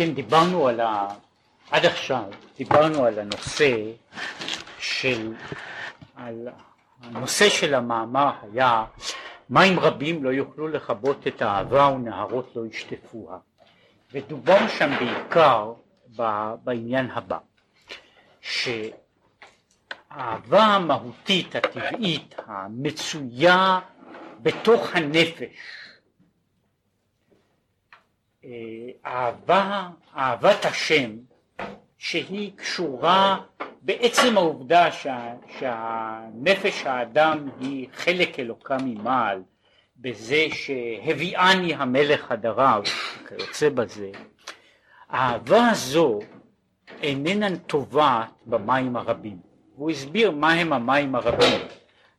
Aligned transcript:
כן, 0.00 0.14
דיברנו 0.14 0.68
על 0.68 0.80
ה... 0.80 1.08
עד 1.70 1.86
עכשיו 1.86 2.22
דיברנו 2.58 3.04
על 3.04 3.18
הנושא 3.18 3.76
של... 4.78 5.34
על 6.16 6.48
הנושא 7.02 7.48
של 7.48 7.74
המאמר 7.74 8.30
היה 8.42 8.84
מים 9.50 9.80
רבים 9.80 10.24
לא 10.24 10.30
יוכלו 10.30 10.68
לכבות 10.68 11.26
את 11.26 11.42
האהבה 11.42 11.86
ונהרות 11.94 12.52
לא 12.56 12.66
ישטפוה? 12.66 13.38
ודובר 14.12 14.68
שם 14.68 14.90
בעיקר 14.98 15.72
בעניין 16.64 17.10
הבא 17.10 17.38
שהאהבה 18.40 18.94
המהותית 20.64 21.54
הטבעית 21.56 22.34
המצויה 22.46 23.80
בתוך 24.42 24.96
הנפש 24.96 25.89
אהבה, 29.06 29.88
אהבת 30.16 30.64
השם 30.64 31.10
שהיא 31.98 32.52
קשורה 32.56 33.40
בעצם 33.82 34.36
העובדה 34.36 34.92
שה, 34.92 35.34
שהנפש 35.58 36.86
האדם 36.86 37.48
היא 37.60 37.88
חלק 37.92 38.38
אלוקה 38.40 38.76
ממעל 38.84 39.42
בזה 39.96 40.46
שהביאני 40.52 41.74
המלך 41.74 42.20
חדריו 42.20 42.82
וכיוצא 43.24 43.68
בזה. 43.68 44.10
האהבה 45.08 45.68
הזו 45.70 46.18
איננה 47.02 47.56
טובעת 47.56 48.30
במים 48.46 48.96
הרבים. 48.96 49.36
והוא 49.76 49.90
הסביר 49.90 50.30
מהם 50.30 50.72
המים 50.72 51.14
הרבים. 51.14 51.60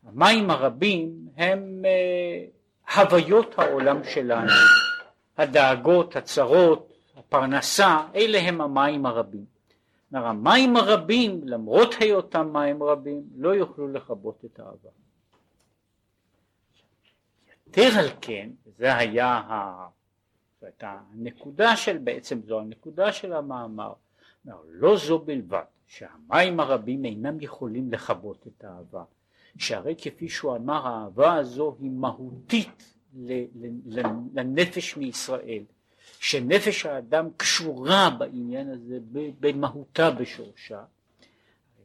המים 0.08 0.50
הרבים 0.50 1.12
הם 1.36 1.82
uh, 1.82 3.00
הוויות 3.00 3.58
העולם 3.58 4.04
שלנו 4.04 4.52
הדאגות, 5.38 6.16
הצרות, 6.16 6.92
הפרנסה, 7.16 8.06
אלה 8.14 8.38
הם 8.38 8.60
המים 8.60 9.06
הרבים. 9.06 9.44
כלומר 10.10 10.26
המים 10.26 10.76
הרבים, 10.76 11.40
למרות 11.44 11.94
היותם 12.00 12.52
מים 12.52 12.82
רבים, 12.82 13.22
לא 13.36 13.54
יוכלו 13.54 13.88
לכבות 13.88 14.44
את 14.44 14.60
האהבה. 14.60 14.90
יתר 17.66 17.98
על 17.98 18.08
כן, 18.20 18.50
זה 18.78 18.96
היה 18.96 19.28
ה... 19.28 19.86
זאת 20.60 20.84
הנקודה 20.84 21.76
של, 21.76 21.98
בעצם 21.98 22.40
זו 22.42 22.60
הנקודה 22.60 23.12
של 23.12 23.32
המאמר, 23.32 23.92
לא 24.68 24.96
זו 24.96 25.18
בלבד, 25.18 25.62
שהמים 25.86 26.60
הרבים 26.60 27.04
אינם 27.04 27.40
יכולים 27.40 27.92
לכבות 27.92 28.46
את 28.46 28.64
האהבה, 28.64 29.04
שהרי 29.58 29.94
כפי 29.98 30.28
שהוא 30.28 30.56
אמר 30.56 30.86
האהבה 30.86 31.34
הזו 31.34 31.76
היא 31.80 31.90
מהותית 31.90 32.91
לנפש 34.34 34.96
מישראל, 34.96 35.62
שנפש 36.20 36.86
האדם 36.86 37.28
קשורה 37.36 38.10
בעניין 38.18 38.70
הזה 38.70 38.98
במהותה 39.40 40.10
בשורשה. 40.10 40.84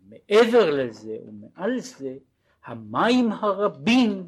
מעבר 0.09 0.69
לזה 0.69 1.17
ומעל 1.27 1.79
זה 1.79 2.17
המים 2.65 3.31
הרבים 3.31 4.27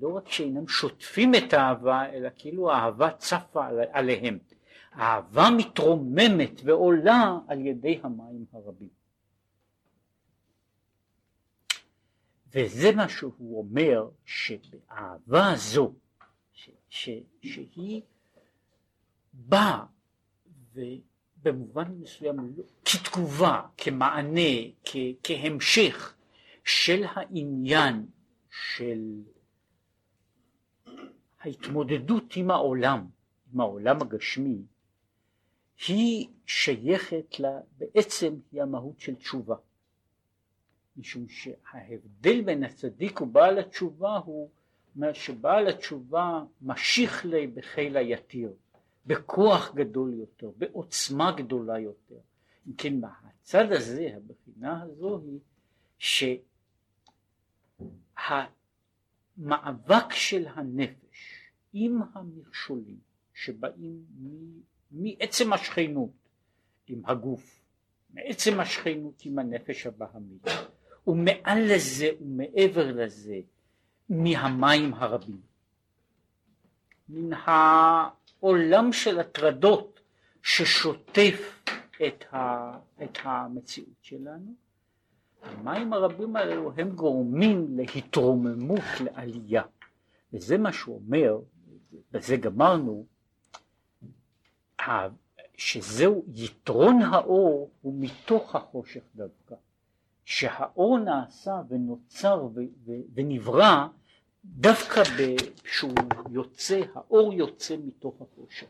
לא 0.00 0.16
רק 0.16 0.28
שאינם 0.28 0.68
שוטפים 0.68 1.34
את 1.34 1.52
האהבה 1.52 2.12
אלא 2.12 2.28
כאילו 2.36 2.72
האהבה 2.72 3.10
צפה 3.10 3.66
עליהם. 3.92 4.38
האהבה 4.92 5.48
מתרוממת 5.56 6.60
ועולה 6.64 7.38
על 7.48 7.66
ידי 7.66 8.00
המים 8.02 8.44
הרבים. 8.52 8.95
וזה 12.56 12.92
מה 12.92 13.08
שהוא 13.08 13.58
אומר 13.58 14.08
שבאהבה 14.24 15.52
הזו 15.52 15.94
ש, 16.52 16.70
ש, 16.88 17.10
שהיא 17.42 18.02
באה 19.32 19.84
ובמובן 20.74 21.92
מסוים 22.00 22.36
לא, 22.56 22.64
כתגובה, 22.84 23.62
כמענה, 23.76 24.40
כ, 24.84 24.96
כהמשך 25.22 26.14
של 26.64 27.04
העניין 27.08 28.06
של 28.50 29.22
ההתמודדות 31.40 32.36
עם 32.36 32.50
העולם, 32.50 33.06
עם 33.52 33.60
העולם 33.60 34.02
הגשמי, 34.02 34.58
היא 35.88 36.28
שייכת 36.46 37.40
לה, 37.40 37.60
בעצם 37.78 38.34
היא 38.52 38.62
המהות 38.62 39.00
של 39.00 39.14
תשובה. 39.14 39.56
משום 40.96 41.28
שההבדל 41.28 42.40
בין 42.40 42.64
הצדיק 42.64 43.20
ובעל 43.20 43.58
התשובה 43.58 44.16
הוא 44.16 44.50
שבעל 45.12 45.68
התשובה 45.68 46.44
משיך 46.62 47.24
לי 47.24 47.46
בחיל 47.46 47.96
היתיר, 47.96 48.52
בכוח 49.06 49.74
גדול 49.74 50.14
יותר, 50.14 50.50
בעוצמה 50.56 51.32
גדולה 51.32 51.78
יותר. 51.78 52.18
אם 52.66 52.72
כן, 52.72 53.00
מהצד 53.00 53.72
הזה, 53.72 54.16
הבחינה 54.16 54.82
הזו 54.82 55.20
היא 55.24 55.38
שהמאבק 59.38 60.12
של 60.12 60.46
הנפש 60.48 61.50
עם 61.72 62.00
המכשולים 62.14 62.98
שבאים 63.34 64.04
מעצם 64.90 65.52
השכנות 65.52 66.10
עם 66.86 67.02
הגוף, 67.06 67.60
מעצם 68.10 68.60
השכנות 68.60 69.22
עם 69.24 69.38
הנפש 69.38 69.86
הבהמית, 69.86 70.46
ומעל 71.06 71.74
לזה 71.74 72.08
ומעבר 72.20 72.92
לזה 72.92 73.40
מהמים 74.08 74.94
הרבים. 74.94 75.40
מן 77.08 77.38
העולם 77.44 78.92
של 78.92 79.20
הטרדות 79.20 80.00
ששוטף 80.42 81.62
את, 82.06 82.24
ה, 82.32 82.70
את 83.02 83.18
המציאות 83.22 83.96
שלנו, 84.02 84.54
המים 85.42 85.92
הרבים 85.92 86.36
האלו 86.36 86.72
הם 86.76 86.90
גורמים 86.90 87.76
להתרוממות, 87.76 88.82
לעלייה. 89.00 89.62
וזה 90.32 90.58
מה 90.58 90.72
שהוא 90.72 90.96
אומר, 90.96 91.38
בזה 92.10 92.36
גמרנו, 92.36 93.06
שזהו 95.56 96.24
יתרון 96.34 97.02
האור 97.02 97.70
הוא 97.80 97.94
מתוך 98.00 98.56
החושך 98.56 99.02
דווקא. 99.14 99.54
שהאור 100.26 100.98
נעשה 100.98 101.52
ונוצר 101.68 102.44
ו- 102.54 102.60
ו- 102.86 103.02
ונברא 103.14 103.86
דווקא 104.44 105.02
כשהוא 105.64 105.92
יוצא, 106.30 106.80
האור 106.94 107.34
יוצא 107.34 107.76
מתוך 107.84 108.22
החושך. 108.22 108.66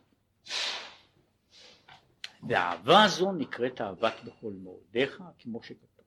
והאהבה 2.49 3.05
הזו 3.05 3.33
נקראת 3.33 3.81
אהבת 3.81 4.15
בכל 4.25 4.53
מאודיך, 4.63 5.23
כמו 5.39 5.63
שכתוב. 5.63 6.05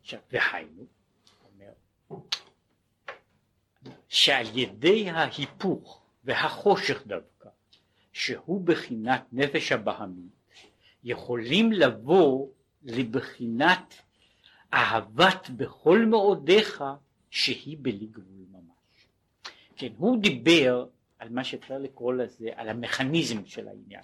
עכשיו, 0.00 0.20
והיינו, 0.32 0.84
אומר, 1.44 1.72
שעל 4.08 4.58
ידי 4.58 5.10
ההיפוך 5.10 6.02
והחושך 6.24 7.06
דווקא, 7.06 7.48
שהוא 8.12 8.60
בחינת 8.64 9.24
נפש 9.32 9.72
הבהמית, 9.72 10.32
יכולים 11.04 11.72
לבוא 11.72 12.48
לבחינת 12.86 13.94
אהבת 14.74 15.50
בכל 15.56 15.98
מאודיך 15.98 16.84
שהיא 17.30 17.76
בלי 17.80 18.06
גבול 18.06 18.46
ממש. 18.50 19.06
כן, 19.76 19.92
הוא 19.96 20.22
דיבר 20.22 20.86
על 21.18 21.28
מה 21.28 21.44
שאפשר 21.44 21.78
לקרוא 21.78 22.14
לזה, 22.14 22.48
על 22.54 22.68
המכניזם 22.68 23.46
של 23.46 23.68
העניין. 23.68 24.02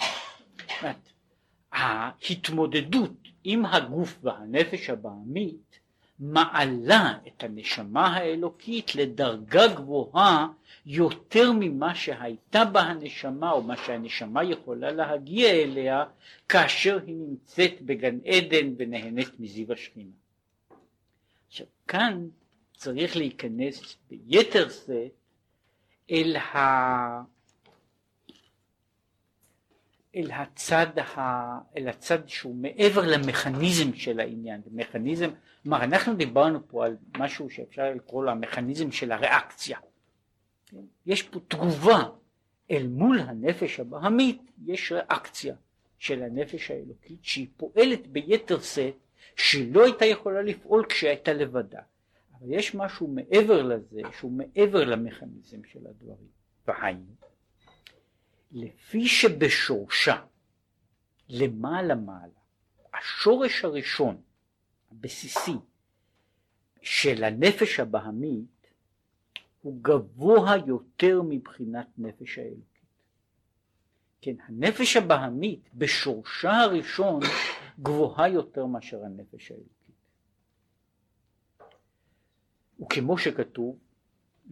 ההתמודדות 1.73 3.29
עם 3.45 3.67
הגוף 3.67 4.19
והנפש 4.23 4.91
הבעמית 4.91 5.79
מעלה 6.23 7.19
את 7.29 7.43
הנשמה 7.43 8.17
האלוקית 8.17 8.95
לדרגה 8.95 9.67
גבוהה 9.67 10.49
יותר 10.87 11.53
ממה 11.61 11.95
שהייתה 11.95 12.65
בה 12.65 12.81
הנשמה 12.81 13.51
או 13.51 13.63
מה 13.63 13.77
שהנשמה 13.77 14.45
יכולה 14.45 14.93
להגיע 14.93 15.51
אליה 15.51 16.05
כאשר 16.49 16.99
היא 17.07 17.15
נמצאת 17.17 17.83
בגן 17.83 18.19
עדן 18.25 18.75
ונהנית 18.79 19.41
מזיו 19.41 19.73
השכינה. 19.73 20.11
עכשיו 21.49 21.67
כאן 21.89 22.29
צריך 22.77 23.17
להיכנס 23.17 23.97
ביתר 24.11 24.69
שאת 24.69 25.13
אל, 26.11 26.37
ה... 26.37 27.23
אל, 30.17 30.31
הצד 30.31 30.99
ה... 30.99 31.21
אל 31.77 31.89
הצד 31.89 32.29
שהוא 32.29 32.55
מעבר 32.55 33.07
למכניזם 33.07 33.95
של 33.95 34.21
העניין, 34.21 34.61
מכניזם, 34.73 35.31
כלומר 35.63 35.85
אנחנו 35.85 36.15
דיברנו 36.15 36.69
פה 36.69 36.87
על 36.87 36.97
משהו 37.19 37.51
שאפשר 37.51 37.95
לקרוא 37.95 38.25
לו 38.25 38.31
המכניזם 38.31 38.93
של 38.93 39.13
הריאקציה, 39.13 39.79
יש 41.07 41.23
פה 41.23 41.41
תגובה 41.49 42.03
אל 42.71 42.87
מול 42.87 43.19
הנפש 43.19 43.81
הבהמית 43.81 44.43
יש 44.67 44.93
ריאקציה 44.93 45.55
של 45.99 46.23
הנפש 46.23 46.71
האלוקית 46.71 47.25
שהיא 47.25 47.47
פועלת 47.57 48.07
ביתר 48.07 48.61
שאת 48.61 48.95
שלא 49.37 49.85
הייתה 49.85 50.05
יכולה 50.05 50.43
לפעול 50.43 50.87
כשהייתה 50.89 51.33
לבדה. 51.33 51.81
אבל 52.39 52.53
יש 52.53 52.75
משהו 52.75 53.09
מעבר 53.09 53.63
לזה 53.63 54.01
שהוא 54.19 54.33
מעבר 54.33 54.85
למכניזם 54.85 55.65
של 55.65 55.87
הדברים. 55.87 56.29
והיינו 56.67 57.15
לפי 58.53 59.09
שבשורשה 59.09 60.25
למעלה 61.29 61.95
מעלה 61.95 62.41
השורש 62.95 63.65
הראשון 63.65 64.21
הבסיסי 64.91 65.57
של 66.83 67.25
הנפש 67.25 67.81
הבהמית 67.81 68.67
הוא 69.63 69.79
גבוה 69.83 70.53
יותר 70.67 71.23
מבחינת 71.29 71.87
נפש 71.99 72.39
האלוקית. 72.39 72.73
כן, 74.21 74.35
הנפש 74.47 74.97
הבהמית 74.97 75.75
בשורשה 75.75 76.51
הראשון 76.51 77.21
גבוהה 77.81 78.29
יותר 78.29 78.67
מאשר 78.67 79.05
הנפש 79.05 79.51
האלוקית. 79.51 79.73
וכמו 82.81 83.19
שכתוב, 83.19 83.79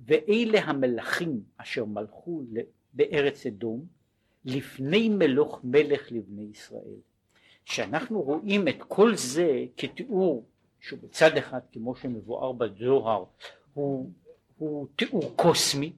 ואלה 0.04 0.58
המלכים 0.64 1.42
אשר 1.56 1.84
מלכו 1.84 2.42
בארץ 2.92 3.46
אדום 3.46 3.86
לפני 4.44 5.08
מלוך 5.08 5.60
מלך 5.64 6.12
לבני 6.12 6.42
ישראל. 6.50 7.00
שאנחנו 7.64 8.22
רואים 8.22 8.68
את 8.68 8.82
כל 8.88 9.16
זה 9.16 9.64
כתיאור 9.76 10.46
שבצד 10.80 11.36
אחד 11.36 11.60
כמו 11.72 11.96
שמבואר 11.96 12.52
בזוהר 12.52 13.24
הוא, 13.74 14.10
הוא 14.58 14.86
תיאור 14.96 15.32
קוסמי 15.36 15.92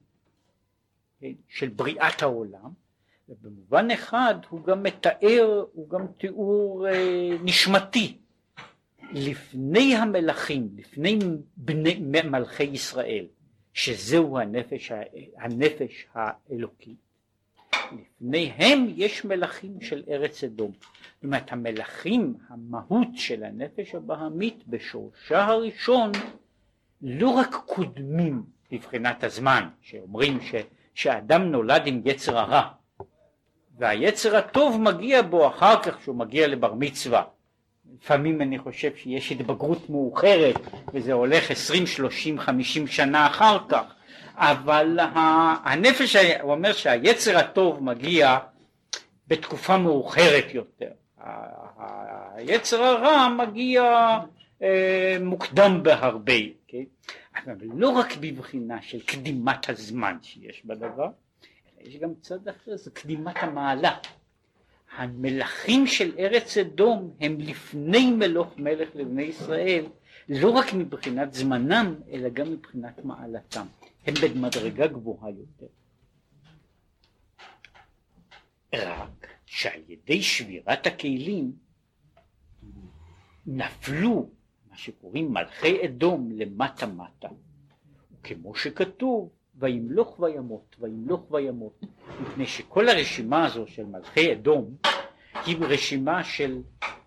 כן, 1.19 1.31
של 1.47 1.69
בריאת 1.69 2.21
העולם 2.21 2.71
ובמובן 3.29 3.91
אחד 3.91 4.35
הוא 4.49 4.63
גם 4.63 4.83
מתאר, 4.83 5.65
הוא 5.73 5.89
גם 5.89 6.07
תיאור 6.17 6.87
אה, 6.87 7.29
נשמתי 7.43 8.17
לפני 9.11 9.95
המלכים, 9.95 10.69
לפני 10.75 11.19
בני, 11.57 11.99
מלכי 12.23 12.63
ישראל 12.63 13.25
שזהו 13.73 14.39
הנפש, 14.39 14.91
הנפש 15.37 16.05
האלוקי 16.13 16.95
לפניהם 17.91 18.87
יש 18.95 19.25
מלכים 19.25 19.81
של 19.81 20.03
ארץ 20.09 20.43
אדום. 20.43 20.71
זאת 20.71 21.23
אומרת 21.23 21.51
המלכים, 21.51 22.33
המהות 22.49 23.07
של 23.13 23.43
הנפש 23.43 23.95
הבהמית 23.95 24.67
בשורשה 24.67 25.45
הראשון 25.45 26.11
לא 27.01 27.29
רק 27.29 27.55
קודמים 27.65 28.43
מבחינת 28.71 29.23
הזמן, 29.23 29.69
שאומרים 29.81 30.41
ש, 30.41 30.55
שאדם 30.93 31.51
נולד 31.51 31.81
עם 31.85 32.01
יצר 32.05 32.37
הרע 32.37 32.71
והיצר 33.77 34.35
הטוב 34.35 34.81
מגיע 34.81 35.21
בו 35.21 35.47
אחר 35.47 35.83
כך 35.83 36.01
שהוא 36.01 36.15
מגיע 36.15 36.47
לבר 36.47 36.73
מצווה. 36.73 37.23
לפעמים 38.01 38.41
אני 38.41 38.59
חושב 38.59 38.95
שיש 38.95 39.31
התבגרות 39.31 39.89
מאוחרת 39.89 40.55
וזה 40.93 41.13
הולך 41.13 41.51
עשרים, 41.51 41.87
שלושים, 41.87 42.39
חמישים 42.39 42.87
שנה 42.87 43.27
אחר 43.27 43.57
כך 43.69 43.93
אבל 44.35 44.99
הנפש, 45.63 46.15
הוא 46.15 46.51
אומר 46.51 46.73
שהיצר 46.73 47.37
הטוב 47.37 47.83
מגיע 47.83 48.37
בתקופה 49.27 49.77
מאוחרת 49.77 50.53
יותר, 50.53 50.89
היצר 52.35 52.83
הרע 52.83 53.27
מגיע 53.29 53.83
אה, 54.61 55.17
מוקדם 55.21 55.79
בהרבה, 55.83 56.33
כן? 56.67 56.83
אבל 57.35 57.67
לא 57.73 57.89
רק 57.89 58.17
בבחינה 58.19 58.81
של 58.81 59.01
קדימת 59.01 59.69
הזמן 59.69 60.17
שיש 60.21 60.65
בדבר, 60.65 61.07
יש 61.81 61.97
גם 61.97 62.13
צד 62.21 62.47
אחר, 62.47 62.75
זה 62.75 62.91
קדימת 62.91 63.35
המעלה. 63.37 63.97
המלכים 64.95 65.87
של 65.87 66.11
ארץ 66.19 66.57
אדום 66.57 67.13
הם 67.19 67.39
לפני 67.39 68.11
מלוך 68.11 68.57
מלך 68.57 68.89
לבני 68.95 69.23
ישראל, 69.23 69.85
לא 70.29 70.49
רק 70.49 70.73
מבחינת 70.73 71.33
זמנם, 71.33 71.95
אלא 72.11 72.29
גם 72.29 72.51
מבחינת 72.51 73.05
מעלתם. 73.05 73.65
הם 74.05 74.13
במדרגה 74.23 74.87
גבוהה 74.87 75.29
יותר. 75.29 75.65
רק 78.73 79.27
שעל 79.45 79.81
ידי 79.87 80.21
שבירת 80.21 80.87
הכלים 80.87 81.51
נפלו 83.45 84.29
מה 84.69 84.77
שקוראים 84.77 85.33
מלכי 85.33 85.85
אדום 85.85 86.31
למטה 86.31 86.85
מטה. 86.87 87.29
וכמו 88.11 88.55
שכתוב 88.55 89.29
וימלוך 89.63 90.19
וימות 90.19 90.75
וימלוך 90.79 91.31
וימות 91.31 91.81
מפני 92.21 92.45
שכל 92.45 92.89
הרשימה 92.89 93.45
הזו 93.45 93.67
של 93.67 93.85
מלכי 93.85 94.33
אדום 94.33 94.75
היא 95.45 95.57
רשימה 95.61 96.23
של 96.23 96.61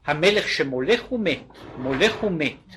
המלך 0.06 0.48
שמולך 0.48 1.12
ומת, 1.12 1.44
מולך 1.78 2.22
ומת, 2.22 2.76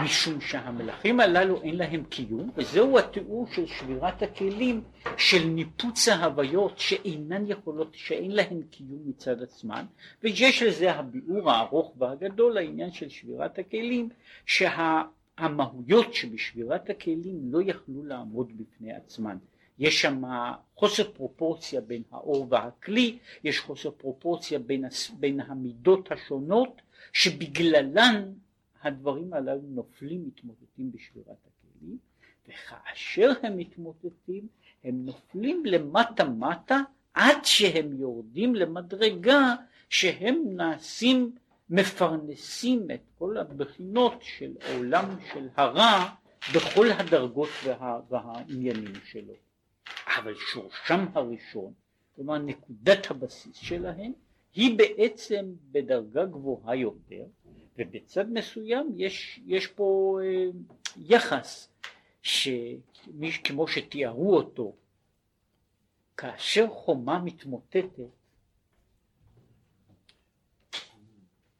משום 0.00 0.40
שהמלכים 0.40 1.20
הללו 1.20 1.62
אין 1.62 1.76
להם 1.76 2.04
קיום, 2.04 2.50
וזהו 2.56 2.98
התיאור 2.98 3.46
של 3.52 3.66
שבירת 3.66 4.22
הכלים 4.22 4.82
של 5.16 5.44
ניפוץ 5.46 6.08
ההוויות 6.08 6.78
שאינן 6.78 7.46
יכולות, 7.46 7.94
שאין 7.94 8.30
להן 8.30 8.62
קיום 8.70 9.02
מצד 9.06 9.42
עצמן, 9.42 9.84
ויש 10.22 10.62
לזה 10.62 10.92
הביאור 10.92 11.50
הארוך 11.50 11.94
והגדול 11.98 12.54
לעניין 12.54 12.92
של 12.92 13.08
שבירת 13.08 13.58
הכלים, 13.58 14.08
שהמהויות 15.40 16.14
שבשבירת 16.14 16.90
הכלים 16.90 17.40
לא 17.52 17.62
יכלו 17.62 18.04
לעמוד 18.04 18.52
בפני 18.56 18.92
עצמן. 18.92 19.38
יש 19.78 20.02
שם 20.02 20.22
חוסר 20.76 21.12
פרופורציה 21.12 21.80
בין 21.80 22.02
האור 22.10 22.46
והכלי, 22.50 23.18
יש 23.44 23.60
חוסר 23.60 23.90
פרופורציה 23.90 24.58
בין, 24.58 24.84
בין 25.18 25.40
המידות 25.40 26.12
השונות 26.12 26.82
שבגללן 27.12 28.32
הדברים 28.82 29.32
הללו 29.32 29.62
נופלים 29.62 30.24
מתמוטטים 30.26 30.92
בשבירת 30.92 31.46
הכלים 31.46 31.98
וכאשר 32.48 33.32
הם 33.42 33.56
מתמוטטים 33.56 34.46
הם 34.84 35.04
נופלים 35.04 35.66
למטה 35.66 36.24
מטה 36.28 36.80
עד 37.14 37.44
שהם 37.44 38.00
יורדים 38.00 38.54
למדרגה 38.54 39.54
שהם 39.90 40.42
נעשים 40.46 41.34
מפרנסים 41.70 42.90
את 42.94 43.00
כל 43.18 43.36
הבחינות 43.36 44.22
של 44.22 44.52
עולם 44.74 45.04
של 45.32 45.48
הרע 45.56 46.14
בכל 46.54 46.86
הדרגות 46.92 47.48
וה, 47.64 48.00
והעניינים 48.08 48.94
שלו. 49.04 49.34
אבל 50.06 50.34
שורשם 50.34 51.06
הראשון, 51.14 51.72
כלומר 52.16 52.38
נקודת 52.38 53.10
הבסיס 53.10 53.56
שלהם, 53.56 54.12
היא 54.54 54.78
בעצם 54.78 55.52
בדרגה 55.72 56.24
גבוהה 56.24 56.76
יותר, 56.76 57.24
ובצד 57.78 58.30
מסוים 58.30 58.92
יש, 58.96 59.40
יש 59.46 59.66
פה 59.66 60.18
אה, 60.22 60.46
יחס 60.96 61.68
שכמו 62.22 63.68
שתיארו 63.68 64.36
אותו 64.36 64.76
כאשר 66.16 66.68
חומה 66.68 67.18
מתמוטטת 67.18 68.08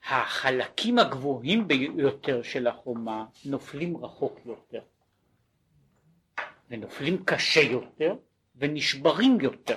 החלקים 0.08 0.98
הגבוהים 0.98 1.68
ביותר 1.68 2.42
של 2.42 2.66
החומה 2.66 3.26
נופלים 3.44 3.96
רחוק 3.96 4.40
יותר. 4.46 4.80
ונופלים 6.70 7.24
קשה 7.24 7.60
יותר 7.60 8.16
ונשברים 8.56 9.40
יותר. 9.40 9.76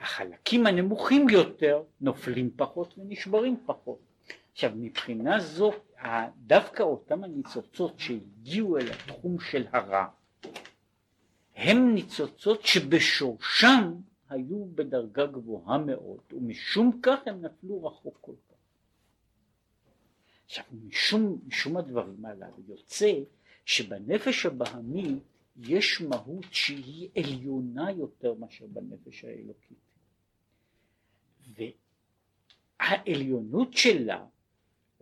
החלקים 0.00 0.66
הנמוכים 0.66 1.28
יותר 1.28 1.82
נופלים 2.00 2.50
פחות 2.56 2.98
ונשברים 2.98 3.56
פחות. 3.66 3.98
עכשיו 4.52 4.70
מבחינה 4.76 5.40
זו 5.40 5.72
דווקא 6.36 6.82
אותם 6.82 7.24
הניצוצות 7.24 7.98
שהגיעו 7.98 8.78
אל 8.78 8.90
התחום 8.90 9.40
של 9.40 9.66
הרע 9.72 10.06
הם 11.56 11.94
ניצוצות 11.94 12.66
שבשורשם 12.66 13.92
היו 14.30 14.64
בדרגה 14.74 15.26
גבוהה 15.26 15.78
מאוד 15.78 16.20
ומשום 16.32 17.00
כך 17.02 17.18
הם 17.26 17.42
נפלו 17.42 17.84
רחוק 17.84 18.18
כל. 18.20 18.32
עכשיו 20.48 20.64
משום, 20.86 21.40
משום 21.46 21.76
הדברים 21.76 22.24
הללו 22.24 22.56
יוצא 22.68 23.12
שבנפש 23.64 24.46
הבהמית 24.46 25.22
יש 25.56 26.00
מהות 26.00 26.44
שהיא 26.50 27.08
עליונה 27.16 27.90
יותר 27.90 28.34
מאשר 28.34 28.66
בנפש 28.66 29.24
האלוקית. 29.24 29.78
והעליונות 32.80 33.72
שלה 33.72 34.24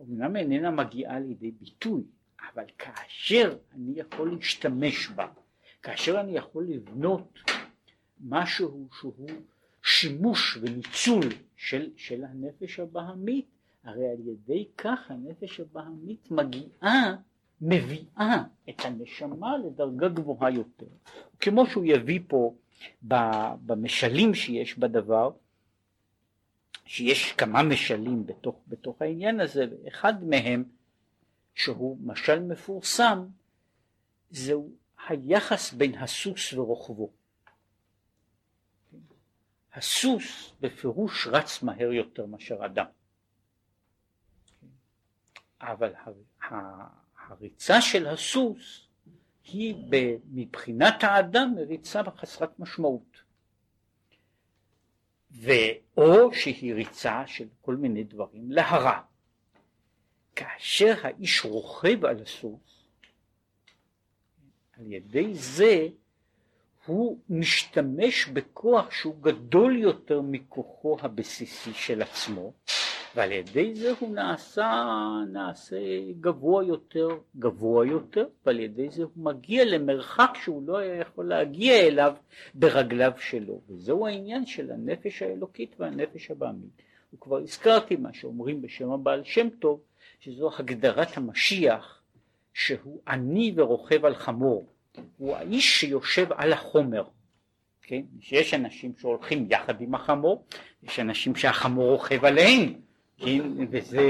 אמנם 0.01 0.35
איננה 0.35 0.71
מגיעה 0.71 1.19
לידי 1.19 1.51
ביטוי, 1.51 2.03
אבל 2.53 2.65
כאשר 2.77 3.57
אני 3.73 3.99
יכול 3.99 4.35
להשתמש 4.35 5.07
בה, 5.07 5.27
כאשר 5.81 6.19
אני 6.19 6.37
יכול 6.37 6.65
לבנות 6.65 7.39
משהו 8.19 8.87
שהוא 8.99 9.29
שימוש 9.83 10.57
וניצול 10.61 11.23
של, 11.55 11.91
של 11.95 12.23
הנפש 12.23 12.79
הבהמית, 12.79 13.45
הרי 13.87 14.09
על 14.09 14.27
ידי 14.27 14.67
כך 14.77 15.11
הנפש 15.11 15.59
הבהמית 15.59 16.31
מגיעה, 16.31 17.15
מביאה 17.61 18.43
את 18.69 18.85
הנשמה 18.85 19.57
לדרגה 19.57 20.09
גבוהה 20.09 20.51
יותר. 20.51 20.85
כמו 21.39 21.65
שהוא 21.65 21.85
יביא 21.85 22.19
פה 22.27 22.55
במשלים 23.65 24.33
שיש 24.33 24.77
בדבר, 24.77 25.31
שיש 26.85 27.31
כמה 27.31 27.63
משלים 27.63 28.25
בתוך, 28.25 28.61
בתוך 28.67 29.01
העניין 29.01 29.39
הזה, 29.39 29.65
ואחד 29.71 30.23
מהם, 30.23 30.63
שהוא 31.55 31.97
משל 32.01 32.39
מפורסם, 32.39 33.27
זהו 34.29 34.69
היחס 35.07 35.73
בין 35.73 35.95
הסוס 35.95 36.53
ורוכבו. 36.53 37.09
הסוס 39.73 40.53
בפירוש 40.61 41.27
רץ 41.27 41.63
מהר 41.63 41.91
יותר 41.91 42.25
מאשר 42.25 42.65
אדם. 42.65 42.85
אבל 45.61 45.93
הריצה 47.27 47.81
של 47.81 48.07
הסוס 48.07 48.87
היא 49.43 49.75
מבחינת 50.31 51.03
האדם 51.03 51.55
ריצה 51.67 52.01
חסרת 52.17 52.59
משמעות. 52.59 53.21
ואו 55.31 56.33
שהיא 56.33 56.73
ריצה 56.73 57.23
של 57.27 57.47
כל 57.61 57.75
מיני 57.75 58.03
דברים 58.03 58.51
להרע. 58.51 59.01
כאשר 60.35 60.93
האיש 61.01 61.45
רוכב 61.45 62.05
על 62.05 62.21
הסוס, 62.21 62.87
על 64.77 64.91
ידי 64.91 65.33
זה 65.33 65.87
הוא 66.85 67.19
משתמש 67.29 68.27
בכוח 68.27 68.91
שהוא 68.91 69.21
גדול 69.21 69.77
יותר 69.77 70.21
מכוחו 70.21 70.97
הבסיסי 71.01 71.73
של 71.73 72.01
עצמו, 72.01 72.53
ועל 73.15 73.31
ידי 73.31 73.75
זה 73.75 73.93
הוא 73.99 74.15
נעשה, 74.15 74.83
נעשה 75.33 75.77
גבוה 76.19 76.63
יותר, 76.63 77.07
גבוה 77.39 77.85
יותר, 77.85 78.25
ועל 78.45 78.59
ידי 78.59 78.89
זה 78.89 79.03
הוא 79.03 79.11
מגיע 79.15 79.65
למרחק 79.65 80.29
שהוא 80.43 80.67
לא 80.67 80.77
היה 80.77 80.95
יכול 80.95 81.29
להגיע 81.29 81.79
אליו 81.79 82.15
ברגליו 82.53 83.11
שלו, 83.17 83.61
וזהו 83.69 84.07
העניין 84.07 84.45
של 84.45 84.71
הנפש 84.71 85.21
האלוקית 85.21 85.75
והנפש 85.79 86.31
הבעמית. 86.31 86.81
וכבר 87.13 87.37
הזכרתי 87.37 87.95
מה 87.95 88.13
שאומרים 88.13 88.61
בשם 88.61 88.91
הבעל 88.91 89.23
שם 89.23 89.49
טוב, 89.49 89.81
שזו 90.19 90.49
הגדרת 90.57 91.17
המשיח, 91.17 92.01
שהוא 92.53 93.01
עני 93.07 93.53
ורוכב 93.55 94.05
על 94.05 94.15
חמור. 94.15 94.67
הוא 95.17 95.35
האיש 95.35 95.79
שיושב 95.79 96.27
על 96.31 96.53
החומר, 96.53 97.03
כן? 97.81 98.01
שיש 98.19 98.53
אנשים 98.53 98.93
שהולכים 98.97 99.47
יחד 99.49 99.81
עם 99.81 99.95
החמור, 99.95 100.45
יש 100.83 100.99
אנשים 100.99 101.35
שהחמור 101.35 101.91
רוכב 101.91 102.25
עליהם, 102.25 102.73
כן? 103.17 103.41
וזה, 103.71 104.01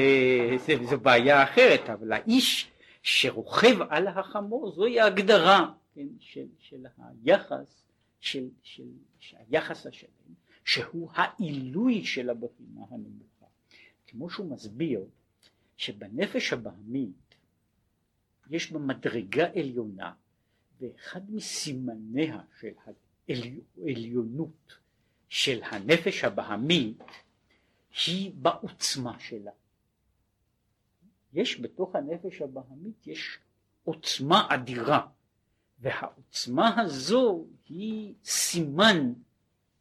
זה, 0.65 0.73
זו 0.89 0.99
בעיה 0.99 1.43
אחרת, 1.43 1.89
אבל 1.89 2.13
האיש 2.13 2.71
שרוכב 3.03 3.81
על 3.89 4.07
החמור 4.07 4.71
זוהי 4.71 4.99
ההגדרה 4.99 5.71
כן? 5.95 6.07
של, 6.19 6.45
של 6.59 6.85
היחס, 6.97 7.83
של, 8.19 8.47
של, 8.63 8.83
של 9.19 9.37
היחס 9.49 9.87
השלם, 9.87 10.33
שהוא 10.65 11.09
העילוי 11.13 12.05
של 12.05 12.29
הבהמה 12.29 12.85
הנמוכה. 12.89 13.45
כמו 14.07 14.29
שהוא 14.29 14.51
מסביר 14.51 15.01
שבנפש 15.77 16.53
הבהמית 16.53 17.35
יש 18.49 18.71
בה 18.71 18.79
מדרגה 18.79 19.47
עליונה 19.55 20.13
ואחד 20.81 21.21
מסימניה 21.31 22.39
של 22.59 22.67
העליונות 23.77 24.77
של 25.29 25.59
הנפש 25.63 26.23
הבהמית 26.23 26.97
היא 28.05 28.31
בעוצמה 28.35 29.19
שלה. 29.19 29.51
יש 31.33 31.61
בתוך 31.61 31.95
הנפש 31.95 32.41
הבהמית 32.41 33.07
יש 33.07 33.39
עוצמה 33.83 34.47
אדירה 34.49 35.07
והעוצמה 35.79 36.81
הזו 36.81 37.45
היא 37.65 38.13
סימן 38.23 39.13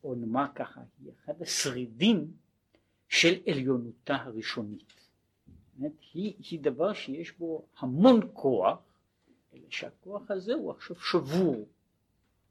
או 0.04 0.14
נאמר 0.14 0.46
ככה 0.54 0.80
היא 0.98 1.12
אחד 1.12 1.42
השרידים 1.42 2.32
של 3.08 3.34
עליונותה 3.50 4.14
הראשונית. 4.16 4.92
היא, 6.12 6.34
היא 6.50 6.60
דבר 6.60 6.92
שיש 6.92 7.32
בו 7.38 7.66
המון 7.78 8.20
כוח 8.32 8.78
אלא 9.54 9.66
שהכוח 9.70 10.30
הזה 10.30 10.54
הוא 10.54 10.70
עכשיו 10.70 10.96
שבור 10.96 11.68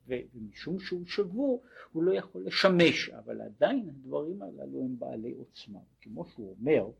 ומשום 0.07 0.79
שהוא 0.79 1.05
שבור 1.05 1.63
הוא 1.91 2.03
לא 2.03 2.13
יכול 2.13 2.45
לשמש 2.45 3.09
אבל 3.09 3.41
עדיין 3.41 3.89
הדברים 3.89 4.41
הללו 4.41 4.83
הם 4.83 4.99
בעלי 4.99 5.31
עוצמה. 5.31 5.79
כמו 6.01 6.25
שהוא 6.25 6.55
אומר 6.59 6.91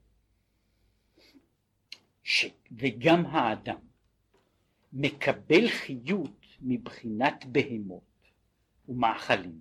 ש... 2.23 2.45
וגם 2.71 3.25
האדם 3.25 3.79
מקבל 4.93 5.67
חיות 5.67 6.45
מבחינת 6.61 7.45
בהמות 7.51 8.03
ומאכלים 8.89 9.59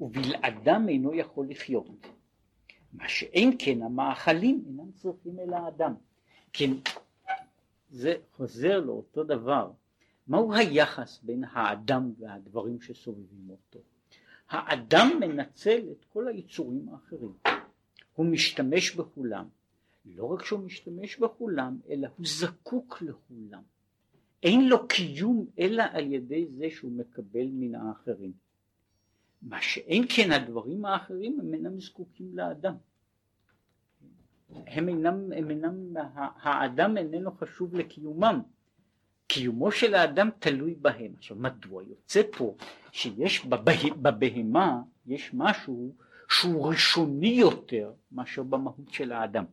ובלעדם 0.00 0.86
אינו 0.88 1.14
יכול 1.14 1.48
לחיות. 1.48 2.06
מה 2.92 3.08
שאין 3.08 3.56
כן 3.58 3.82
המאכלים 3.82 4.64
אינם 4.66 4.92
צריכים 4.92 5.40
אל 5.40 5.52
האדם. 5.52 5.94
כן 6.52 6.70
זה 7.90 8.14
חוזר 8.32 8.80
לאותו 8.80 9.24
דבר. 9.24 9.70
מהו 10.28 10.54
היחס 10.54 11.20
בין 11.22 11.44
האדם 11.44 12.12
והדברים 12.18 12.80
שסובבים 12.80 13.50
אותו? 13.50 13.78
האדם 14.48 15.20
מנצל 15.20 15.80
את 15.92 16.04
כל 16.04 16.28
היצורים 16.28 16.88
האחרים, 16.88 17.32
הוא 18.14 18.26
משתמש 18.26 18.94
בכולם, 18.94 19.48
לא 20.04 20.24
רק 20.24 20.44
שהוא 20.44 20.60
משתמש 20.60 21.18
בכולם, 21.18 21.78
אלא 21.88 22.08
הוא 22.16 22.26
זקוק 22.26 23.02
לכולם. 23.02 23.62
אין 24.42 24.68
לו 24.68 24.88
קיום 24.88 25.46
אלא 25.58 25.82
על 25.92 26.12
ידי 26.12 26.46
זה 26.46 26.66
שהוא 26.70 26.92
מקבל 26.92 27.46
מן 27.52 27.74
האחרים. 27.74 28.32
מה 29.42 29.62
שאין 29.62 30.04
כן 30.08 30.32
הדברים 30.32 30.84
האחרים 30.84 31.40
הם 31.40 31.54
אינם 31.54 31.80
זקוקים 31.80 32.36
לאדם. 32.36 32.74
הם 34.50 34.88
אינם, 34.88 35.32
הם 35.32 35.50
אינם, 35.50 35.94
האדם 36.14 36.96
איננו 36.96 37.32
חשוב 37.32 37.74
לקיומם. 37.74 38.40
קיומו 39.28 39.72
של 39.72 39.94
האדם 39.94 40.30
תלוי 40.38 40.74
בהם. 40.74 41.12
עכשיו 41.18 41.36
מדוע 41.36 41.82
יוצא 41.82 42.22
פה 42.36 42.56
שיש 42.92 43.44
בבה, 43.44 43.72
בבהמה 44.02 44.80
יש 45.06 45.30
משהו 45.34 45.94
שהוא 46.28 46.68
ראשוני 46.68 47.28
יותר 47.28 47.92
מאשר 48.12 48.42
במהות 48.42 48.92
של 48.92 49.12
האדם. 49.12 49.44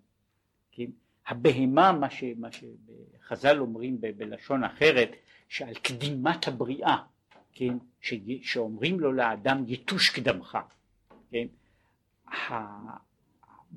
כן? 0.71 0.85
הבהמה 1.27 1.91
מה, 1.91 2.09
ש, 2.09 2.23
מה 2.37 2.47
שחז"ל 2.51 3.59
אומרים 3.59 4.01
ב, 4.01 4.07
בלשון 4.17 4.63
אחרת 4.63 5.11
שעל 5.49 5.73
קדימת 5.73 6.47
הבריאה, 6.47 6.97
כן? 7.53 7.77
ש, 8.01 8.13
שאומרים 8.41 8.99
לו 8.99 9.11
לאדם 9.11 9.63
יתוש 9.67 10.09
קדמך, 10.09 10.57
כן? 11.31 11.47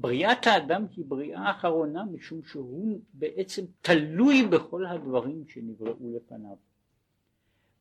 בריאת 0.00 0.46
האדם 0.46 0.86
היא 0.96 1.04
בריאה 1.08 1.50
אחרונה 1.50 2.04
משום 2.04 2.42
שהוא 2.42 3.00
בעצם 3.12 3.64
תלוי 3.82 4.46
בכל 4.46 4.86
הדברים 4.86 5.44
שנבראו 5.48 6.16
לפניו. 6.16 6.56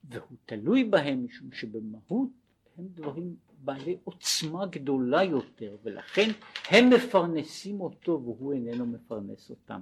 והוא 0.04 0.38
תלוי 0.46 0.84
בהם 0.84 1.26
משום 1.26 1.52
שבמהות 1.52 2.30
הם 2.78 2.88
דברים 2.94 3.36
בעלי 3.64 3.98
עוצמה 4.04 4.66
גדולה 4.66 5.24
יותר 5.24 5.78
ולכן 5.84 6.30
הם 6.70 6.90
מפרנסים 6.90 7.82
אותו 7.82 8.22
והוא 8.24 8.54
איננו 8.54 8.86
מפרנס 8.86 9.50
אותם. 9.50 9.82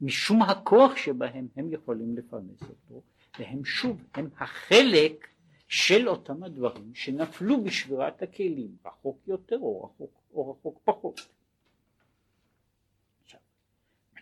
משום 0.00 0.42
הכוח 0.42 0.96
שבהם 0.96 1.48
הם 1.56 1.72
יכולים 1.72 2.16
לפרנס 2.16 2.62
אותו 2.62 3.02
והם 3.38 3.64
שוב 3.64 4.04
הם 4.14 4.28
החלק 4.38 5.28
של 5.68 6.08
אותם 6.08 6.42
הדברים 6.42 6.94
שנפלו 6.94 7.64
בשבירת 7.64 8.22
הכלים 8.22 8.76
רחוק 8.86 9.18
יותר 9.26 9.58
או 9.58 9.84
רחוק, 9.84 10.10
או 10.34 10.50
רחוק 10.50 10.80
פחות 10.84 11.20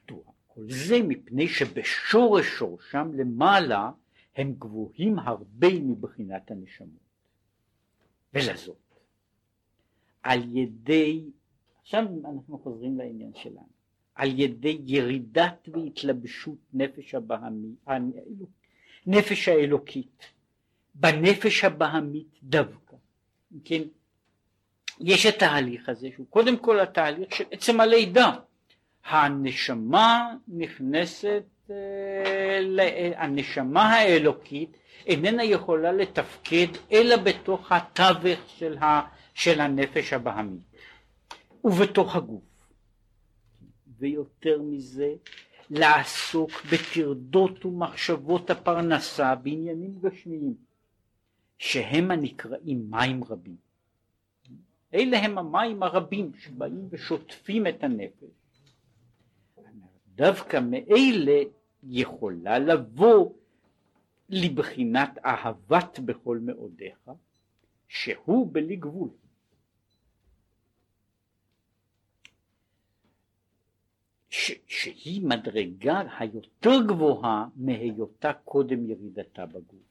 כל 0.07 0.46
זה 0.57 1.03
מפני 1.03 1.49
שבשורש 1.49 2.47
שורשם 2.47 3.11
למעלה 3.15 3.91
הם 4.37 4.55
גבוהים 4.59 5.19
הרבה 5.19 5.69
מבחינת 5.81 6.51
הנשמות. 6.51 7.07
ולזאת, 8.35 8.77
על 10.23 10.57
ידי, 10.57 11.25
עכשיו 11.83 12.05
אנחנו 12.25 12.59
חוזרים 12.59 12.99
לעניין 12.99 13.33
שלנו, 13.35 13.77
על 14.15 14.41
ידי 14.41 14.79
ירידת 14.85 15.69
והתלבשות 15.73 16.59
נפש 16.73 17.15
הבהמי, 17.15 17.75
נפש 19.07 19.49
האלוקית, 19.49 20.23
בנפש 20.95 21.65
הבהמית 21.65 22.39
דווקא. 22.43 22.97
כן, 23.65 23.83
יש 25.01 25.27
התהליך 25.27 25.89
הזה 25.89 26.09
שהוא 26.15 26.27
קודם 26.31 26.57
כל 26.57 26.81
התהליך 26.81 27.35
של 27.35 27.45
עצם 27.51 27.81
הלידה. 27.81 28.37
הנשמה 29.07 30.35
נכנסת, 30.49 31.45
אה, 31.71 33.23
הנשמה 33.23 33.83
האלוקית 33.95 34.77
איננה 35.07 35.45
יכולה 35.45 35.93
לתפקד 35.93 36.67
אלא 36.93 37.17
בתוך 37.17 37.73
התווך 37.73 38.41
של, 38.47 38.79
ה, 38.79 39.01
של 39.35 39.61
הנפש 39.61 40.13
הבהמית 40.13 40.63
ובתוך 41.65 42.17
הגוף. 42.17 42.43
ויותר 43.99 44.63
מזה, 44.63 45.15
לעסוק 45.71 46.51
בטרדות 46.73 47.65
ומחשבות 47.65 48.51
הפרנסה 48.51 49.35
בעניינים 49.35 49.99
גשמיים, 50.01 50.55
שהם 51.59 52.11
הנקראים 52.11 52.87
מים 52.91 53.25
רבים. 53.25 53.57
אלה 54.95 55.19
הם 55.19 55.39
המים 55.39 55.83
הרבים 55.83 56.33
שבאים 56.39 56.89
ושוטפים 56.91 57.67
את 57.67 57.85
הנפש. 57.85 58.46
דווקא 60.17 60.61
מאלה 60.61 61.43
יכולה 61.83 62.59
לבוא 62.59 63.33
לבחינת 64.29 65.19
אהבת 65.25 65.99
בכל 65.99 66.39
מאודיך, 66.39 67.11
שהוא 67.89 68.49
בלי 68.53 68.77
גבול. 68.77 69.09
ש, 74.31 74.53
שהיא 74.67 75.23
מדרגה 75.23 76.03
היותר 76.19 76.83
גבוהה 76.89 77.49
מהיותה 77.57 78.33
קודם 78.33 78.91
ירידתה 78.91 79.47
בגוף, 79.47 79.87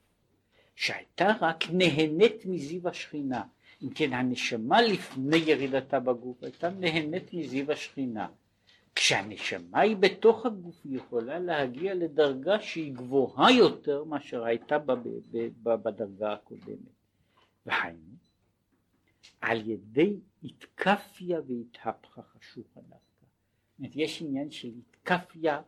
שהייתה 0.74 1.32
רק 1.40 1.64
נהנית 1.72 2.46
מזיו 2.46 2.88
השכינה. 2.88 3.42
אם 3.82 3.90
כן, 3.94 4.12
הנשמה 4.12 4.82
לפני 4.82 5.36
ירידתה 5.36 6.00
בגוף 6.00 6.42
הייתה 6.42 6.70
נהנית 6.70 7.34
מזיו 7.34 7.72
השכינה. 7.72 8.28
כשהנשמה 8.96 9.80
היא 9.80 9.96
בתוך 9.96 10.46
הגוף 10.46 10.80
היא 10.84 10.96
יכולה 10.96 11.38
להגיע 11.38 11.94
לדרגה 11.94 12.60
שהיא 12.60 12.94
גבוהה 12.94 13.52
יותר 13.52 14.04
מאשר 14.04 14.44
הייתה 14.44 14.78
בדרגה 15.62 16.32
הקודמת. 16.32 16.96
והיינו, 17.66 18.16
על 19.40 19.70
ידי 19.70 20.16
התקפיה 20.44 21.40
והתהפכה 21.46 22.22
חשוכה 22.22 22.80
דווקא. 22.80 23.96
יש 23.98 24.22
עניין 24.22 24.50
של 24.50 24.68
התקפיה, 24.78 25.60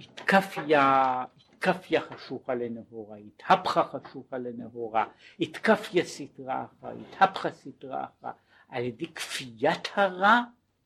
התקפיה, 0.00 1.24
התקפיה 1.36 2.00
חשוכה 2.00 2.54
לנהורה, 2.54 3.16
התהפכה 3.16 3.84
חשוכה 3.84 4.38
לנהורה, 4.38 5.06
התקפיה 5.40 6.04
סטרה 6.04 6.64
אחרא, 6.64 6.92
התהפכה 6.92 7.50
סטרה 7.50 8.04
אחרא, 8.04 8.32
על 8.68 8.84
ידי 8.84 9.06
כפיית 9.06 9.88
הרע 9.94 10.40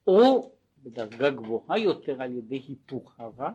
או 0.06 0.52
בדרגה 0.82 1.30
גבוהה 1.30 1.78
יותר 1.78 2.22
על 2.22 2.32
ידי 2.32 2.62
היפוך 2.68 3.20
הרע, 3.20 3.50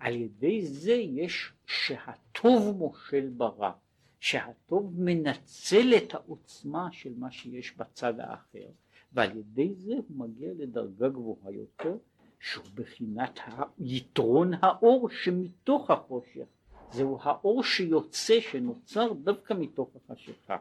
על 0.00 0.14
ידי 0.14 0.66
זה 0.66 0.92
יש 0.92 1.52
שהטוב 1.66 2.76
מושל 2.76 3.28
ברע, 3.36 3.72
שהטוב 4.20 4.94
מנצל 5.00 5.94
את 5.96 6.14
העוצמה 6.14 6.88
של 6.92 7.12
מה 7.16 7.30
שיש 7.30 7.76
בצד 7.76 8.20
האחר, 8.20 8.68
ועל 9.12 9.36
ידי 9.38 9.74
זה 9.74 9.94
הוא 9.94 10.16
מגיע 10.16 10.48
לדרגה 10.58 11.08
גבוהה 11.08 11.50
יותר, 11.52 11.96
שהוא 12.40 12.64
בחינת 12.74 13.40
יתרון 13.78 14.50
האור 14.62 15.08
שמתוך 15.10 15.90
החושך, 15.90 16.46
זהו 16.90 17.18
האור 17.22 17.64
שיוצא, 17.64 18.40
שנוצר 18.40 19.12
דווקא 19.12 19.54
מתוך 19.54 19.90
החשיכה. 19.96 20.56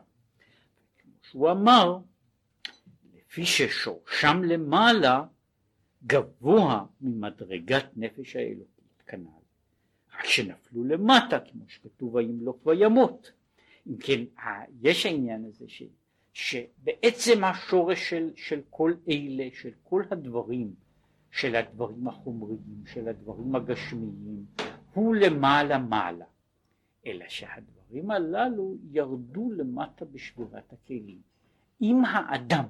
כמו 0.97 1.11
שהוא 1.21 1.51
אמר, 1.51 1.97
לפי 3.13 3.45
ששורשם 3.45 4.43
למעלה 4.43 5.23
גבוה 6.07 6.85
ממדרגת 7.01 7.85
נפש 7.95 8.35
האלוקית 8.35 9.03
כנ"ל, 9.07 9.45
רק 10.17 10.25
שנפלו 10.25 10.83
למטה 10.83 11.39
כמו 11.39 11.63
שכתוב 11.67 12.15
וימלוך 12.15 12.65
וימות. 12.65 13.31
אם 13.87 13.97
כן 13.97 14.21
יש 14.81 15.05
העניין 15.05 15.45
הזה 15.45 15.65
ש, 15.67 15.83
שבעצם 16.33 17.43
השורש 17.43 18.09
של, 18.09 18.31
של 18.35 18.61
כל 18.69 18.93
אלה, 19.09 19.47
של 19.53 19.71
כל 19.83 20.03
הדברים, 20.11 20.73
של 21.31 21.55
הדברים 21.55 22.07
החומריים, 22.07 22.83
של 22.85 23.07
הדברים 23.07 23.55
הגשמיים, 23.55 24.45
הוא 24.93 25.15
למעלה 25.15 25.77
מעלה, 25.77 26.25
אלא 27.05 27.25
שהדברים 27.27 28.11
הללו 28.11 28.75
ירדו 28.91 29.51
למטה 29.51 30.05
בשבירת 30.05 30.73
הכלים. 30.73 31.21
אם 31.81 32.05
האדם 32.05 32.65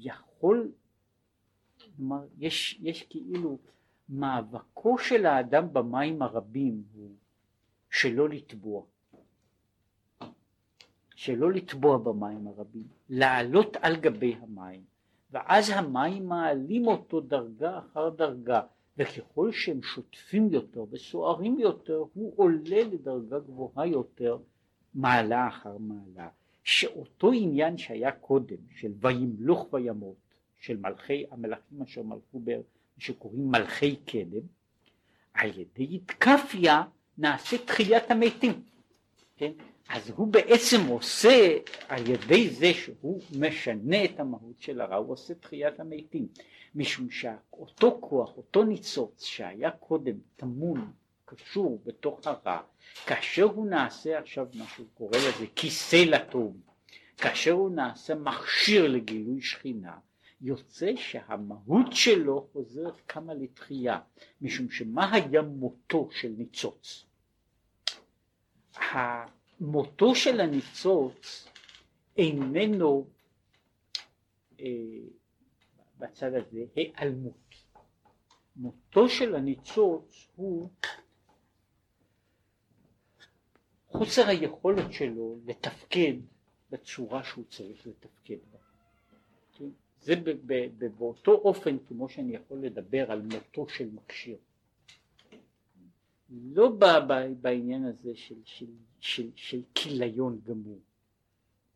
יכול 0.00 0.72
כלומר, 1.96 2.26
יש, 2.38 2.80
יש 2.82 3.02
כאילו 3.02 3.58
מאבקו 4.08 4.98
של 4.98 5.26
האדם 5.26 5.72
במים 5.72 6.22
הרבים 6.22 6.82
הוא 6.94 7.10
שלא 7.90 8.28
לטבוע. 8.28 8.82
שלא 11.14 11.52
לטבוע 11.52 11.98
במים 11.98 12.46
הרבים, 12.46 12.84
לעלות 13.08 13.76
על 13.80 13.96
גבי 13.96 14.34
המים, 14.40 14.84
ואז 15.30 15.70
המים 15.70 16.26
מעלים 16.26 16.86
אותו 16.86 17.20
דרגה 17.20 17.78
אחר 17.78 18.08
דרגה, 18.08 18.62
וככל 18.98 19.52
שהם 19.52 19.82
שוטפים 19.82 20.48
יותר 20.50 20.84
וסוערים 20.90 21.58
יותר, 21.58 22.04
הוא 22.14 22.32
עולה 22.36 22.82
לדרגה 22.92 23.38
גבוהה 23.38 23.86
יותר, 23.86 24.38
מעלה 24.94 25.48
אחר 25.48 25.78
מעלה. 25.78 26.28
שאותו 26.64 27.32
עניין 27.32 27.78
שהיה 27.78 28.12
קודם, 28.12 28.56
של 28.70 28.92
וימלוך 29.00 29.68
וימות, 29.72 30.29
של 30.60 30.76
מלכי 30.76 31.24
המלכים 31.30 31.82
אשר 31.82 32.02
מלכו 32.02 32.40
בר, 32.40 32.60
שקוראים 32.98 33.50
מלכי 33.50 33.96
קדם, 33.96 34.46
על 35.34 35.50
ידי 35.58 35.94
התקפיה 35.96 36.82
נעשה 37.18 37.58
תחיית 37.58 38.10
המתים, 38.10 38.62
כן? 39.36 39.52
אז 39.88 40.10
הוא 40.10 40.26
בעצם 40.26 40.86
עושה, 40.88 41.58
על 41.88 42.10
ידי 42.10 42.50
זה 42.50 42.74
שהוא 42.74 43.20
משנה 43.38 44.04
את 44.04 44.20
המהות 44.20 44.60
של 44.60 44.80
הרע, 44.80 44.96
הוא 44.96 45.12
עושה 45.12 45.34
תחיית 45.34 45.80
המתים, 45.80 46.28
משום 46.74 47.10
שאותו 47.10 47.98
כוח, 48.00 48.36
אותו 48.36 48.64
ניצוץ 48.64 49.24
שהיה 49.24 49.70
קודם 49.70 50.14
טמון, 50.36 50.92
קשור 51.24 51.80
בתוך 51.84 52.20
הרע, 52.26 52.60
כאשר 53.06 53.42
הוא 53.42 53.66
נעשה 53.66 54.18
עכשיו 54.18 54.46
מה 54.54 54.64
שהוא 54.74 54.86
קורא 54.94 55.16
לזה 55.16 55.46
כיסא 55.54 56.04
לטוב, 56.06 56.56
כאשר 57.16 57.52
הוא 57.52 57.70
נעשה 57.70 58.14
מכשיר 58.14 58.88
לגילוי 58.88 59.42
שכינה, 59.42 59.96
יוצא 60.40 60.96
שהמהות 60.96 61.86
שלו 61.92 62.48
חוזרת 62.52 63.00
כמה 63.08 63.34
לתחייה, 63.34 64.00
משום 64.40 64.70
שמה 64.70 65.12
היה 65.14 65.42
מותו 65.42 66.08
של 66.12 66.28
ניצוץ? 66.28 67.06
מותו 69.60 70.14
של 70.14 70.40
הניצוץ 70.40 71.48
איננו 72.16 73.06
אה, 74.60 74.66
בצד 75.98 76.34
הזה 76.34 76.64
היעלמות. 76.76 77.54
מותו 78.56 79.08
של 79.08 79.34
הניצוץ 79.34 80.28
הוא 80.36 80.70
חוסר 83.88 84.28
היכולת 84.28 84.92
שלו 84.92 85.38
לתפקד 85.46 86.14
בצורה 86.70 87.24
שהוא 87.24 87.44
צריך 87.44 87.86
לתפקד 87.86 88.38
בה. 88.52 88.59
זה 90.00 90.14
באותו 90.98 91.32
אופן 91.32 91.76
כמו 91.88 92.08
שאני 92.08 92.34
יכול 92.34 92.58
לדבר 92.58 93.12
על 93.12 93.22
מותו 93.22 93.68
של 93.68 93.90
מכשיר. 93.92 94.36
לא 96.30 96.72
בעניין 97.40 97.84
הזה 97.84 98.16
של, 98.16 98.34
של, 98.44 98.66
של, 99.00 99.30
של 99.34 99.62
כיליון 99.74 100.40
גמור, 100.44 100.80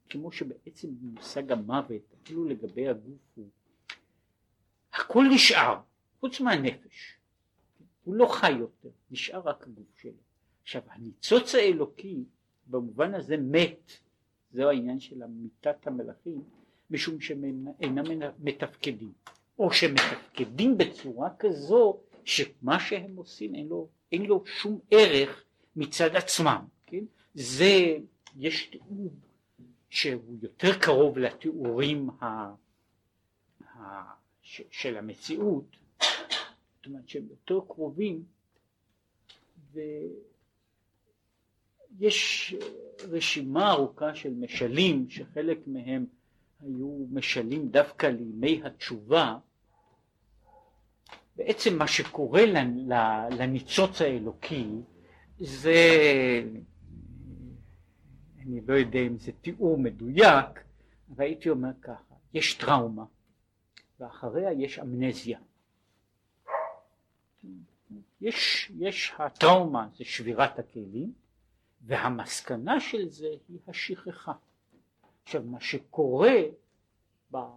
כמו 0.08 0.32
שבעצם 0.32 0.88
מושג 1.02 1.52
המוות, 1.52 2.14
אפילו 2.22 2.44
לגבי 2.44 2.88
הגוף 2.88 3.20
הוא, 3.34 3.48
הכל 4.92 5.24
נשאר, 5.34 5.80
חוץ 6.20 6.40
מהנפש, 6.40 7.18
הוא 8.04 8.14
לא 8.14 8.26
חי 8.26 8.52
יותר, 8.52 8.90
נשאר 9.10 9.40
רק 9.40 9.66
הגוף 9.66 9.98
שלו. 9.98 10.12
עכשיו 10.62 10.82
הניצוץ 10.88 11.54
האלוקי 11.54 12.24
במובן 12.66 13.14
הזה 13.14 13.36
מת, 13.36 13.92
זהו 14.52 14.68
העניין 14.68 15.00
של 15.00 15.22
אמיתת 15.22 15.86
המלאכים, 15.86 16.42
משום 16.94 17.20
שהם 17.20 17.66
אינם 17.80 18.04
מתפקדים, 18.38 19.12
או 19.58 19.72
שמתפקדים 19.72 20.78
בצורה 20.78 21.28
כזו 21.38 22.00
שמה 22.24 22.80
שהם 22.80 23.16
עושים 23.16 23.54
אין 23.54 23.68
לו, 23.68 23.88
אין 24.12 24.22
לו 24.22 24.44
שום 24.46 24.80
ערך 24.90 25.44
מצד 25.76 26.16
עצמם, 26.16 26.64
כן? 26.86 27.04
זה, 27.34 27.96
יש 28.36 28.66
תיאור 28.66 29.12
שהוא 29.90 30.36
יותר 30.42 30.78
קרוב 30.78 31.18
לתיאורים 31.18 32.10
ה, 32.10 32.24
ה, 32.24 34.02
ש, 34.42 34.62
של 34.70 34.96
המציאות, 34.96 35.76
זאת 36.76 36.86
אומרת 36.86 37.08
שהם 37.08 37.26
יותר 37.30 37.60
קרובים 37.68 38.24
ויש 41.98 42.54
רשימה 43.08 43.70
ארוכה 43.70 44.14
של 44.14 44.34
משלים 44.34 45.10
שחלק 45.10 45.58
מהם 45.66 46.06
היו 46.64 47.06
משלים 47.10 47.68
דווקא 47.68 48.06
לימי 48.06 48.62
התשובה, 48.64 49.38
בעצם 51.36 51.78
מה 51.78 51.86
שקורה 51.86 52.42
לניצוץ 53.30 54.00
האלוקי 54.00 54.68
זה, 55.38 55.74
אני 58.38 58.60
לא 58.66 58.74
יודע 58.74 58.98
אם 58.98 59.18
זה 59.18 59.32
תיאור 59.32 59.78
מדויק, 59.78 60.64
אבל 61.10 61.24
הייתי 61.24 61.50
אומר 61.50 61.70
ככה, 61.82 62.14
יש 62.34 62.54
טראומה 62.54 63.04
ואחריה 64.00 64.52
יש 64.52 64.78
אמנזיה. 64.78 65.38
יש, 68.20 68.72
יש 68.78 69.12
הטראומה 69.18 69.88
זה 69.96 70.04
שבירת 70.04 70.58
הכלים 70.58 71.12
והמסקנה 71.86 72.80
של 72.80 73.08
זה 73.08 73.28
היא 73.48 73.58
השכחה. 73.68 74.32
עכשיו 75.24 75.42
מה 75.42 75.60
שקורה 75.60 76.38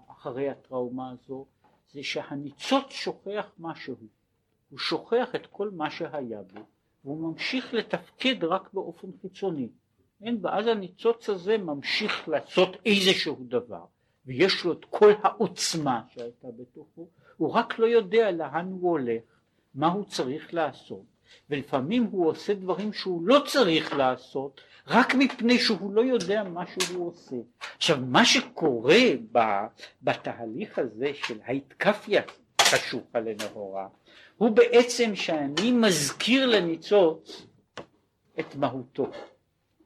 אחרי 0.07 0.49
הטראומה 0.49 1.11
הזו 1.11 1.45
זה 1.91 2.03
שהניצוץ 2.03 2.89
שוכח 2.89 3.45
משהו, 3.59 3.95
הוא 4.69 4.79
שוכח 4.79 5.35
את 5.35 5.47
כל 5.47 5.69
מה 5.69 5.91
שהיה 5.91 6.41
בו 6.41 6.59
והוא 7.03 7.31
ממשיך 7.31 7.73
לתפקד 7.73 8.43
רק 8.43 8.73
באופן 8.73 9.07
חיצוני, 9.21 9.67
אין, 10.21 10.37
ואז 10.41 10.67
הניצוץ 10.67 11.29
הזה 11.29 11.57
ממשיך 11.57 12.29
לעשות 12.29 12.69
איזשהו 12.85 13.37
דבר 13.47 13.85
ויש 14.25 14.65
לו 14.65 14.73
את 14.73 14.85
כל 14.89 15.11
העוצמה 15.23 16.01
שהייתה 16.07 16.47
בתוכו, 16.57 17.07
הוא 17.37 17.53
רק 17.53 17.79
לא 17.79 17.85
יודע 17.85 18.31
לאן 18.31 18.71
הוא 18.71 18.91
הולך, 18.91 19.23
מה 19.75 19.87
הוא 19.87 20.05
צריך 20.05 20.53
לעשות, 20.53 21.05
ולפעמים 21.49 22.03
הוא 22.03 22.29
עושה 22.29 22.53
דברים 22.53 22.93
שהוא 22.93 23.27
לא 23.27 23.43
צריך 23.47 23.93
לעשות, 23.93 24.61
רק 24.87 25.15
מפני 25.15 25.59
שהוא 25.59 25.93
לא 25.93 26.01
יודע 26.01 26.43
מה 26.43 26.63
שהוא 26.67 27.07
עושה. 27.07 27.35
עכשיו, 27.77 27.97
מה 28.07 28.25
שקורה 28.25 28.99
בתהליך 30.01 30.79
הזה 30.79 31.11
של 31.13 31.39
ההתקפיה 31.45 32.21
חשוכה 32.61 33.19
לנהורה, 33.19 33.87
הוא 34.37 34.49
בעצם 34.49 35.15
שאני 35.15 35.71
מזכיר 35.71 36.45
לניצוץ 36.45 37.47
את 38.39 38.55
מהותו. 38.55 39.11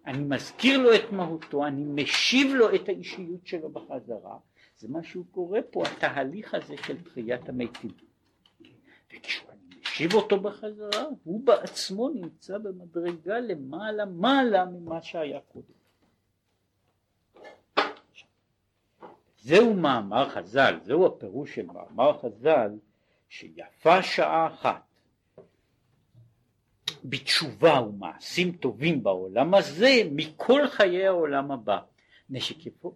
אני 0.05 0.23
מזכיר 0.23 0.77
לו 0.77 0.95
את 0.95 1.11
מהותו, 1.11 1.65
אני 1.65 1.83
משיב 1.83 2.53
לו 2.53 2.75
את 2.75 2.89
האישיות 2.89 3.47
שלו 3.47 3.69
בחזרה, 3.69 4.37
זה 4.77 4.87
מה 4.89 5.03
שהוא 5.03 5.25
קורא 5.31 5.59
פה, 5.71 5.83
התהליך 5.83 6.53
הזה 6.53 6.75
של 6.85 7.01
תחיית 7.01 7.49
המתים. 7.49 8.10
משיב 9.91 10.13
אותו 10.13 10.39
בחזרה, 10.39 11.03
הוא 11.23 11.45
בעצמו 11.45 12.09
נמצא 12.09 12.57
במדרגה 12.57 13.39
למעלה 13.39 14.05
מעלה 14.05 14.65
ממה 14.65 15.01
שהיה 15.01 15.39
קודם. 15.39 15.81
זהו 19.41 19.73
מאמר 19.73 20.29
חז"ל, 20.29 20.79
זהו 20.83 21.05
הפירוש 21.05 21.55
של 21.55 21.65
מאמר 21.65 22.19
חז"ל, 22.21 22.71
שיפה 23.29 24.03
שעה 24.03 24.47
אחת 24.47 24.81
בתשובה 27.03 27.81
ומעשים 27.81 28.51
טובים 28.51 29.03
בעולם 29.03 29.53
הזה 29.53 29.91
מכל 30.11 30.67
חיי 30.67 31.07
העולם 31.07 31.51
הבא. 31.51 31.79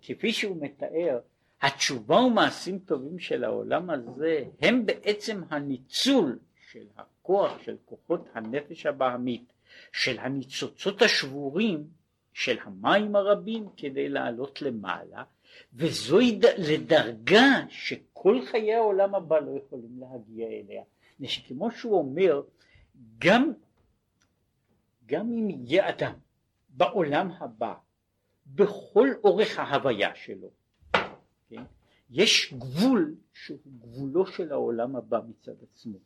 כפי 0.01 0.33
שהוא 0.33 0.57
מתאר, 0.61 1.19
התשובה 1.61 2.15
ומעשים 2.15 2.79
טובים 2.79 3.19
של 3.19 3.43
העולם 3.43 3.89
הזה 3.89 4.43
הם 4.61 4.85
בעצם 4.85 5.41
הניצול 5.49 6.39
של 6.75 6.87
הכוח, 6.97 7.61
של 7.63 7.75
כוחות 7.85 8.29
הנפש 8.33 8.85
הבעמית, 8.85 9.53
של 9.91 10.19
הניצוצות 10.19 11.01
השבורים 11.01 11.87
של 12.33 12.57
המים 12.63 13.15
הרבים 13.15 13.67
כדי 13.77 14.09
לעלות 14.09 14.61
למעלה, 14.61 15.23
וזוהי 15.73 16.39
לדרגה 16.57 17.65
שכל 17.69 18.45
חיי 18.45 18.73
העולם 18.73 19.15
הבא 19.15 19.39
לא 19.39 19.51
יכולים 19.57 19.99
להגיע 19.99 20.47
אליה. 20.47 20.83
כמו 21.47 21.71
שהוא 21.71 21.97
אומר, 21.97 22.41
גם 23.17 23.53
גם 25.05 25.31
אם 25.31 25.49
יהיה 25.49 25.89
אדם 25.89 26.13
בעולם 26.69 27.31
הבא 27.31 27.73
בכל 28.47 29.09
אורך 29.23 29.59
ההוויה 29.59 30.15
שלו, 30.15 30.49
כן? 31.49 31.63
יש 32.09 32.53
גבול 32.53 33.15
שהוא 33.33 33.59
גבולו 33.79 34.27
של 34.27 34.51
העולם 34.51 34.95
הבא 34.95 35.19
מצד 35.27 35.63
עצמו, 35.63 35.97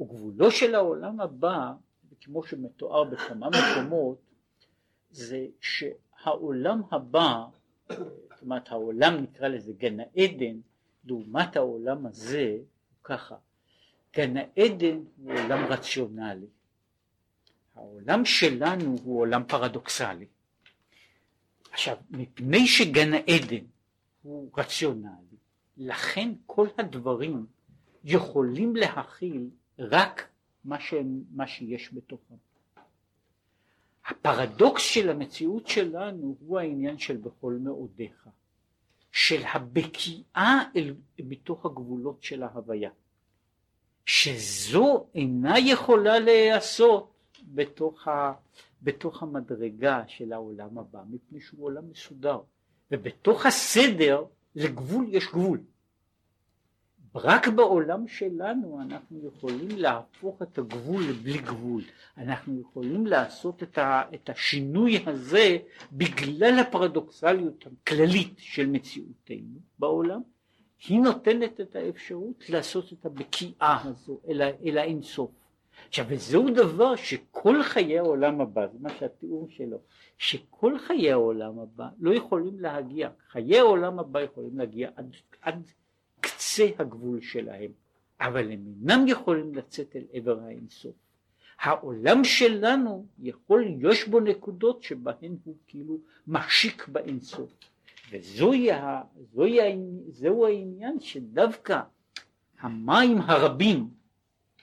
וגבולו 0.00 0.50
של 0.50 0.74
העולם 0.74 1.20
הבא, 1.20 1.72
כמו 2.20 2.44
שמתואר 2.44 3.04
בכמה 3.04 3.48
מקומות, 3.48 4.18
זה 5.10 5.46
שהעולם 5.60 6.82
הבא, 6.90 7.44
אומרת 8.42 8.68
העולם 8.72 9.14
נקרא 9.22 9.48
לזה 9.48 9.72
גן 9.72 10.00
העדן, 10.00 10.56
לעומת 11.04 11.56
העולם 11.56 12.06
הזה, 12.06 12.50
הוא 12.50 13.04
ככה, 13.04 13.36
גן 14.16 14.36
העדן 14.36 14.98
הוא 15.16 15.32
עולם 15.32 15.64
רציונלי, 15.64 16.46
העולם 17.74 18.24
שלנו 18.24 18.96
הוא 19.04 19.20
עולם 19.20 19.42
פרדוקסלי. 19.48 20.26
עכשיו, 21.70 21.96
מפני 22.10 22.66
שגן 22.66 23.14
העדן 23.14 23.64
הוא 24.22 24.50
רציונלי, 24.56 25.36
לכן 25.76 26.32
כל 26.46 26.66
הדברים 26.78 27.46
יכולים 28.04 28.76
להכיל 28.76 29.50
רק 29.78 30.28
מה, 30.64 30.80
שהם, 30.80 31.22
מה 31.30 31.46
שיש 31.46 31.94
בתוכם. 31.94 32.34
הפרדוקס 34.06 34.82
של 34.82 35.10
המציאות 35.10 35.66
שלנו 35.66 36.36
הוא 36.40 36.58
העניין 36.58 36.98
של 36.98 37.16
בכל 37.16 37.52
מאודיך, 37.52 38.28
של 39.12 39.42
הבקיעה 39.54 40.64
אל, 40.76 40.94
מתוך 41.18 41.66
הגבולות 41.66 42.22
של 42.22 42.42
ההוויה, 42.42 42.90
שזו 44.06 45.06
אינה 45.14 45.54
יכולה 45.58 46.18
להיעשות 46.18 47.12
בתוך, 47.54 48.08
ה, 48.08 48.32
בתוך 48.82 49.22
המדרגה 49.22 50.02
של 50.06 50.32
העולם 50.32 50.78
הבא, 50.78 51.02
מפני 51.10 51.40
שהוא 51.40 51.64
עולם 51.64 51.90
מסודר, 51.90 52.40
ובתוך 52.90 53.46
הסדר 53.46 54.24
לגבול 54.54 55.06
יש 55.08 55.26
גבול. 55.26 55.60
רק 57.16 57.48
בעולם 57.48 58.08
שלנו 58.08 58.80
אנחנו 58.80 59.26
יכולים 59.26 59.68
להפוך 59.70 60.42
את 60.42 60.58
הגבול 60.58 61.02
לבלי 61.08 61.38
גבול, 61.38 61.82
אנחנו 62.16 62.60
יכולים 62.60 63.06
לעשות 63.06 63.62
את, 63.62 63.78
ה, 63.78 64.02
את 64.14 64.30
השינוי 64.30 65.04
הזה 65.06 65.58
בגלל 65.92 66.58
הפרדוקסליות 66.58 67.64
הכללית 67.66 68.34
של 68.38 68.66
מציאותנו 68.66 69.58
בעולם, 69.78 70.20
היא 70.88 71.00
נותנת 71.00 71.60
את 71.60 71.76
האפשרות 71.76 72.44
לעשות 72.48 72.92
את 72.92 73.06
הבקיעה 73.06 73.82
הזו 73.84 74.20
אל, 74.28 74.42
אל 74.42 74.78
האינסוף. 74.78 75.30
עכשיו 75.88 76.06
וזהו 76.08 76.50
דבר 76.50 76.96
שכל 76.96 77.62
חיי 77.62 77.98
העולם 77.98 78.40
הבא, 78.40 78.66
זה 78.66 78.78
מה 78.80 78.90
שהתיאור 78.98 79.48
שלו, 79.50 79.78
שכל 80.18 80.78
חיי 80.78 81.12
העולם 81.12 81.58
הבא 81.58 81.88
לא 82.00 82.14
יכולים 82.14 82.60
להגיע, 82.60 83.08
חיי 83.28 83.58
העולם 83.58 83.98
הבא 83.98 84.20
יכולים 84.20 84.58
להגיע 84.58 84.90
עד, 84.96 85.16
עד 85.40 85.62
קצה 86.20 86.66
הגבול 86.78 87.20
שלהם, 87.20 87.70
אבל 88.20 88.52
הם 88.52 88.64
אינם 88.66 89.08
יכולים 89.08 89.54
לצאת 89.54 89.96
אל 89.96 90.04
עבר 90.12 90.40
האינסוף. 90.40 90.94
העולם 91.60 92.24
שלנו 92.24 93.06
יכול, 93.18 93.64
יש 93.80 94.08
בו 94.08 94.20
נקודות 94.20 94.82
שבהן 94.82 95.36
הוא 95.44 95.54
כאילו 95.66 95.98
משיק 96.26 96.88
באינסוף. 96.88 97.52
וזהו 98.10 98.52
העניין 100.46 101.00
שדווקא 101.00 101.80
המים 102.60 103.20
הרבים 103.20 103.90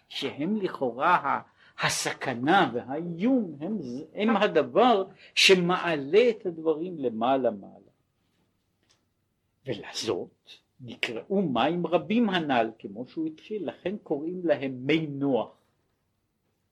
שהם 0.09 0.61
לכאורה 0.61 1.41
הסכנה 1.79 2.71
והאיום 2.73 3.57
הם, 3.59 3.77
הם 4.13 4.37
הדבר 4.37 5.05
שמעלה 5.35 6.29
את 6.29 6.45
הדברים 6.45 6.97
למעלה 6.99 7.51
מעלה. 7.51 7.91
ולזאת 9.65 10.49
נקראו 10.83 11.41
מים 11.41 11.87
רבים 11.87 12.29
הנ"ל 12.29 12.71
כמו 12.79 13.07
שהוא 13.07 13.27
התחיל 13.27 13.67
לכן 13.67 13.97
קוראים 14.03 14.45
להם 14.45 14.85
מי 14.85 15.07
נוח. 15.07 15.57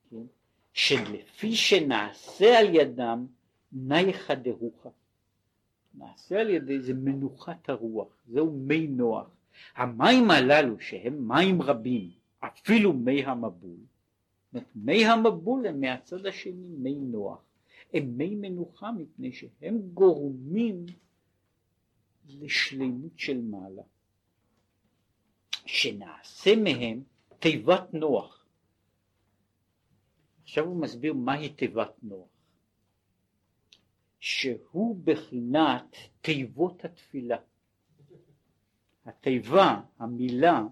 כן? 0.10 0.26
שלפי 0.74 1.56
שנעשה 1.56 2.60
על 2.60 2.76
ידם 2.76 3.26
נייחא 3.72 4.34
דרוחה 4.34 4.90
נעשה 5.94 6.42
על 6.42 6.50
ידי 6.50 6.80
זה 6.80 6.94
מנוחת 6.94 7.70
הרוח 7.70 8.08
זהו 8.28 8.52
מי 8.52 8.88
נוח. 8.88 9.28
המים 9.76 10.32
הללו 10.32 10.80
שהם 10.80 11.28
מים 11.28 11.62
רבים 11.62 12.10
אפילו 12.40 12.94
מי 12.94 13.26
המבול, 13.26 13.78
מי 14.76 15.06
המבול 15.06 15.68
הם 15.68 15.82
מהצד 15.82 16.26
השני 16.26 16.68
מי 16.78 16.96
נוח, 16.96 17.44
הם 17.94 18.18
מי 18.18 18.36
מנוחה 18.36 18.92
מפני 18.92 19.32
שהם 19.32 19.82
גורמים 19.94 20.86
לשלימות 22.30 23.20
של 23.20 23.42
מעלה, 23.42 23.82
שנעשה 25.66 26.56
מהם 26.56 27.04
תיבת 27.40 27.94
נוח. 27.94 28.46
עכשיו 30.44 30.66
הוא 30.66 30.82
מסביר 30.82 31.14
מהי 31.14 31.50
תיבת 31.50 31.94
נוח, 32.04 32.28
שהוא 34.20 34.96
בחינת 35.04 35.96
תיבות 36.22 36.86
התפילה. 36.86 37.38
התיבה, 39.06 39.82
המילה, 40.00 40.64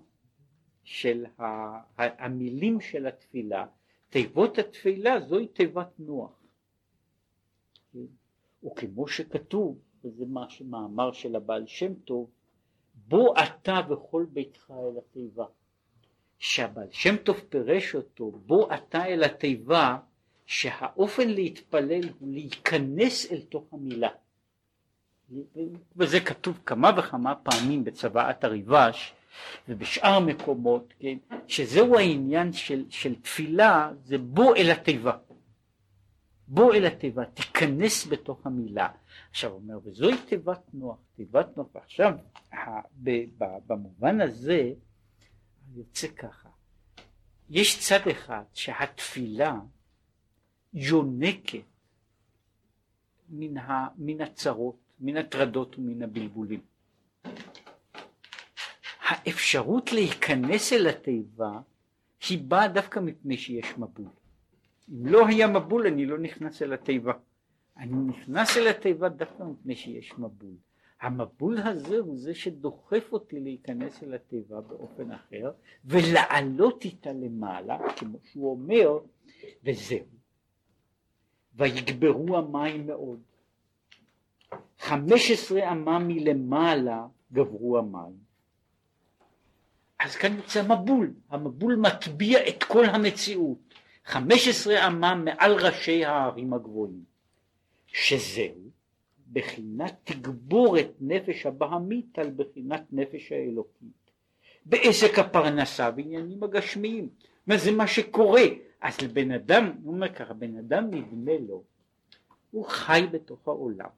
של 0.83 1.25
המילים 1.97 2.81
של 2.81 3.07
התפילה, 3.07 3.65
תיבות 4.09 4.57
התפילה 4.57 5.19
זוהי 5.19 5.47
תיבת 5.47 5.99
נוח. 5.99 6.43
וכמו 8.63 9.07
שכתוב, 9.07 9.79
וזה 10.03 10.25
מה 10.25 10.49
שמאמר 10.49 11.11
של 11.11 11.35
הבעל 11.35 11.67
שם 11.67 11.93
טוב, 11.93 12.29
בוא 13.09 13.35
אתה 13.43 13.81
וכל 13.89 14.25
ביתך 14.29 14.71
אל 14.71 14.97
התיבה. 14.97 15.45
שהבעל 16.39 16.87
שם 16.91 17.17
טוב 17.17 17.41
פירש 17.49 17.95
אותו, 17.95 18.31
בוא 18.31 18.73
אתה 18.75 19.05
אל 19.05 19.23
התיבה, 19.23 19.97
שהאופן 20.45 21.29
להתפלל 21.29 22.09
הוא 22.19 22.33
להיכנס 22.33 23.31
אל 23.31 23.41
תוך 23.41 23.63
המילה. 23.71 24.09
וזה 25.95 26.19
כתוב 26.19 26.59
כמה 26.65 26.91
וכמה 26.97 27.35
פעמים 27.35 27.83
בצוואת 27.83 28.43
הריבש, 28.43 29.13
ובשאר 29.69 30.19
מקומות, 30.19 30.93
כן, 30.99 31.17
שזהו 31.47 31.97
העניין 31.97 32.53
של, 32.53 32.83
של 32.89 33.15
תפילה, 33.15 33.91
זה 34.05 34.17
בוא 34.17 34.55
אל 34.55 34.71
התיבה. 34.71 35.17
בוא 36.51 36.73
אל 36.73 36.85
התיבה, 36.85 37.25
תיכנס 37.25 38.07
בתוך 38.07 38.45
המילה. 38.45 38.89
עכשיו 39.29 39.51
הוא 39.51 39.59
אומר, 39.61 39.79
וזוהי 39.83 40.17
תיבת 40.25 40.61
נוח, 40.73 40.97
תיבת 41.15 41.57
נוח, 41.57 41.67
ועכשיו 41.75 42.13
במובן 43.67 44.21
הזה 44.21 44.73
יוצא 45.75 46.07
ככה, 46.07 46.49
יש 47.49 47.79
צד 47.79 48.07
אחד 48.11 48.43
שהתפילה 48.53 49.59
יונקת 50.73 51.59
מן, 53.29 53.57
ה, 53.57 53.87
מן 53.97 54.21
הצרות, 54.21 54.75
מן 54.99 55.17
הטרדות 55.17 55.79
ומן 55.79 56.01
הבלבולים. 56.01 56.61
האפשרות 59.01 59.91
להיכנס 59.91 60.73
אל 60.73 60.87
התיבה 60.87 61.59
היא 62.29 62.43
באה 62.47 62.67
דווקא 62.67 62.99
מפני 62.99 63.37
שיש 63.37 63.77
מבול. 63.77 64.18
אם 64.91 65.05
לא 65.05 65.27
היה 65.27 65.47
מבול 65.47 65.87
אני 65.87 66.05
לא 66.05 66.17
נכנס 66.17 66.61
אל 66.61 66.73
התיבה. 66.73 67.13
אני 67.77 67.97
נכנס 68.07 68.57
אל 68.57 68.67
התיבה 68.67 69.09
דווקא 69.09 69.43
מפני 69.43 69.75
שיש 69.75 70.13
מבול. 70.17 70.53
המבול 71.01 71.57
הזה 71.57 71.97
הוא 71.97 72.17
זה 72.17 72.35
שדוחף 72.35 73.09
אותי 73.11 73.39
להיכנס 73.39 74.03
אל 74.03 74.13
התיבה 74.13 74.61
באופן 74.61 75.11
אחר 75.11 75.51
ולעלות 75.85 76.85
איתה 76.85 77.13
למעלה, 77.13 77.77
כמו 77.95 78.17
שהוא 78.23 78.51
אומר, 78.51 78.99
וזהו. 79.63 80.05
ויגברו 81.55 82.37
המים 82.37 82.87
מאוד. 82.87 83.19
חמש 84.79 85.31
עשרה 85.31 85.71
אמה 85.71 85.99
מלמעלה 85.99 87.07
גברו 87.33 87.77
המים. 87.77 88.29
אז 89.99 90.15
כאן 90.15 90.35
יוצא 90.35 90.63
מבול, 90.63 91.13
המבול 91.29 91.75
מטביע 91.75 92.47
את 92.47 92.63
כל 92.63 92.85
המציאות. 92.85 93.68
חמש 94.09 94.47
עשרה 94.47 94.87
אמה 94.87 95.15
מעל 95.15 95.53
ראשי 95.65 96.05
ההרים 96.05 96.53
הגבוהים. 96.53 97.03
שזהו 97.87 98.69
בחינת 99.33 99.95
תגבורת 100.03 100.91
נפש 101.01 101.45
הבהמית 101.45 102.19
על 102.19 102.31
בחינת 102.35 102.83
נפש 102.91 103.31
האלוקית. 103.31 104.11
בעסק 104.65 105.19
הפרנסה 105.19 105.89
ועניינים 105.95 106.43
הגשמיים. 106.43 107.09
זה 107.55 107.71
מה 107.71 107.87
שקורה. 107.87 108.41
אז 108.81 109.01
לבן 109.01 109.31
אדם, 109.31 109.71
הוא 109.83 109.93
אומר 109.93 110.13
ככה, 110.13 110.33
בן 110.33 110.57
אדם 110.57 110.93
נדמה 110.93 111.37
לו, 111.47 111.63
הוא 112.51 112.65
חי 112.65 113.01
בתוך 113.11 113.47
העולם, 113.47 113.89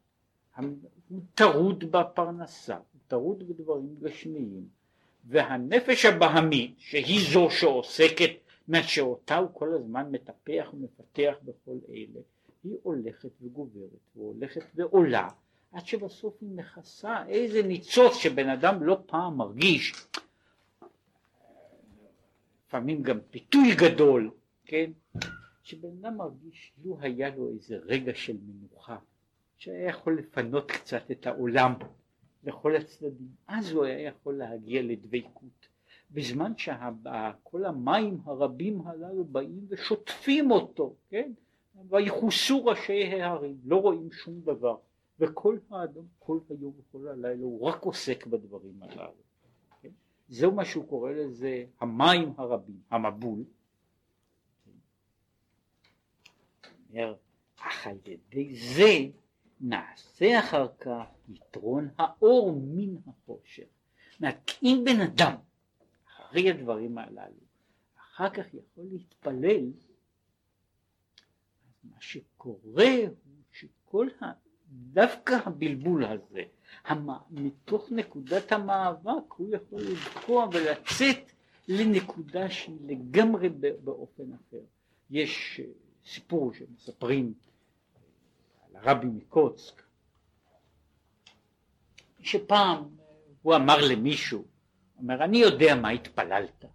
הוא 1.09 1.19
טרוד 1.35 1.91
בפרנסה, 1.91 2.75
הוא 2.75 3.01
טרוד 3.07 3.47
בדברים 3.47 3.95
גשמיים, 4.01 4.65
והנפש 5.25 6.05
הבהמית, 6.05 6.73
שהיא 6.77 7.33
זו 7.33 7.49
שעוסקת, 7.49 8.31
מה 8.67 8.83
שאותה 8.83 9.37
הוא 9.37 9.49
כל 9.53 9.73
הזמן 9.73 10.11
מטפח 10.11 10.69
ומפתח 10.73 11.33
בכל 11.43 11.77
אלה, 11.89 12.19
היא 12.63 12.75
הולכת 12.83 13.29
וגוברת 13.41 13.99
והולכת 14.15 14.63
ועולה 14.75 15.27
עד 15.71 15.85
שבסוף 15.85 16.37
היא 16.41 16.49
מכסה 16.55 17.27
איזה 17.27 17.63
ניצוץ 17.63 18.13
שבן 18.13 18.49
אדם 18.49 18.83
לא 18.83 18.97
פעם 19.05 19.37
מרגיש. 19.37 19.93
לפעמים 22.67 23.03
גם 23.03 23.19
פיתוי 23.31 23.75
גדול, 23.75 24.31
כן? 24.65 24.91
שבן 25.63 25.89
אדם 26.01 26.17
מרגיש 26.17 26.73
לו 26.83 26.97
היה 27.01 27.35
לו 27.35 27.49
איזה 27.53 27.77
רגע 27.77 28.11
של 28.15 28.37
מנוחה 28.45 28.97
שהיה 29.57 29.89
יכול 29.89 30.17
לפנות 30.19 30.71
קצת 30.71 31.11
את 31.11 31.27
העולם 31.27 31.73
לכל 32.43 32.75
הצדדים. 32.75 33.29
אז 33.47 33.71
הוא 33.71 33.85
היה 33.85 34.01
יכול 34.01 34.37
להגיע 34.37 34.81
לדבקות 34.81 35.60
בזמן 36.11 36.53
שכל 36.57 37.65
המים 37.65 38.21
הרבים 38.25 38.87
הללו 38.87 39.25
באים 39.25 39.65
ושוטפים 39.69 40.51
אותו, 40.51 40.95
כן? 41.09 41.31
ויחוסו 41.89 42.65
ראשי 42.65 43.03
ההרים, 43.03 43.57
לא 43.63 43.75
רואים 43.81 44.11
שום 44.11 44.41
דבר, 44.41 44.77
וכל 45.19 45.57
האדם 45.69 46.03
כל 46.19 46.39
היום 46.49 46.73
וכל 46.79 47.07
הלילה 47.07 47.43
הוא 47.43 47.61
רק 47.61 47.81
עוסק 47.81 48.25
בדברים 48.25 48.83
הללו. 48.83 49.11
כן? 49.81 49.89
זהו 50.29 50.51
מה 50.51 50.65
שהוא 50.65 50.87
קורא 50.87 51.11
לזה 51.11 51.65
המים 51.81 52.33
הרבים, 52.37 52.79
המבול. 52.91 53.43
אומר, 56.89 57.15
אך 57.59 57.87
על 57.87 57.97
ידי 58.05 58.55
זה 58.55 58.97
נעשה 59.61 60.39
אחר 60.39 60.67
כך 60.79 61.05
יתרון 61.29 61.89
האור 61.97 62.61
מן 62.61 62.95
החושך. 63.07 63.63
זאת 64.19 64.51
אם 64.63 64.83
בן 64.85 65.01
אדם, 65.01 65.35
אחרי 66.31 66.49
הדברים 66.49 66.97
הללו, 66.97 67.43
אחר 67.97 68.29
כך 68.29 68.53
יכול 68.53 68.85
להתפלל 68.91 69.71
מה 71.83 71.97
שקורה 71.99 72.95
הוא 72.97 73.43
שכל 73.51 74.07
ה... 74.21 74.25
דווקא 74.71 75.37
הבלבול 75.45 76.05
הזה, 76.05 76.43
המ... 76.83 77.09
מתוך 77.29 77.91
נקודת 77.91 78.51
המאבק 78.51 79.31
הוא 79.37 79.55
יכול 79.55 79.81
לבקוע 79.81 80.47
ולצאת 80.51 81.31
לנקודה 81.67 82.49
שהיא 82.49 82.77
לגמרי 82.81 83.49
באופן 83.83 84.33
אחר. 84.33 84.63
יש 85.09 85.59
אה, 85.59 85.71
סיפור 86.05 86.53
שמספרים 86.53 87.33
על 88.61 88.75
הרבי 88.75 89.07
מקוצק, 89.07 89.83
שפעם 92.19 92.83
הוא 93.41 93.55
אמר 93.55 93.77
למישהו, 93.91 94.50
אומר 95.01 95.23
אני 95.23 95.37
יודע 95.37 95.75
מה 95.75 95.89
התפללת, 95.89 96.65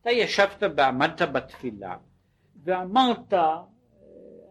אתה 0.00 0.10
ישבת 0.10 0.62
ועמדת 0.76 1.22
בתפילה 1.22 1.96
ואמרת 2.64 3.34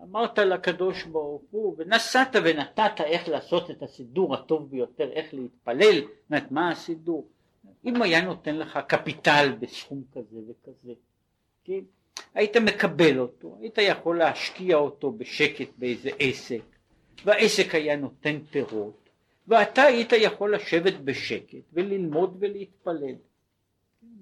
אמרת 0.04 0.40
לקדוש 0.40 1.04
ברוך 1.04 1.42
הוא 1.52 1.76
ונסעת 1.78 2.36
ונתת 2.44 3.02
איך 3.02 3.30
לעשות 3.30 3.72
את 3.72 3.84
הסידור 3.84 4.34
הטוב 4.34 4.72
ביותר 4.72 5.12
איך 5.12 5.34
להתפלל 5.34 6.02
זאת 6.30 6.52
מה 6.52 6.72
הסידור 6.72 7.28
אם 7.86 8.02
היה 8.02 8.22
נותן 8.22 8.56
לך 8.56 8.80
קפיטל 8.88 9.56
בסכום 9.60 10.04
כזה 10.12 10.38
וכזה 10.50 10.94
כן? 11.64 11.80
היית 12.34 12.58
מקבל 12.58 13.20
אותו 13.20 13.58
היית 13.62 13.78
יכול 13.78 14.18
להשקיע 14.18 14.76
אותו 14.76 15.12
בשקט 15.12 15.70
באיזה 15.78 16.10
עסק 16.20 16.64
והעסק 17.26 17.76
היה 17.76 17.96
נותן 17.96 18.40
פירות 18.52 19.07
ואתה 19.48 19.82
היית 19.82 20.12
יכול 20.12 20.56
לשבת 20.56 20.94
בשקט 20.94 21.64
וללמוד 21.74 22.38
ולהתפלל 22.40 23.16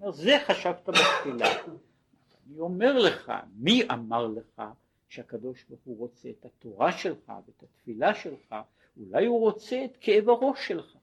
זה 0.10 0.38
חשבת 0.48 0.90
בתפילה 0.90 1.48
אני 2.50 2.60
אומר 2.60 3.00
לך 3.00 3.32
מי 3.56 3.84
אמר 3.92 4.28
לך 4.28 4.62
שהקדוש 5.10 5.66
ברוך 5.70 5.82
הוא 5.84 5.98
רוצה 5.98 6.30
את 6.30 6.46
התורה 6.46 6.92
שלך 6.92 7.30
ואת 7.30 7.64
התפילה 7.64 8.16
שלך, 8.16 8.56
אולי 8.98 9.26
הוא 9.26 9.40
רוצה 9.40 9.86
את 9.86 9.98
כאב 10.02 10.30
הראש 10.30 10.68
שלך. 10.68 10.94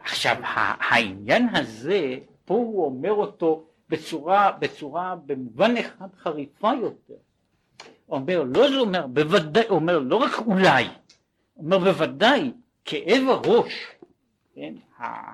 עכשיו 0.00 0.36
העניין 0.42 1.48
הזה, 1.54 2.18
פה 2.44 2.54
הוא 2.54 2.84
אומר 2.84 3.12
אותו 3.12 3.66
בצורה, 3.88 4.52
בצורה 4.58 5.16
במובן 5.26 5.76
אחד 5.76 6.14
חריפה 6.16 6.70
יותר. 6.80 7.14
אומר, 8.08 8.42
לא 8.42 8.70
זה 8.70 8.78
אומר, 8.78 9.06
בוודאי, 9.06 9.68
אומר 9.68 9.98
לא 9.98 10.16
רק 10.16 10.38
אולי, 10.46 10.84
אומר 11.56 11.78
בוודאי, 11.78 12.52
כאב 12.84 13.28
הראש, 13.28 13.72
כן, 14.54 14.74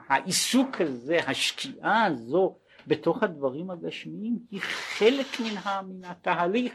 העיסוק 0.09 0.81
הזה, 0.81 1.19
השקיעה 1.27 2.05
הזו 2.05 2.57
בתוך 2.87 3.23
הדברים 3.23 3.71
הגשמיים 3.71 4.39
היא 4.51 4.61
חלק 4.61 5.27
מן, 5.41 5.55
מן 5.89 6.05
התהליך 6.05 6.75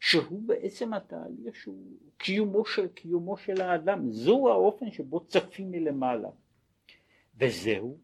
שהוא 0.00 0.42
בעצם 0.46 0.94
התהליך 0.94 1.56
שהוא 1.56 1.96
קיומו 2.18 2.64
של 2.64 2.88
קיומו 2.88 3.36
של 3.36 3.60
האדם, 3.60 4.10
זהו 4.10 4.48
האופן 4.48 4.90
שבו 4.90 5.20
צפים 5.20 5.70
מלמעלה. 5.70 6.28
וזהו, 7.40 7.98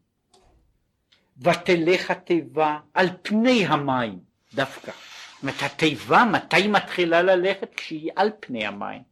ותלך 1.37 2.11
התיבה 2.11 2.79
על 2.93 3.07
פני 3.21 3.65
המים 3.65 4.19
דווקא. 4.53 4.91
זאת 4.91 5.41
אומרת 5.41 5.55
התיבה 5.61 6.23
מתי 6.31 6.67
מתחילה 6.67 7.21
ללכת? 7.21 7.75
כשהיא 7.75 8.11
על 8.15 8.31
פני 8.39 8.65
המים. 8.65 9.08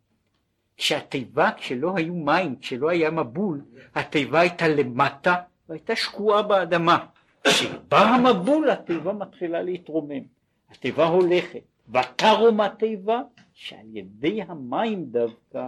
כשהתיבה, 0.77 1.51
כשלא 1.57 1.93
היו 1.95 2.13
מים, 2.13 2.55
כשלא 2.55 2.89
היה 2.89 3.11
מבול, 3.11 3.61
התיבה 3.95 4.39
הייתה 4.39 4.67
למטה 4.67 5.35
והייתה 5.69 5.95
שקועה 5.95 6.41
באדמה. 6.41 7.05
כשבא 7.43 7.99
המבול 7.99 8.69
התיבה 8.69 9.13
מתחילה 9.13 9.61
להתרומם. 9.61 10.23
התיבה 10.69 11.05
הולכת. 11.05 11.61
ותרום 11.89 12.61
התיבה 12.61 13.21
שעל 13.53 13.97
ידי 13.97 14.41
המים 14.41 15.05
דווקא 15.05 15.67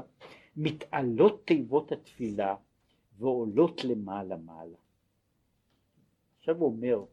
מתעלות 0.58 1.41
תיבות 1.45 1.91
התפילה 1.91 2.56
ועולות 3.19 3.84
למעלה 3.84 4.36
מעלה. 4.45 4.78
עכשיו 6.39 6.56
הוא 6.56 6.67
אומר 6.67 7.04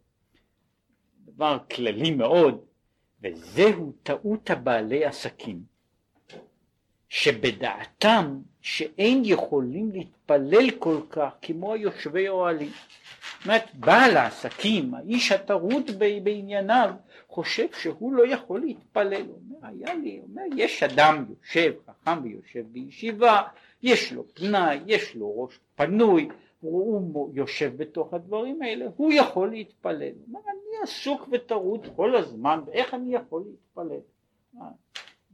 דבר 1.25 1.59
כללי 1.75 2.11
מאוד 2.11 2.65
וזהו 3.23 3.93
טעות 4.03 4.51
הבעלי 4.51 5.05
עסקים 5.05 5.76
שבדעתם 7.09 8.39
שאין 8.61 9.23
יכולים 9.25 9.91
להתפלל 9.93 10.71
כל 10.71 11.01
כך 11.11 11.31
כמו 11.43 11.73
היושבי 11.73 12.29
אוהלים. 12.29 12.69
זאת 12.69 13.45
אומרת 13.47 13.75
בעל 13.75 14.17
העסקים, 14.17 14.95
האיש 14.95 15.33
הטרוד 15.33 15.91
בענייניו, 16.25 16.91
חושב 17.29 17.67
שהוא 17.81 18.13
לא 18.13 18.27
יכול 18.27 18.61
להתפלל. 18.61 19.23
הוא 19.23 19.39
אומר, 19.51 19.69
היה 19.69 19.95
לי, 19.95 20.17
הוא 20.17 20.29
אומר, 20.29 20.43
יש 20.57 20.83
אדם 20.83 21.25
יושב, 21.29 21.73
חכם 21.87 22.23
ויושב 22.23 22.65
בישיבה, 22.73 23.43
יש 23.83 24.13
לו 24.13 24.25
פנאי, 24.35 24.79
יש 24.87 25.15
לו 25.15 25.43
ראש 25.43 25.59
פנוי, 25.75 26.29
הוא 26.61 27.31
יושב 27.35 27.73
בתוך 27.77 28.15
הדברים 28.15 28.63
האלה, 28.63 28.87
הוא 28.97 29.13
יכול 29.13 29.51
להתפלל. 29.51 30.03
הוא 30.03 30.25
אומר, 30.29 30.41
אני 30.41 30.83
עסוק 30.83 31.29
וטרוד 31.33 31.87
כל 31.97 32.17
הזמן, 32.17 32.61
ואיך 32.67 32.95
אני 32.95 33.15
יכול 33.15 33.43
להתפלל? 33.47 34.01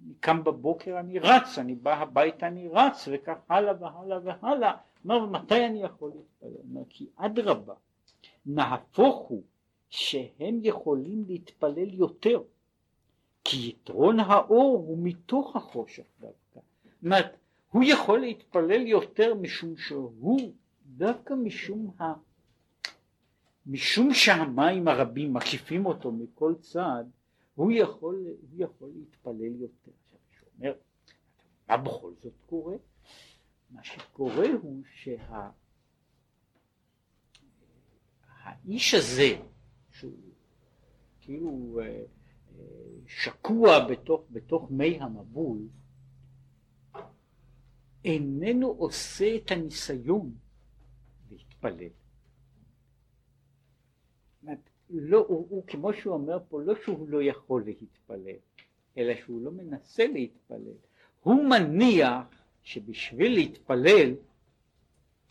אני 0.07 0.15
קם 0.21 0.45
בבוקר, 0.45 0.99
אני 1.01 1.19
רץ, 1.19 1.59
אני 1.59 1.75
בא 1.75 1.95
הביתה, 1.95 2.47
אני 2.47 2.69
רץ, 2.69 3.09
וכך 3.13 3.37
הלאה 3.49 3.75
והלאה 3.81 4.19
והלאה. 4.25 4.77
אומר, 5.05 5.27
מתי 5.27 5.67
אני 5.67 5.83
יכול 5.83 6.11
להתפלל? 6.15 6.61
אומר, 6.71 6.83
כי 6.89 7.07
אדרבה, 7.17 7.75
נהפוך 8.47 9.29
הוא 9.29 9.43
שהם 9.91 10.59
יכולים 10.63 11.25
להתפלל 11.27 11.95
יותר, 11.95 12.43
כי 13.45 13.69
יתרון 13.69 14.21
האור 14.21 14.85
הוא 14.87 14.99
מתוך 15.03 15.57
החושך 15.57 16.05
דווקא. 16.21 16.61
זאת 16.85 17.05
אומרת, 17.05 17.37
הוא 17.71 17.85
יכול 17.87 18.21
להתפלל 18.21 18.87
יותר 18.87 19.35
משום 19.35 19.77
שהוא, 19.77 20.53
דווקא 20.87 21.35
משום 21.35 21.91
ה... 22.01 22.13
משום 23.67 24.15
שהמים 24.15 24.89
הרבים 24.89 25.35
מקיפים 25.35 25.87
אותו 25.87 26.13
מכל 26.13 26.55
צד, 26.61 27.05
הוא 27.55 27.73
יכול, 27.73 28.27
הוא 28.41 28.49
יכול 28.53 28.91
להתפלל 28.95 29.61
יותר. 29.61 29.91
עכשיו, 30.29 30.49
הוא 30.49 30.55
אומר, 30.59 30.75
מה 31.69 31.77
בכל 31.77 32.13
זאת 32.23 32.33
קורה? 32.47 32.77
מה 33.71 33.85
שקורה 33.85 34.47
הוא 34.63 34.83
שהאיש 34.95 35.21
שה... 38.91 38.99
הזה, 38.99 39.37
שהוא 39.91 40.13
כאילו 41.21 41.81
אה, 41.81 41.87
אה, 41.87 42.65
שקוע 43.07 43.89
בתוך, 43.89 44.25
בתוך 44.31 44.71
מי 44.71 45.01
המבול, 45.01 45.69
איננו 48.05 48.69
עושה 48.69 49.37
את 49.37 49.51
הניסיון 49.51 50.35
להתפלל. 51.31 51.89
לא, 54.93 55.25
הוא, 55.29 55.47
הוא, 55.51 55.67
כמו 55.67 55.93
שהוא 55.93 56.15
אומר 56.15 56.39
פה, 56.49 56.63
לא 56.63 56.75
שהוא 56.85 57.09
לא 57.09 57.23
יכול 57.23 57.65
להתפלל, 57.65 58.37
אלא 58.99 59.15
שהוא 59.17 59.43
לא 59.43 59.51
מנסה 59.51 60.07
להתפלל. 60.07 60.77
הוא 61.23 61.45
מניח 61.45 62.45
שבשביל 62.63 63.35
להתפלל 63.35 64.15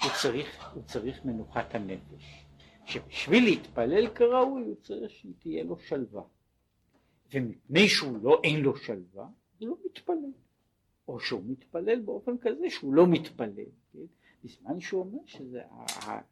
הוא 0.03 0.11
צריך, 0.21 0.73
הוא 0.73 0.83
צריך 0.83 1.25
מנוחת 1.25 1.75
הנפש. 1.75 2.45
שבשביל 2.85 3.43
להתפלל 3.43 4.07
כראוי 4.07 4.63
הוא 4.63 4.75
צריך 4.81 5.11
שתהיה 5.11 5.63
לו 5.63 5.77
שלווה. 5.77 6.23
ומפני 7.33 7.87
שהוא 7.87 8.17
לא, 8.23 8.41
אין 8.43 8.59
לו 8.59 8.77
שלווה, 8.77 9.27
הוא 9.59 9.67
לא 9.69 9.75
מתפלל. 9.85 10.31
או 11.07 11.19
שהוא 11.19 11.41
מתפלל 11.47 11.99
באופן 11.99 12.37
כזה 12.37 12.69
שהוא 12.69 12.93
לא 12.93 13.07
מתפלל. 13.07 13.65
כן? 13.93 13.99
בזמן 14.43 14.79
שהוא 14.79 15.01
אומר 15.01 15.19
שזה, 15.25 15.61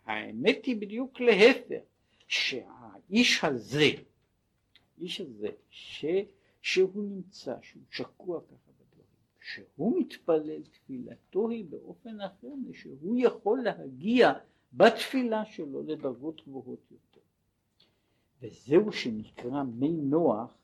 האמת 0.06 0.66
היא 0.66 0.82
בדיוק 0.82 1.20
להפך, 1.20 1.82
שהאיש 2.30 3.44
הזה, 3.44 3.90
האיש 4.98 5.22
הזה, 5.22 5.48
ש, 5.70 6.06
שהוא 6.62 7.04
נמצא, 7.04 7.56
שהוא 7.62 7.84
שקוע 7.92 8.42
ככה 8.42 8.72
בדברים, 8.80 9.06
כשהוא 9.40 10.00
מתפלל 10.00 10.62
תפילתו 10.64 11.50
היא 11.50 11.66
באופן 11.66 12.22
אחר, 12.22 12.48
שהוא 12.74 13.18
יכול 13.20 13.62
להגיע 13.64 14.34
בתפילה 14.74 15.46
שלו 15.46 15.84
לדרגות 15.84 16.42
גבוהות 16.48 16.92
יותר. 16.92 17.22
וזהו 18.42 18.92
שנקרא 18.92 19.64
מי 19.64 19.92
נוח 19.92 20.58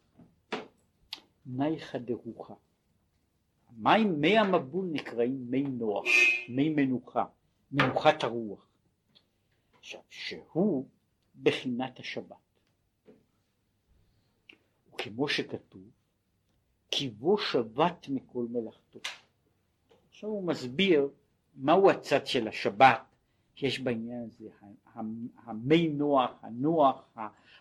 נייחא 1.46 1.98
דרוחה. 1.98 2.54
מים 3.78 4.22
מי 4.22 4.38
המבול 4.38 4.86
נקראים 4.92 5.46
מי 5.50 5.64
נוח, 5.64 6.06
מי 6.50 6.70
מנוחה, 6.70 7.26
מנוחת 7.72 8.24
הרוח. 8.24 8.68
עכשיו, 9.80 10.02
שהוא 10.10 10.86
בחינת 11.44 12.00
השבת. 12.00 12.36
וכמו 14.94 15.28
שכתוב, 15.28 15.90
כי 16.92 17.10
בו 17.10 17.38
שבת 17.38 18.10
מכל 18.10 18.46
מלאכתו. 18.50 19.00
עכשיו 20.10 20.30
הוא 20.30 20.44
מסביר 20.44 21.10
מהו 21.56 21.90
הצד 21.90 22.28
של 22.28 22.48
השבת 22.48 23.02
שיש 23.56 23.80
בעניין 23.80 24.24
הזה, 24.24 24.50
המי 25.46 25.88
נוח, 25.88 26.32
הנוח, 26.42 27.18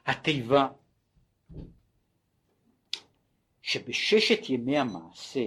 התיבה, 0.06 0.68
שבששת 3.62 4.50
ימי 4.50 4.78
המעשה 4.78 5.46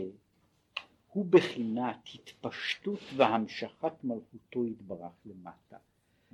הוא 1.08 1.26
בחינת 1.30 1.98
התפשטות 2.14 3.00
והמשכת 3.16 4.04
מלכותו 4.04 4.66
יתברך 4.66 5.14
למטה. 5.26 5.78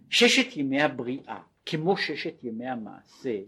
ששת 0.10 0.58
ימי 0.58 0.82
הבריאה, 0.82 1.41
כמו 1.65 1.97
ששת 1.97 2.43
ימי 2.43 2.67
המעשה, 2.67 3.39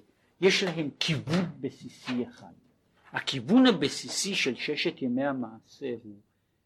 יש 0.41 0.63
להם 0.63 0.89
כיוון 0.99 1.45
בסיסי 1.61 2.23
אחד. 2.27 2.53
הכיוון 3.11 3.65
הבסיסי 3.65 4.35
של 4.35 4.55
ששת 4.55 5.01
ימי 5.01 5.25
המעשה 5.25 5.93
הוא 6.03 6.15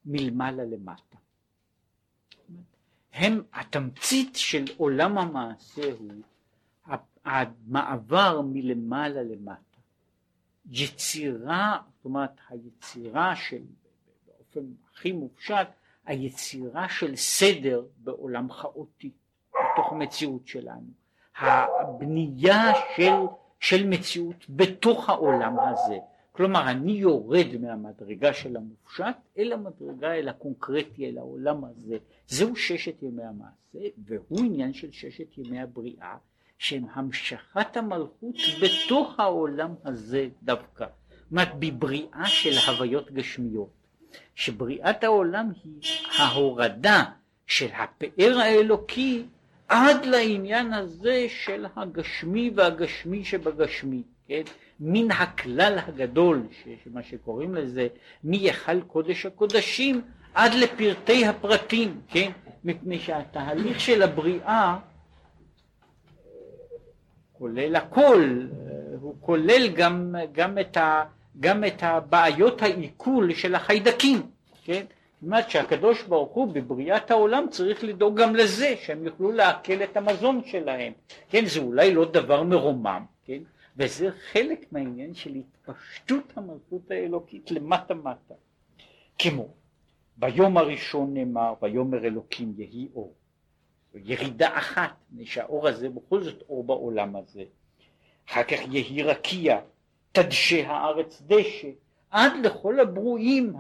מלמעלה 0.06 0.64
למטה. 0.64 1.18
הם 3.14 3.42
התמצית 3.54 4.36
של 4.36 4.66
עולם 4.78 5.18
המעשה 5.18 5.92
הוא 6.00 6.12
המעבר 7.26 8.42
מלמעלה 8.42 9.24
למטה. 9.24 9.80
יצירה, 10.72 11.78
זאת 11.96 12.06
אומרת 12.06 12.32
היצירה 12.50 13.36
של 13.36 13.62
באופן 14.26 14.72
הכי 14.92 15.12
מופשט 15.12 15.68
היצירה 16.06 16.90
של 16.90 17.16
סדר 17.16 17.86
בעולם 17.98 18.48
כאוטי 18.62 19.12
בתוך 19.52 19.92
המציאות 19.92 20.48
שלנו 20.48 20.92
הבנייה 21.40 22.72
של, 22.96 23.14
של 23.60 23.88
מציאות 23.88 24.46
בתוך 24.50 25.10
העולם 25.10 25.56
הזה. 25.60 25.98
כלומר 26.32 26.70
אני 26.70 26.92
יורד 26.92 27.48
מהמדרגה 27.62 28.34
של 28.34 28.58
המופשט 28.58 29.16
אל 29.38 29.54
המדרגה 29.54 30.14
אל 30.14 30.30
הקונקרטי 30.30 31.10
אל 31.10 31.18
העולם 31.18 31.64
הזה. 31.66 31.98
זהו 32.28 32.56
ששת 32.56 33.04
ימי 33.04 33.24
המעשה 33.24 33.90
והוא 34.06 34.40
עניין 34.40 34.74
של 34.74 34.92
ששת 34.92 35.38
ימי 35.38 35.62
הבריאה 35.62 36.16
שהם 36.58 36.86
המשכת 36.94 37.78
המלכות 37.78 38.36
בתוך 38.62 39.20
העולם 39.20 39.74
הזה 39.86 40.28
דווקא. 40.44 40.86
זאת 41.10 41.32
אומרת 41.32 41.56
בבריאה 41.60 42.26
של 42.26 42.72
הוויות 42.72 43.12
גשמיות 43.12 43.70
שבריאת 44.36 45.04
העולם 45.04 45.52
היא 45.64 45.82
ההורדה 46.18 47.04
של 47.48 47.68
הפאר 47.74 48.38
האלוקי 48.40 49.26
עד 49.70 50.06
לעניין 50.06 50.74
הזה 50.74 51.26
של 51.30 51.66
הגשמי 51.76 52.52
והגשמי 52.56 53.26
שבגשמי, 53.26 54.02
כן? 54.28 54.42
מן 54.80 55.12
הכלל 55.12 55.80
הגדול, 55.88 56.44
מה 56.94 57.04
שקוראים 57.04 57.56
לזה, 57.56 57.88
מהיכל 58.24 58.82
קודש 58.82 59.26
הקודשים 59.26 60.02
עד 60.34 60.54
לפרטי 60.54 61.26
הפרטים, 61.26 62.02
כן? 62.08 62.32
מפני 62.64 63.00
שהתהליך 63.00 63.80
של 63.80 64.04
הבריאה 64.04 64.78
כולל 67.34 67.76
הכל, 67.76 68.48
הוא 69.02 69.16
כולל 69.22 69.68
גם, 69.68 70.16
גם 70.32 70.58
את 70.58 70.78
ה... 70.78 71.04
גם 71.40 71.64
את 71.64 71.84
הבעיות 71.84 72.62
העיכול 72.62 73.34
של 73.34 73.56
החיידקים, 73.56 74.22
כן? 74.64 74.86
זאת 75.20 75.24
אומרת 75.24 75.50
שהקדוש 75.50 76.04
ברוך 76.04 76.32
הוא 76.32 76.54
בבריאת 76.54 77.12
העולם 77.12 77.46
צריך 77.50 77.84
לדאוג 77.84 78.20
גם 78.20 78.36
לזה, 78.36 78.76
שהם 78.78 79.06
יוכלו 79.06 79.32
לעכל 79.32 79.84
את 79.84 79.98
המזון 79.98 80.42
שלהם, 80.46 80.94
כן? 81.30 81.46
זה 81.46 81.60
אולי 81.60 81.94
לא 81.94 82.06
דבר 82.06 82.44
מרומם, 82.44 83.06
כן? 83.24 83.40
וזה 83.78 84.10
חלק 84.32 84.66
מהעניין 84.72 85.14
של 85.14 85.36
התפשטות 85.36 86.34
המלכות 86.36 86.92
האלוקית 86.92 87.52
למטה 87.52 87.94
מטה. 87.94 88.34
כמו 89.20 89.48
ביום 90.18 90.58
הראשון 90.58 91.14
נאמר 91.14 91.54
ויאמר 91.62 92.06
אלוקים 92.06 92.54
יהי 92.58 92.88
אור. 92.96 93.14
ירידה 93.96 94.58
אחת, 94.58 94.92
מפני 95.12 95.26
שהאור 95.26 95.68
הזה 95.68 95.90
בכל 95.90 96.24
זאת 96.24 96.44
אור 96.50 96.64
בעולם 96.64 97.16
הזה. 97.16 97.44
אחר 98.30 98.44
כך 98.44 98.60
יהי 98.72 99.04
רקיע, 99.04 99.60
תדשא 100.12 100.66
הארץ 100.68 101.22
דשא, 101.28 101.68
עד 102.12 102.32
לכל 102.44 102.80
הברואים, 102.80 103.54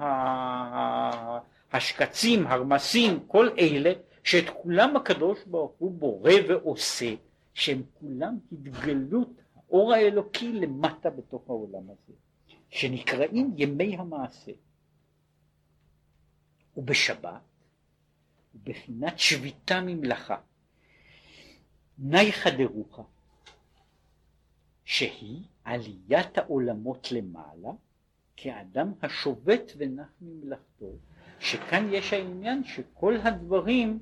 השקצים, 1.71 2.47
הרמסים, 2.47 3.19
כל 3.27 3.49
אלה, 3.59 3.93
שאת 4.23 4.49
כולם 4.49 4.95
הקדוש 4.95 5.39
ברוך 5.45 5.71
הוא 5.77 5.91
בורא 5.91 6.31
ועושה, 6.49 7.15
שהם 7.53 7.83
כולם 7.93 8.37
התגלות 8.51 9.29
האור 9.55 9.93
האלוקי 9.93 10.53
למטה 10.53 11.09
בתוך 11.09 11.49
העולם 11.49 11.83
הזה, 11.83 12.13
שנקראים 12.69 13.53
ימי 13.57 13.95
המעשה. 13.97 14.51
ובשבת, 16.77 17.41
ובחינת 18.55 19.19
שביתה 19.19 19.81
ממלאכה, 19.81 20.37
נייחא 21.97 22.49
דרוחה, 22.49 23.03
שהיא 24.83 25.43
עליית 25.63 26.37
העולמות 26.37 27.11
למעלה 27.11 27.71
כאדם 28.35 28.93
השובת 29.01 29.71
ונח 29.77 30.07
ממלאכתו, 30.21 30.91
שכאן 31.39 31.87
יש 31.91 32.13
העניין 32.13 32.63
שכל 32.63 33.17
הדברים 33.23 33.99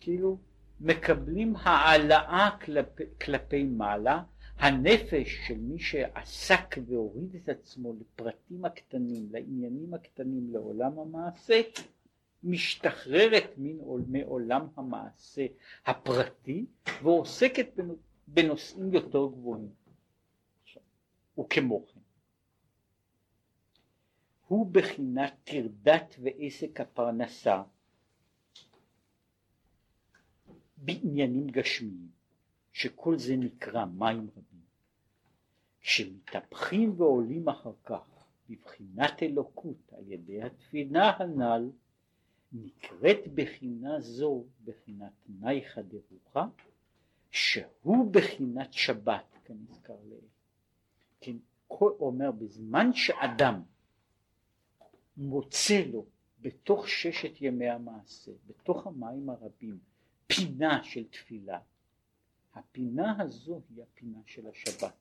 כאילו 0.00 0.38
מקבלים 0.80 1.54
העלאה 1.56 2.50
כלפי, 2.64 3.04
כלפי 3.24 3.62
מעלה, 3.62 4.22
הנפש 4.58 5.46
של 5.46 5.58
מי 5.58 5.78
שעסק 5.78 6.76
והוריד 6.86 7.34
את 7.34 7.48
עצמו 7.48 7.94
לפרטים 8.00 8.64
הקטנים, 8.64 9.28
לעניינים 9.30 9.94
הקטנים, 9.94 10.52
לעולם 10.52 10.98
המעשה, 10.98 11.60
משתחררת 12.44 13.54
מעולם 14.08 14.66
המעשה 14.76 15.46
הפרטי 15.86 16.66
ועוסקת 17.02 17.66
בנושאים 18.28 18.92
יותר 18.92 19.26
גבוהים. 19.26 19.68
וכמו 21.40 21.84
הוא 24.52 24.66
בחינת 24.72 25.34
טרדת 25.44 26.16
ועסק 26.22 26.80
הפרנסה 26.80 27.62
בעניינים 30.76 31.46
גשמיים, 31.46 32.08
שכל 32.72 33.18
זה 33.18 33.36
נקרא 33.36 33.84
מים 33.84 34.30
רבים. 34.30 34.64
כשמתהפכים 35.80 37.00
ועולים 37.00 37.48
אחר 37.48 37.72
כך 37.84 38.26
בבחינת 38.48 39.22
אלוקות 39.22 39.92
על 39.92 40.12
ידי 40.12 40.42
התפילה 40.42 41.10
הנ"ל, 41.10 41.70
נקראת 42.52 43.28
בחינה 43.34 44.00
זו 44.00 44.44
בחינת 44.64 45.12
נייחא 45.28 45.82
דרוחה, 45.82 46.46
שהוא 47.30 48.12
בחינת 48.12 48.72
שבת, 48.72 49.38
כנזכר 49.44 49.96
לעיל. 50.08 50.28
כן, 51.20 51.36
אומר 51.80 52.30
בזמן 52.30 52.92
שאדם 52.92 53.62
מוצא 55.16 55.82
לו 55.92 56.06
בתוך 56.40 56.88
ששת 56.88 57.40
ימי 57.40 57.68
המעשה, 57.68 58.32
בתוך 58.46 58.86
המים 58.86 59.30
הרבים, 59.30 59.78
פינה 60.26 60.84
של 60.84 61.08
תפילה, 61.08 61.58
הפינה 62.54 63.22
הזו 63.22 63.60
היא 63.70 63.82
הפינה 63.82 64.18
של 64.26 64.46
השבת. 64.46 64.94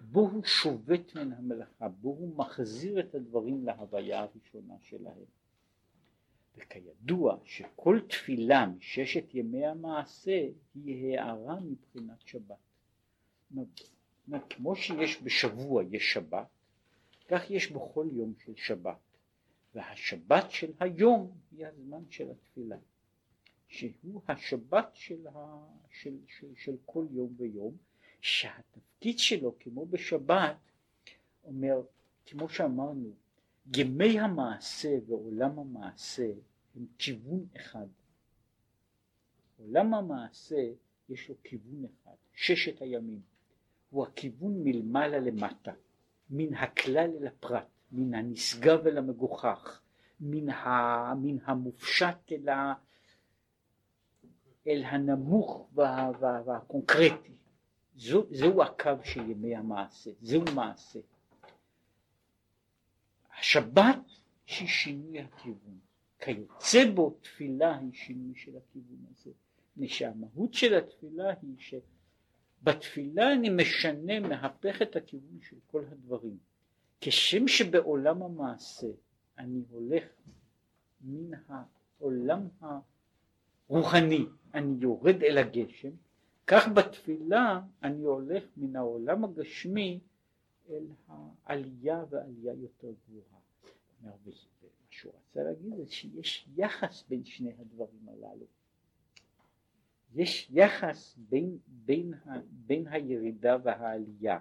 בו 0.00 0.20
הוא 0.20 0.44
שובת 0.44 1.14
מן 1.14 1.32
המלאכה, 1.32 1.88
בו 1.88 2.08
הוא 2.08 2.36
מחזיר 2.36 3.00
את 3.00 3.14
הדברים 3.14 3.64
להוויה 3.64 4.20
הראשונה 4.20 4.74
שלהם. 4.80 5.24
וכידוע 6.56 7.38
שכל 7.44 8.00
תפילה 8.08 8.66
מששת 8.66 9.34
ימי 9.34 9.66
המעשה 9.66 10.48
היא 10.74 11.18
הערה 11.18 11.60
מבחינת 11.60 12.26
שבת. 12.26 12.56
כמו 14.50 14.76
שיש 14.76 15.22
בשבוע 15.22 15.82
יש 15.90 16.12
שבת, 16.12 16.46
כך 17.28 17.50
יש 17.50 17.72
בכל 17.72 18.06
יום 18.12 18.34
של 18.44 18.52
שבת. 18.56 19.05
והשבת 19.76 20.50
של 20.50 20.72
היום 20.80 21.38
היא 21.50 21.66
הזמן 21.66 22.02
של 22.10 22.30
התפילה. 22.30 22.76
שהוא 23.68 24.22
השבת 24.28 24.88
של, 24.94 25.26
ה, 25.26 25.66
של, 25.90 26.16
של, 26.26 26.46
של 26.56 26.76
כל 26.86 27.06
יום 27.10 27.34
ויום, 27.36 27.76
שהתפקיד 28.20 29.18
שלו 29.18 29.54
כמו 29.60 29.86
בשבת, 29.86 30.56
אומר, 31.44 31.82
כמו 32.26 32.48
שאמרנו, 32.48 33.10
ימי 33.76 34.20
המעשה 34.20 34.98
ועולם 35.06 35.58
המעשה 35.58 36.32
הם 36.76 36.86
כיוון 36.98 37.46
אחד. 37.56 37.86
עולם 39.58 39.94
המעשה 39.94 40.70
יש 41.08 41.28
לו 41.28 41.34
כיוון 41.44 41.84
אחד, 41.84 42.14
ששת 42.34 42.82
הימים, 42.82 43.20
הוא 43.90 44.06
הכיוון 44.06 44.64
מלמעלה 44.64 45.18
למטה, 45.18 45.72
מן 46.30 46.54
הכלל 46.54 47.10
אל 47.20 47.26
הפרט, 47.26 47.66
מן 47.92 48.14
הנשגב 48.14 48.86
אל 48.86 48.98
המגוחך, 48.98 49.80
מן, 50.20 50.50
ה, 50.50 51.14
מן 51.14 51.36
המופשט 51.44 52.32
אל, 52.32 52.48
ה, 52.48 52.74
אל 54.66 54.82
הנמוך 54.84 55.68
וה, 55.74 56.10
וה, 56.20 56.42
והקונקרטי. 56.46 57.32
זו, 57.96 58.26
זהו 58.30 58.62
הקו 58.62 58.90
של 59.04 59.30
ימי 59.30 59.56
המעשה, 59.56 60.10
זהו 60.20 60.42
מעשה. 60.54 61.00
השבת 63.38 63.98
היא 64.46 64.68
שינוי 64.68 65.20
הכיוון, 65.20 65.78
כיוצא 66.18 66.90
בו 66.94 67.18
תפילה 67.20 67.78
היא 67.78 67.92
שינוי 67.92 68.34
של 68.34 68.56
הכיוון 68.56 69.06
הזה, 69.10 69.30
מפני 69.70 69.88
שהמהות 69.88 70.54
של 70.54 70.74
התפילה 70.74 71.34
היא 71.42 71.80
שבתפילה 72.62 73.32
אני 73.32 73.50
משנה, 73.50 74.20
מהפך 74.20 74.82
את 74.82 74.96
הכיוון 74.96 75.38
של 75.40 75.56
כל 75.66 75.84
הדברים. 75.92 76.38
כשם 77.00 77.48
שבעולם 77.48 78.22
המעשה 78.22 78.86
אני 79.38 79.62
הולך 79.70 80.04
מן 81.00 81.38
העולם 81.48 82.48
הרוחני, 83.68 84.26
אני 84.54 84.76
יורד 84.80 85.22
אל 85.22 85.38
הגשם, 85.38 85.90
כך 86.46 86.68
בתפילה 86.74 87.60
אני 87.82 88.02
הולך 88.02 88.44
מן 88.56 88.76
העולם 88.76 89.24
הגשמי 89.24 90.00
אל 90.70 90.86
העלייה 91.08 92.04
ועלייה 92.10 92.54
יותר 92.54 92.92
גבוהה. 93.08 93.40
מה 94.00 94.10
שהוא 94.90 95.12
רצה 95.12 95.42
להגיד 95.42 95.76
זה 95.76 95.86
שיש 95.86 96.48
יחס 96.56 97.04
בין 97.08 97.24
שני 97.24 97.52
הדברים 97.58 98.08
הללו. 98.08 98.46
יש 100.14 100.48
יחס 100.50 101.16
בין, 101.18 101.58
בין, 101.66 102.14
בין 102.50 102.86
הירידה 102.86 103.56
והעלייה. 103.62 104.38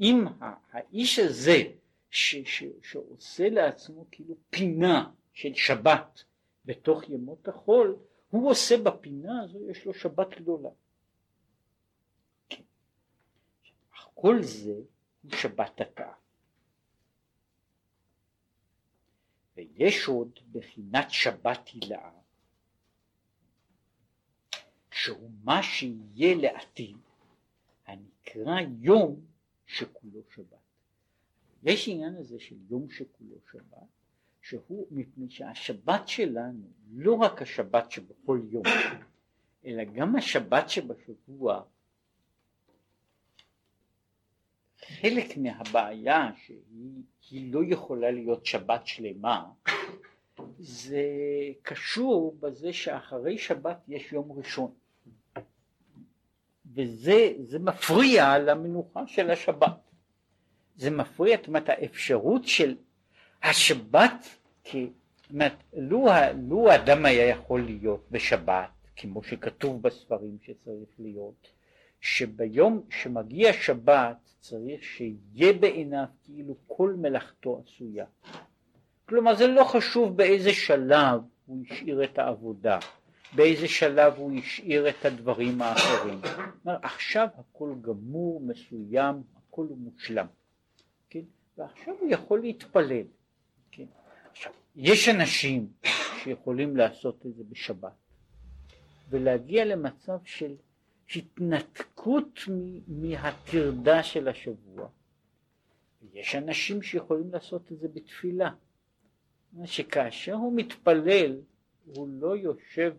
אם 0.00 0.24
האיש 0.72 1.18
הזה 1.18 1.62
ש, 2.10 2.36
ש, 2.36 2.64
שעושה 2.82 3.48
לעצמו 3.48 4.06
כאילו 4.10 4.34
פינה 4.50 5.10
של 5.32 5.54
שבת 5.54 6.24
בתוך 6.64 7.08
ימות 7.08 7.48
החול, 7.48 7.96
הוא 8.30 8.50
עושה 8.50 8.76
בפינה 8.82 9.42
הזו, 9.42 9.70
יש 9.70 9.86
לו 9.86 9.94
שבת 9.94 10.28
גדולה. 10.40 10.68
כן. 12.48 12.62
כל 14.14 14.42
זה 14.42 14.74
הוא 15.22 15.32
שבת 15.32 15.80
התא. 15.80 16.12
ויש 19.56 20.08
עוד 20.08 20.38
בחינת 20.52 21.10
שבת 21.10 21.68
הילאה, 21.68 22.10
שהוא 24.90 25.30
מה 25.44 25.62
שיהיה 25.62 26.34
לעתיד, 26.34 26.96
הנקרא 27.86 28.60
יום 28.80 29.20
שכולו 29.66 30.20
שבת. 30.34 30.66
יש 31.62 31.88
עניין 31.88 32.14
הזה 32.16 32.40
של 32.40 32.56
יום 32.70 32.90
שכולו 32.90 33.36
שבת, 33.52 33.88
שהוא 34.42 34.86
מפני 34.90 35.30
שהשבת 35.30 36.08
שלנו, 36.08 36.66
לא 36.94 37.12
רק 37.14 37.42
השבת 37.42 37.90
שבכל 37.90 38.40
יום, 38.50 38.64
אלא 39.64 39.84
גם 39.84 40.16
השבת 40.16 40.70
שבשבוע, 40.70 41.62
חלק 45.00 45.36
מהבעיה 45.36 46.30
שהיא 47.20 47.52
לא 47.52 47.60
יכולה 47.68 48.10
להיות 48.10 48.46
שבת 48.46 48.86
שלמה, 48.86 49.50
זה 50.58 51.02
קשור 51.62 52.36
בזה 52.40 52.72
שאחרי 52.72 53.38
שבת 53.38 53.78
יש 53.88 54.12
יום 54.12 54.32
ראשון. 54.32 54.74
וזה 56.76 57.58
מפריע 57.60 58.38
למנוחה 58.38 59.06
של 59.06 59.30
השבת. 59.30 59.90
זה 60.76 60.90
מפריע, 60.90 61.36
זאת 61.36 61.48
אומרת 61.48 61.68
האפשרות 61.68 62.44
של 62.44 62.76
השבת, 63.42 64.26
כי 64.64 64.90
אומרת, 65.30 65.52
לו, 65.76 66.06
לו 66.48 66.70
האדם 66.70 67.04
היה 67.04 67.28
יכול 67.28 67.62
להיות 67.62 68.06
בשבת, 68.10 68.70
כמו 68.96 69.22
שכתוב 69.22 69.82
בספרים 69.82 70.38
שצריך 70.42 70.88
להיות, 70.98 71.48
שביום 72.00 72.82
שמגיע 72.90 73.52
שבת 73.52 74.16
צריך 74.40 74.82
שיהיה 74.82 75.52
בעיניו 75.52 76.04
כאילו 76.24 76.54
כל 76.66 76.94
מלאכתו 76.98 77.62
עשויה. 77.64 78.04
כלומר 79.08 79.34
זה 79.34 79.46
לא 79.46 79.64
חשוב 79.64 80.16
באיזה 80.16 80.52
שלב 80.52 81.20
הוא 81.46 81.62
השאיר 81.70 82.04
את 82.04 82.18
העבודה, 82.18 82.78
באיזה 83.36 83.68
שלב 83.68 84.14
הוא 84.16 84.38
השאיר 84.38 84.88
את 84.88 85.04
הדברים 85.04 85.62
האחרים. 85.62 86.20
אומר, 86.64 86.76
עכשיו 86.82 87.28
הכל 87.38 87.74
גמור, 87.80 88.40
מסוים, 88.40 89.22
הכל 89.36 89.66
מושלם. 89.70 90.26
כן? 91.10 91.22
ועכשיו 91.58 91.94
הוא 92.00 92.10
יכול 92.10 92.40
להתפלל. 92.40 93.04
כן? 93.70 93.84
עכשיו, 94.30 94.52
יש 94.76 95.08
אנשים 95.08 95.68
שיכולים 96.22 96.76
לעשות 96.76 97.26
את 97.26 97.34
זה 97.34 97.42
בשבת 97.48 97.92
ולהגיע 99.10 99.64
למצב 99.64 100.18
של 100.24 100.54
התנתקות 101.16 102.40
מהטרדה 102.88 104.02
של 104.02 104.28
השבוע. 104.28 104.88
יש 106.12 106.34
אנשים 106.34 106.82
שיכולים 106.82 107.32
לעשות 107.32 107.72
את 107.72 107.78
זה 107.78 107.88
בתפילה. 107.88 108.50
שכאשר 109.64 110.34
הוא 110.34 110.52
מתפלל 110.56 111.40
הוא 111.86 112.08
לא 112.08 112.36
יושב 112.36 112.94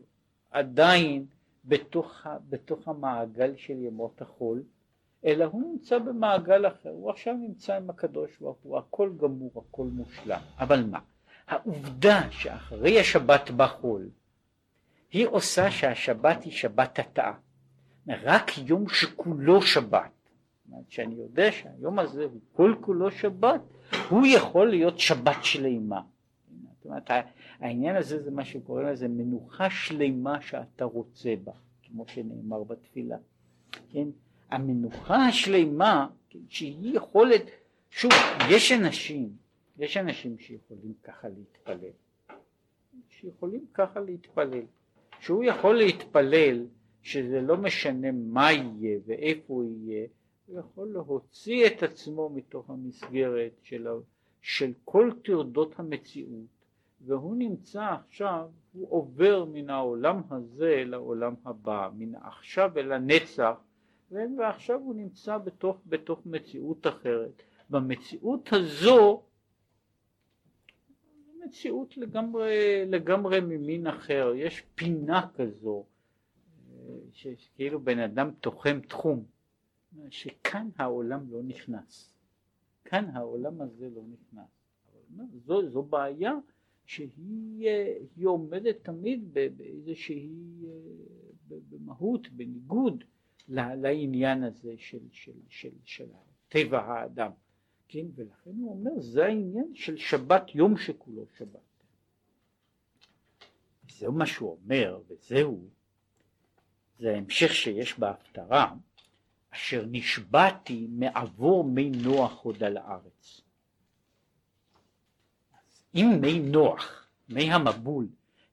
עדיין 0.57 1.25
בתוך, 1.65 2.27
בתוך 2.49 2.87
המעגל 2.87 3.53
של 3.57 3.73
ימות 3.73 4.21
החול, 4.21 4.63
אלא 5.25 5.45
הוא 5.45 5.71
נמצא 5.71 5.99
במעגל 5.99 6.67
אחר, 6.67 6.89
הוא 6.89 7.09
עכשיו 7.09 7.33
נמצא 7.33 7.75
עם 7.75 7.89
הקדוש 7.89 8.37
ברוך 8.39 8.57
הוא, 8.63 8.77
הכל 8.77 9.11
גמור, 9.17 9.51
הכל 9.69 9.83
מושלם. 9.83 10.39
אבל 10.59 10.83
מה? 10.83 10.99
העובדה 11.47 12.31
שאחרי 12.31 12.99
השבת 12.99 13.51
בחול 13.51 14.09
היא 15.11 15.27
עושה 15.27 15.71
שהשבת 15.71 16.43
היא 16.43 16.53
שבת 16.53 16.99
התאה. 16.99 17.33
רק 18.07 18.51
יום 18.57 18.89
שכולו 18.89 19.61
שבת. 19.61 20.11
שאני 20.89 21.15
יודע 21.15 21.51
שהיום 21.51 21.99
הזה 21.99 22.23
הוא 22.23 22.39
כל 22.53 22.75
כולו 22.81 23.11
שבת, 23.11 23.61
הוא 24.09 24.25
יכול 24.27 24.69
להיות 24.69 24.99
שבת 24.99 25.43
שלמה. 25.43 26.01
אומרת, 26.87 27.11
העניין 27.59 27.95
הזה 27.95 28.23
זה 28.23 28.31
מה 28.31 28.45
שקוראים 28.45 28.87
לזה 28.87 29.07
מנוחה 29.07 29.69
שלמה 29.69 30.41
שאתה 30.41 30.85
רוצה 30.85 31.33
בה, 31.43 31.51
כמו 31.83 32.07
שנאמר 32.07 32.63
בתפילה. 32.63 33.17
כן? 33.89 34.07
המנוחה 34.49 35.15
השלמה, 35.15 36.07
כן, 36.29 36.39
שהיא 36.49 36.97
יכולת, 36.97 37.41
שוב, 37.89 38.11
יש 38.51 38.71
אנשים, 38.71 39.29
יש 39.77 39.97
אנשים 39.97 40.37
שיכולים 40.37 40.93
ככה 41.03 41.27
להתפלל, 41.29 41.91
שיכולים 43.09 43.65
ככה 43.73 43.99
להתפלל, 43.99 44.65
שהוא 45.19 45.43
יכול 45.43 45.77
להתפלל 45.77 46.65
שזה 47.01 47.41
לא 47.41 47.57
משנה 47.57 48.11
מה 48.11 48.51
יהיה 48.51 48.99
ואיפה 49.05 49.53
הוא 49.53 49.63
יהיה, 49.63 50.07
הוא 50.45 50.59
יכול 50.59 50.87
להוציא 50.93 51.67
את 51.67 51.83
עצמו 51.83 52.29
מתוך 52.29 52.69
המסגרת 52.69 53.51
של, 53.61 53.87
של 54.41 54.71
כל 54.85 55.11
טרדות 55.23 55.79
המציאות 55.79 56.56
והוא 57.07 57.35
נמצא 57.35 57.83
עכשיו, 57.83 58.49
הוא 58.73 58.91
עובר 58.91 59.45
מן 59.45 59.69
העולם 59.69 60.21
הזה 60.29 60.83
לעולם 60.85 61.33
הבא, 61.45 61.89
מן 61.93 62.15
העכשיו 62.15 62.77
אל 62.77 62.91
הנצח 62.91 63.55
ועכשיו 64.11 64.79
הוא 64.79 64.95
נמצא 64.95 65.37
בתוך, 65.37 65.77
בתוך 65.85 66.21
מציאות 66.25 66.87
אחרת. 66.87 67.41
במציאות 67.69 68.49
הזו 68.53 69.23
מציאות 71.45 71.97
לגמרי, 71.97 72.85
לגמרי 72.85 73.39
ממין 73.39 73.87
אחר, 73.87 74.33
יש 74.35 74.63
פינה 74.75 75.27
כזו 75.35 75.85
שכאילו 77.13 77.79
בן 77.79 77.99
אדם 77.99 78.31
תוחם 78.41 78.79
תחום, 78.87 79.25
שכאן 80.09 80.69
העולם 80.77 81.31
לא 81.31 81.43
נכנס, 81.43 82.13
כאן 82.85 83.05
העולם 83.13 83.61
הזה 83.61 83.89
לא 83.95 84.01
נכנס. 84.11 84.49
זו, 85.45 85.69
זו 85.69 85.83
בעיה 85.83 86.33
שהיא 86.87 88.25
עומדת 88.25 88.75
תמיד 88.83 89.33
באיזושהי, 89.33 90.29
במהות, 91.47 92.27
בניגוד 92.29 93.03
לעניין 93.47 94.43
הזה 94.43 94.73
של, 94.77 94.99
של, 95.11 95.31
של, 95.49 95.71
של 95.85 96.05
טבע 96.49 96.79
האדם, 96.79 97.31
כן, 97.87 98.05
ולכן 98.15 98.51
הוא 98.59 98.71
אומר 98.71 98.99
זה 98.99 99.25
העניין 99.25 99.75
של 99.75 99.97
שבת 99.97 100.55
יום 100.55 100.77
שכולו 100.77 101.25
שבת. 101.37 101.59
זהו 103.89 104.13
מה 104.13 104.25
שהוא 104.25 104.51
אומר 104.51 105.01
וזהו 105.07 105.69
זה 106.99 107.13
ההמשך 107.13 107.53
שיש 107.53 107.99
בהפטרה, 107.99 108.75
אשר 109.49 109.85
נשבעתי 109.91 110.87
מעבור 110.89 111.63
מי 111.63 111.89
נוח 111.89 112.41
עוד 112.41 112.63
על 112.63 112.77
הארץ. 112.77 113.46
אם 115.97 116.17
מי 116.21 116.39
נוח, 116.39 117.07
מי 117.29 117.51
המבול, 117.51 118.07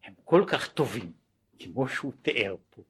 הם 0.05 0.15
כל 0.25 0.45
כך 0.47 0.69
טובים, 0.69 1.13
כמו 1.59 1.89
שהוא 1.89 2.13
תיאר 2.23 2.57
פה, 2.71 2.83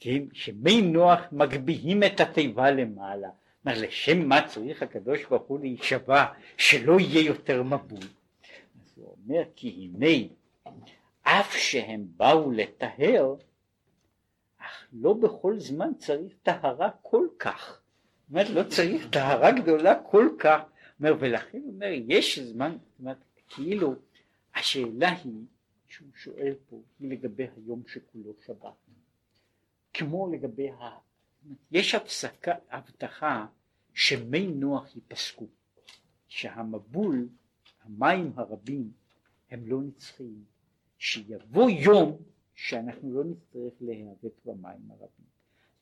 כן, 0.00 0.22
שמי 0.32 0.82
נוח 0.82 1.20
מגביהים 1.32 2.02
את 2.02 2.20
התיבה 2.20 2.70
למעלה, 2.70 3.28
אומר 3.64 3.74
לשם 3.80 4.28
מה 4.28 4.48
צריך 4.48 4.82
הקדוש 4.82 5.24
ברוך 5.24 5.42
הוא 5.42 5.60
להישבע 5.60 6.24
שלא 6.56 7.00
יהיה 7.00 7.26
יותר 7.26 7.62
מבול. 7.62 7.98
אז 8.82 8.92
הוא 8.96 9.16
אומר 9.26 9.42
כי 9.56 9.68
הנה 9.68 10.28
אף 11.22 11.56
שהם 11.56 12.06
באו 12.16 12.50
לטהר 12.50 13.34
אך 14.58 14.86
לא 14.92 15.12
בכל 15.12 15.58
זמן 15.58 15.90
צריך 15.98 16.32
טהרה 16.42 16.90
כל 17.02 17.26
כך. 17.38 17.80
זאת 18.28 18.30
אומרת, 18.30 18.50
לא 18.50 18.62
צריך 18.62 19.06
טהרה 19.10 19.50
גדולה 19.50 19.94
כל 20.02 20.28
כך. 20.38 20.60
אומר, 21.00 21.14
ולכן 21.18 21.60
אומר, 21.66 21.88
יש 22.08 22.38
זמן, 22.38 22.70
זאת 22.70 23.00
אומרת, 23.00 23.16
כאילו, 23.54 23.94
השאלה 24.54 25.10
היא, 25.10 25.44
שהוא 25.88 26.08
שואל 26.14 26.54
פה, 26.68 26.82
היא 26.98 27.10
לגבי 27.10 27.46
היום 27.56 27.82
שכולו 27.86 28.32
שבת. 28.46 28.74
כמו 29.92 30.32
לגבי 30.32 30.70
ה... 30.70 30.98
יש 31.70 31.94
הפסקה, 31.94 32.54
הבטחה 32.70 33.46
שמי 33.94 34.46
נוח 34.46 34.96
ייפסקו, 34.96 35.46
שהמבול, 36.28 37.28
המים 37.82 38.32
הרבים, 38.36 38.92
הם 39.50 39.66
לא 39.66 39.82
נצחיים, 39.82 40.44
שיבוא 40.98 41.70
יום 41.70 42.22
שאנחנו 42.54 43.14
לא 43.14 43.24
נצטרך 43.24 43.72
להיאבק 43.80 44.44
במים 44.44 44.90
הרבים. 44.90 45.26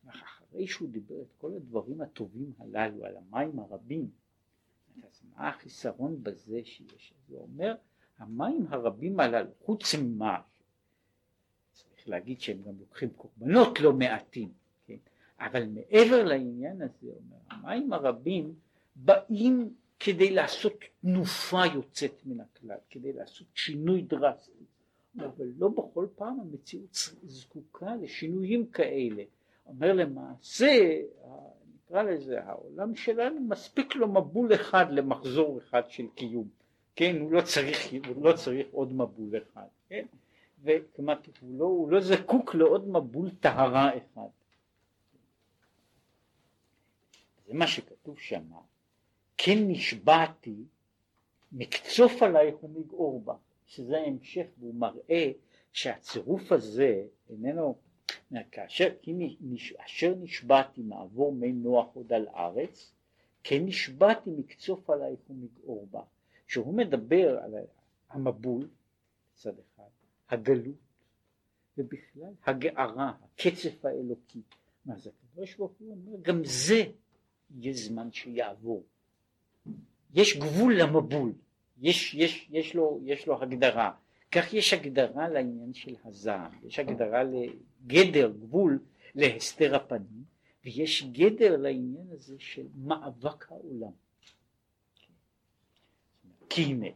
אחרי 0.09 0.67
שהוא 0.67 0.89
דיבר 0.89 1.23
את 1.23 1.33
כל 1.39 1.53
הדברים 1.57 2.01
הטובים 2.01 2.53
הללו 2.59 3.05
על 3.05 3.17
המים 3.17 3.59
הרבים, 3.59 4.11
אז 5.09 5.23
מה 5.37 5.49
החיסרון 5.49 6.23
בזה 6.23 6.61
שיש? 6.65 7.15
אז 7.19 7.33
הוא 7.33 7.43
אומר, 7.43 7.75
המים 8.19 8.67
הרבים 8.71 9.21
הללו, 9.21 9.51
חוץ 9.61 9.95
ממה, 9.95 10.41
צריך 11.73 12.09
להגיד 12.09 12.41
שהם 12.41 12.63
גם 12.63 12.75
לוקחים 12.81 13.11
קורבנות 13.11 13.81
לא 13.81 13.93
מעטים, 13.93 14.53
כן? 14.87 14.97
אבל 15.39 15.67
מעבר 15.67 16.25
לעניין 16.25 16.83
הזה, 16.83 17.07
הוא 17.07 17.17
אומר, 17.17 17.37
המים 17.51 17.93
הרבים 17.93 18.55
באים 18.97 19.75
כדי 20.01 20.31
לעשות 20.31 20.73
תנופה 21.01 21.67
יוצאת 21.75 22.27
מן 22.27 22.41
הכלל, 22.41 22.77
כדי 22.91 23.13
לעשות 23.13 23.47
שינוי 23.55 24.03
דרסטי. 24.03 24.65
אבל 25.19 25.47
לא 25.59 25.69
בכל 25.69 26.07
פעם 26.15 26.41
המציאות 26.41 26.95
זקוקה 27.23 27.97
לשינויים 27.97 28.67
כאלה. 28.67 29.23
אומר 29.67 29.93
למעשה, 29.93 31.01
נקרא 31.91 32.03
לזה, 32.03 32.45
העולם 32.45 32.95
שלנו 32.95 33.41
מספיק 33.41 33.95
לו 33.95 34.09
מבול 34.09 34.55
אחד 34.55 34.87
למחזור 34.91 35.59
אחד 35.59 35.91
של 35.91 36.07
קיום, 36.15 36.49
כן, 36.97 37.17
הוא 37.21 37.33
לא 37.33 37.41
צריך, 37.41 37.79
הוא 38.07 38.25
לא 38.25 38.33
צריך 38.33 38.67
עוד 38.73 38.93
מבול 38.93 39.37
אחד, 39.37 39.67
כן, 39.89 40.07
וכמעט 40.63 41.27
הוא 41.41 41.59
לא, 41.59 41.65
הוא 41.65 41.91
לא 41.91 42.01
זקוק 42.01 42.55
לעוד 42.55 42.89
מבול 42.89 43.31
טהרה 43.31 43.97
אחד. 43.97 44.29
זה 47.47 47.55
מה 47.55 47.67
שכתוב 47.67 48.19
שם, 48.19 48.45
כן 49.37 49.59
נשבעתי 49.67 50.65
מקצוף 51.53 52.23
עלייך 52.23 52.65
ומגעור 52.65 53.21
בך. 53.21 53.51
שזה 53.71 53.99
ההמשך 53.99 54.47
והוא 54.59 54.75
מראה 54.75 55.33
שהצירוף 55.73 56.53
הזה 56.53 57.05
איננו 57.31 57.77
כאשר 58.53 58.89
אשר 59.77 60.15
נשבעתי 60.15 60.83
מעבור 60.83 61.33
מי 61.33 61.53
נוח 61.53 61.87
עוד 61.95 62.13
על 62.13 62.29
ארץ 62.29 62.93
כן 63.43 63.65
נשבעתי 63.65 64.31
מקצוף 64.31 64.91
עלייך 64.91 65.21
ומגעור 65.31 65.87
בה 65.91 66.03
שהוא 66.47 66.75
מדבר 66.75 67.39
על 67.39 67.55
המבול 68.11 68.69
מצד 69.33 69.53
אחד 69.59 69.89
הגלות 70.29 70.75
ובכלל 71.79 72.33
הגערה 72.47 73.13
הקצף 73.25 73.85
האלוקי. 73.85 74.41
זה 74.97 75.11
הקדוש 75.11 75.55
ברוך 75.57 75.73
הוא 75.79 75.91
אומר 75.91 76.19
גם 76.23 76.45
זה 76.45 76.83
יהיה 77.51 77.73
זמן 77.73 78.13
שיעבור. 78.13 78.85
יש 80.15 80.37
גבול 80.37 80.81
למבול. 80.81 81.33
יש, 81.81 82.15
יש, 82.15 82.49
יש, 82.51 82.75
לו, 82.75 83.01
יש 83.05 83.27
לו 83.27 83.43
הגדרה. 83.43 83.93
כך 84.33 84.55
יש 84.55 84.75
הגדרה 84.75 85.29
לעניין 85.29 85.75
של 85.75 85.95
הזעם, 86.05 86.53
יש 86.65 86.79
הגדרה 86.79 87.23
לגדר, 87.85 88.33
גבול 88.41 88.79
להסתר 89.15 89.75
הפנים, 89.75 90.25
ויש 90.65 91.05
גדר 91.13 91.57
לעניין 91.57 92.07
הזה 92.11 92.37
של 92.39 92.67
מאבק 92.75 93.53
העולם. 93.53 93.93
כי 96.49 96.63
הנה, 96.63 96.87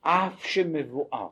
אף 0.00 0.44
שמבואר 0.44 1.28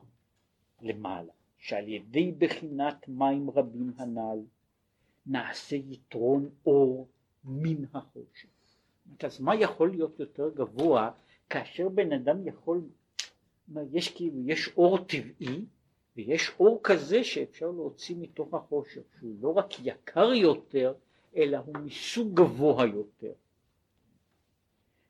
למעלה, 0.81 1.31
שעל 1.57 1.87
ידי 1.87 2.31
בחינת 2.37 3.07
מים 3.07 3.49
רבים 3.49 3.91
הנ"ל, 3.97 4.39
נעשה 5.25 5.75
יתרון 5.75 6.49
אור 6.65 7.07
מן 7.43 7.85
החושך. 7.93 8.49
אז 9.23 9.41
מה 9.41 9.55
יכול 9.55 9.91
להיות 9.91 10.19
יותר 10.19 10.49
גבוה 10.49 11.11
כאשר 11.49 11.89
בן 11.89 12.13
אדם 12.13 12.47
יכול, 12.47 12.81
יש 13.91 14.15
כאילו, 14.15 14.49
יש 14.49 14.69
אור 14.77 14.97
טבעי 15.05 15.65
ויש 16.15 16.51
אור 16.59 16.79
כזה 16.83 17.23
שאפשר 17.23 17.71
להוציא 17.71 18.15
מתוך 18.19 18.53
החושך, 18.53 19.01
שהוא 19.19 19.35
לא 19.41 19.49
רק 19.49 19.73
יקר 19.83 20.33
יותר, 20.33 20.93
אלא 21.35 21.57
הוא 21.57 21.77
מסוג 21.77 22.35
גבוה 22.35 22.85
יותר, 22.85 23.33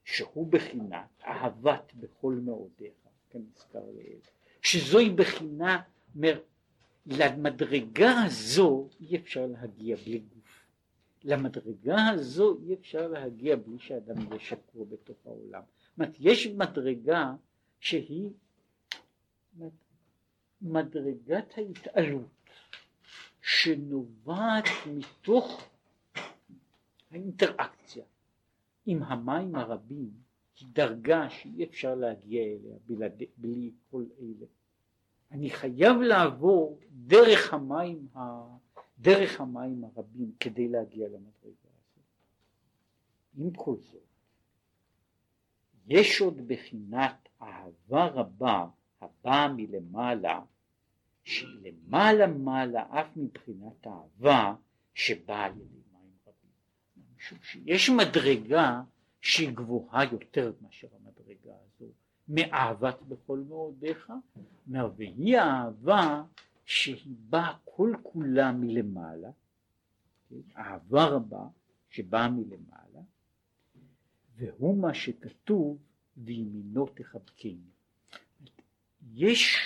שהוא 0.03 0.47
בחינת 0.47 1.23
אהבת 1.25 1.93
בכל 1.95 2.33
מאודיך, 2.33 2.93
כנזכר 3.29 3.83
לעיל, 3.95 4.19
שזוהי 4.61 5.09
בחינה, 5.09 5.81
אומר, 6.15 6.41
למדרגה 7.05 8.23
הזו 8.25 8.87
אי 8.99 9.15
אפשר 9.15 9.45
להגיע 9.45 9.95
בלי 9.95 10.19
גוף. 10.19 10.39
למדרגה 11.23 12.07
הזו 12.09 12.57
אי 12.63 12.73
אפשר 12.73 13.07
להגיע 13.07 13.55
בלי 13.55 13.79
שאדם 13.79 14.21
יהיה 14.21 14.39
שקוע 14.39 14.85
בתוך 14.89 15.17
העולם. 15.25 15.61
אומרת, 15.97 16.13
יש 16.19 16.47
מדרגה 16.47 17.33
שהיא, 17.79 18.29
מדרגת 20.61 21.53
ההתעלות 21.57 22.27
שנובעת 23.41 24.65
מתוך 24.87 25.69
האינטראקציה 27.11 28.03
עם 28.85 29.03
המים 29.03 29.55
הרבים 29.55 30.11
היא 30.59 30.67
דרגה 30.73 31.29
שאי 31.29 31.63
אפשר 31.63 31.95
להגיע 31.95 32.43
אליה 32.43 32.75
בלעדי, 32.85 33.25
בלי 33.37 33.71
כל 33.91 34.05
אלה. 34.19 34.45
אני 35.31 35.49
חייב 35.49 35.97
לעבור 35.97 36.79
דרך 36.91 37.53
המים, 37.53 38.07
ה, 38.15 38.19
דרך 38.99 39.41
המים 39.41 39.83
הרבים 39.83 40.31
כדי 40.39 40.67
להגיע 40.67 41.07
למדרגה 41.07 41.69
הזאת. 41.69 42.03
עם 43.37 43.53
כל 43.53 43.75
זאת, 43.77 44.01
יש 45.87 46.21
עוד 46.21 46.47
בחינת 46.47 47.29
אהבה 47.41 48.05
רבה 48.05 48.67
הבאה 49.01 49.53
מלמעלה, 49.53 50.41
שלמעלה 51.23 52.27
מעלה 52.27 52.83
אף 52.89 53.07
מבחינת 53.15 53.87
אהבה 53.87 54.55
שבאה 54.93 55.45
על 55.45 55.51
ידי 55.51 55.79
מים 55.93 56.11
רבים. 56.27 56.51
משום 57.17 57.37
שיש 57.41 57.89
מדרגה 57.89 58.81
שהיא 59.21 59.51
גבוהה 59.51 60.03
יותר 60.11 60.51
מאשר 60.61 60.87
המדרגה 60.95 61.53
הזו, 61.53 61.91
מאהבת 62.27 63.01
בכל 63.01 63.43
מאודיך, 63.47 64.13
והיא 64.97 65.37
האהבה 65.37 66.23
שהיא 66.65 67.15
באה 67.29 67.53
כל 67.65 67.93
כולה 68.03 68.51
מלמעלה, 68.51 69.29
כן? 70.29 70.35
אהבה 70.57 71.05
רבה 71.05 71.47
שבאה 71.89 72.29
מלמעלה, 72.29 73.01
והוא 74.35 74.77
מה 74.77 74.93
שכתוב 74.93 75.77
וימינו 76.17 76.85
תחבקני. 76.85 77.78
יש 79.01 79.57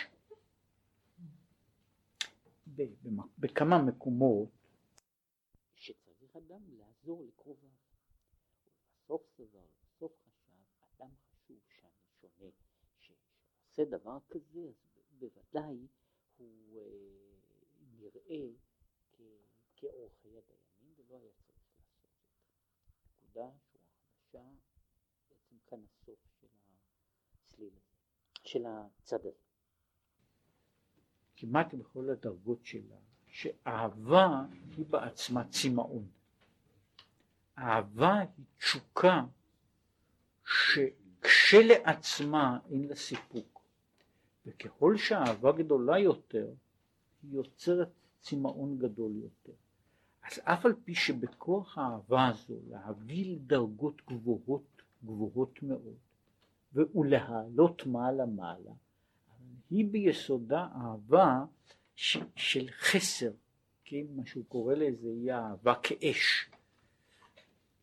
בכמה 3.38 3.82
מקומות 3.82 4.50
שצריך 5.76 6.36
אדם 6.36 6.62
לעזור 6.78 7.24
לקרוביו. 7.24 7.70
בסוף 9.04 9.22
סבר, 9.38 9.66
בסוף 9.82 10.12
חשב, 10.22 10.54
אדם 10.98 11.10
חשוב 11.16 11.60
שאני 11.70 12.22
שונה, 12.22 12.50
שעושה 13.00 13.86
דבר 13.86 14.18
כזה, 14.30 14.72
אז 14.96 15.04
בוודאי 15.20 15.88
הוא 16.38 16.78
אה, 16.78 16.84
נראה 18.00 18.48
כאורחי 19.76 20.30
הדיינים 20.38 20.94
ולא 20.98 21.18
היה 21.18 21.32
צריך 21.32 21.58
לעשות 21.68 21.86
את 21.90 22.02
זה. 22.02 22.08
נקודה 23.22 23.52
שורה 23.72 23.86
חדשה, 24.02 24.50
בעצם 25.30 25.56
כאן 25.68 25.80
הסוף 25.86 26.20
של 26.42 26.48
הצליל 27.34 27.74
הזה, 27.76 27.94
של 28.54 28.66
הצד 28.66 29.20
הזה. 29.20 29.32
כמעט 31.36 31.74
בכל 31.74 32.10
הדרגות 32.10 32.66
שלה, 32.66 32.96
שאהבה 33.28 34.46
היא 34.78 34.86
בעצמה 34.86 35.48
צמאון. 35.50 36.08
אהבה 37.58 38.20
היא 38.20 38.28
תשוקה 38.58 39.26
שכשלעצמה 40.46 42.00
אין 42.70 42.88
לה 42.88 42.96
סיפוק, 42.96 43.62
וככל 44.46 44.98
שהאהבה 44.98 45.52
גדולה 45.52 46.00
יותר, 46.00 46.54
היא 47.24 47.34
יוצרת 47.36 47.90
צמאון 48.20 48.78
גדול 48.78 49.12
יותר. 49.16 49.54
אז 50.24 50.40
אף 50.44 50.66
על 50.66 50.74
פי 50.84 50.96
שבכוח 50.96 51.78
האהבה 51.78 52.28
הזו 52.28 52.60
להביא 52.68 53.36
לדרגות 53.36 54.02
גבוהות, 54.08 54.82
גבוהות 55.04 55.64
מאוד, 55.64 55.98
ולהעלות 56.74 57.86
מעלה 57.86 58.26
מעלה, 58.26 58.72
היא 59.70 59.86
ביסודה 59.92 60.68
אהבה 60.76 61.46
ש, 61.96 62.18
של 62.36 62.68
חסר, 62.80 63.32
כן, 63.84 64.06
מה 64.16 64.26
שהוא 64.26 64.46
קורא 64.48 64.74
לזה 64.74 65.08
היא 65.08 65.32
אהבה 65.32 65.74
כאש, 65.84 66.50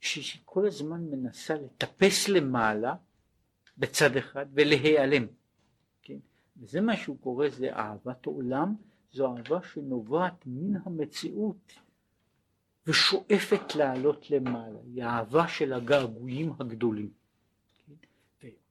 שכל 0.01 0.67
הזמן 0.67 1.01
מנסה 1.11 1.55
לטפס 1.55 2.29
למעלה 2.29 2.95
בצד 3.79 4.17
אחד 4.17 4.47
ולהיעלם, 4.53 5.27
כן, 6.03 6.19
וזה 6.57 6.81
מה 6.81 6.97
שהוא 6.97 7.19
קורא 7.21 7.49
זה 7.49 7.77
אהבת 7.77 8.27
עולם, 8.27 8.75
זו 9.13 9.37
אהבה 9.37 9.63
שנובעת 9.63 10.47
מן 10.47 10.81
המציאות 10.85 11.73
ושואפת 12.87 13.75
לעלות 13.75 14.31
למעלה, 14.31 14.79
היא 14.95 15.03
אהבה 15.03 15.49
של 15.49 15.73
הגעגועים 15.73 16.53
הגדולים. 16.61 17.20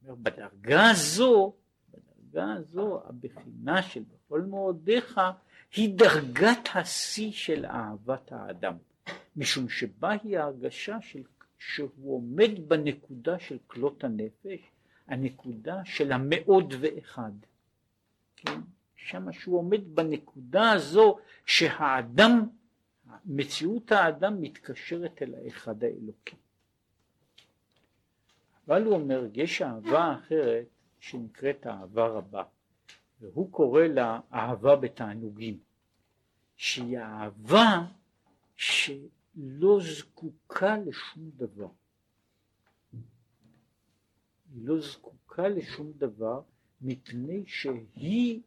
בדרגה 0.03 0.89
הזו 0.89 1.53
בדרגה 1.91 2.53
הזו 2.53 3.01
הבחינה 3.05 3.81
של 3.81 4.03
בכל 4.03 4.41
מאודיך 4.41 5.19
היא 5.75 5.97
דרגת 5.97 6.69
השיא 6.75 7.31
של 7.31 7.65
אהבת 7.65 8.31
האדם, 8.31 8.73
משום 9.35 9.69
שבה 9.69 10.11
היא 10.23 10.37
ההרגשה 10.37 11.01
של, 11.01 11.23
שהוא 11.57 12.15
עומד 12.15 12.51
בנקודה 12.67 13.39
של 13.39 13.57
כלות 13.67 14.03
הנפש, 14.03 14.59
הנקודה 15.07 15.81
של 15.85 16.11
המאוד 16.11 16.73
ואחד. 16.79 17.31
כן? 18.35 18.59
שם 18.95 19.31
שהוא 19.31 19.57
עומד 19.57 19.95
בנקודה 19.95 20.71
הזו 20.71 21.17
שהאדם, 21.45 22.47
מציאות 23.25 23.91
האדם 23.91 24.41
מתקשרת 24.41 25.21
אל 25.21 25.35
האחד 25.35 25.83
האלוקי. 25.83 26.35
אבל 28.69 28.83
הוא 28.83 28.93
אומר, 28.93 29.27
יש 29.33 29.61
אהבה 29.61 30.15
אחרת 30.19 30.65
שנקראת 30.99 31.67
אהבה 31.67 32.07
רבה, 32.07 32.43
והוא 33.19 33.51
קורא 33.51 33.81
לה 33.81 34.19
אהבה 34.33 34.75
בתענוגים, 34.75 35.59
שהיא 36.55 36.99
אהבה 36.99 37.85
שלא 38.55 39.79
זקוקה 39.81 40.77
לשום 40.77 41.29
דבר. 41.35 41.67
היא 44.53 44.67
לא 44.67 44.81
זקוקה 44.81 45.47
לשום 45.47 45.91
דבר 45.91 46.41
מפני 46.81 47.43
שהיא 47.47 48.41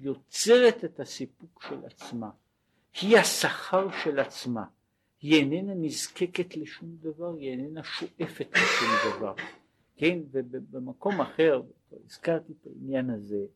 יוצרת 0.00 0.84
את 0.84 1.00
הסיפוק 1.00 1.62
של 1.68 1.84
עצמה, 1.84 2.30
היא 3.00 3.18
השכר 3.18 3.88
של 4.04 4.18
עצמה, 4.18 4.64
היא 5.20 5.34
איננה 5.34 5.74
נזקקת 5.74 6.56
לשום 6.56 6.96
דבר, 7.00 7.34
היא 7.34 7.50
איננה 7.50 7.82
שואפת 7.84 8.48
לשום 8.52 8.88
דבר. 9.16 9.34
כן, 9.96 10.18
ובמקום 10.30 11.20
אחר, 11.20 11.62
הזכרתי 12.04 12.52
את 12.52 12.66
העניין 12.66 13.10
הזה, 13.10 13.46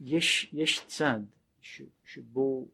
יש, 0.00 0.50
יש 0.52 0.84
צד 0.86 1.20
ש, 1.60 1.82
שבו 2.04 2.68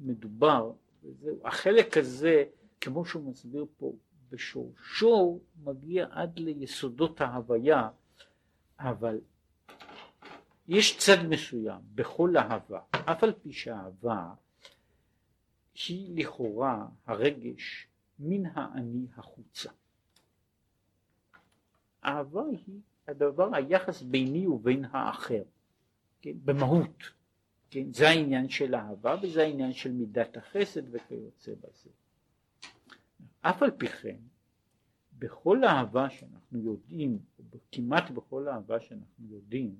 מדובר, 0.00 0.72
וזהו, 1.02 1.40
החלק 1.44 1.96
הזה, 1.96 2.44
כמו 2.80 3.04
שהוא 3.04 3.30
מסביר 3.30 3.66
פה, 3.76 3.92
בשורשו 4.30 5.40
מגיע 5.64 6.06
עד 6.10 6.38
ליסודות 6.38 7.20
ההוויה, 7.20 7.88
אבל 8.80 9.20
יש 10.68 10.98
צד 10.98 11.26
מסוים 11.28 11.80
בכל 11.94 12.36
אהבה, 12.36 12.80
אף 12.90 13.24
על 13.24 13.32
פי 13.42 13.52
שהאהבה 13.52 14.34
היא 15.88 16.16
לכאורה 16.16 16.86
הרגש 17.06 17.86
מן 18.18 18.46
האני 18.46 19.06
החוצה. 19.16 19.70
אהבה 22.04 22.42
היא 22.50 22.80
הדבר, 23.08 23.54
היחס 23.54 24.02
ביני 24.02 24.46
ובין 24.46 24.84
האחר, 24.84 25.42
כן, 26.20 26.32
במהות, 26.44 27.02
כן, 27.70 27.92
זה 27.92 28.08
העניין 28.08 28.48
של 28.48 28.74
אהבה 28.74 29.16
וזה 29.22 29.42
העניין 29.42 29.72
של 29.72 29.92
מידת 29.92 30.36
החסד 30.36 30.94
וכיוצא 30.94 31.52
בזה. 31.54 31.90
אף 33.40 33.62
על 33.62 33.70
פי 33.70 33.88
כן, 33.88 34.16
בכל 35.18 35.64
אהבה 35.64 36.10
שאנחנו 36.10 36.58
יודעים, 36.58 37.18
כמעט 37.72 38.10
בכל 38.10 38.48
אהבה 38.48 38.80
שאנחנו 38.80 39.26
יודעים, 39.30 39.74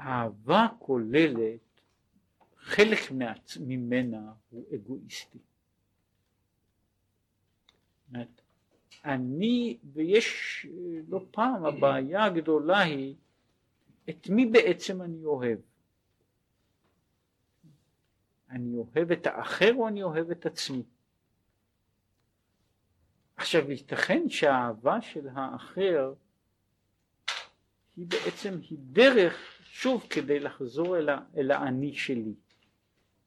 אהבה 0.00 0.66
כוללת, 0.78 1.71
חלק. 2.62 2.98
ממנה 3.60 4.32
הוא 4.50 4.64
אגואיסטי. 4.74 5.38
אני, 9.04 9.78
ויש 9.92 10.66
לא 11.08 11.24
פעם, 11.30 11.64
הבעיה 11.64 12.24
הגדולה 12.24 12.78
היא 12.78 13.14
את 14.10 14.28
מי 14.28 14.46
בעצם 14.46 15.02
אני 15.02 15.24
אוהב. 15.24 15.58
אני 18.50 18.76
אוהב 18.76 19.12
את 19.12 19.26
האחר 19.26 19.74
או 19.74 19.88
אני 19.88 20.02
אוהב 20.02 20.30
את 20.30 20.46
עצמי. 20.46 20.82
עכשיו 23.36 23.70
ייתכן 23.70 24.28
שהאהבה 24.28 25.00
של 25.00 25.28
האחר 25.28 26.14
היא 27.96 28.06
בעצם, 28.06 28.58
היא 28.70 28.78
דרך, 28.80 29.58
שוב, 29.64 30.06
כדי 30.10 30.40
לחזור 30.40 30.98
אל, 30.98 31.08
אל 31.36 31.50
האני 31.50 31.94
שלי, 31.94 32.34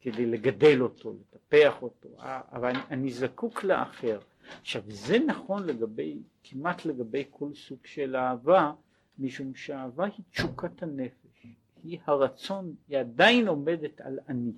כדי 0.05 0.25
לגדל 0.25 0.81
אותו, 0.81 1.13
לטפח 1.13 1.81
אותו, 1.81 2.09
אבל 2.51 2.69
אני, 2.69 2.79
אני 2.89 3.11
זקוק 3.11 3.63
לאחר. 3.63 4.19
עכשיו 4.61 4.81
זה 4.87 5.19
נכון 5.19 5.65
לגבי, 5.65 6.17
כמעט 6.43 6.85
לגבי 6.85 7.23
כל 7.29 7.53
סוג 7.53 7.79
של 7.85 8.15
אהבה, 8.15 8.73
משום 9.19 9.55
שאהבה 9.55 10.05
היא 10.05 10.25
תשוקת 10.31 10.83
הנפש, 10.83 11.47
היא 11.83 11.99
הרצון, 12.05 12.75
היא 12.87 12.97
עדיין 12.97 13.47
עומדת 13.47 14.01
על 14.01 14.19
אני. 14.29 14.51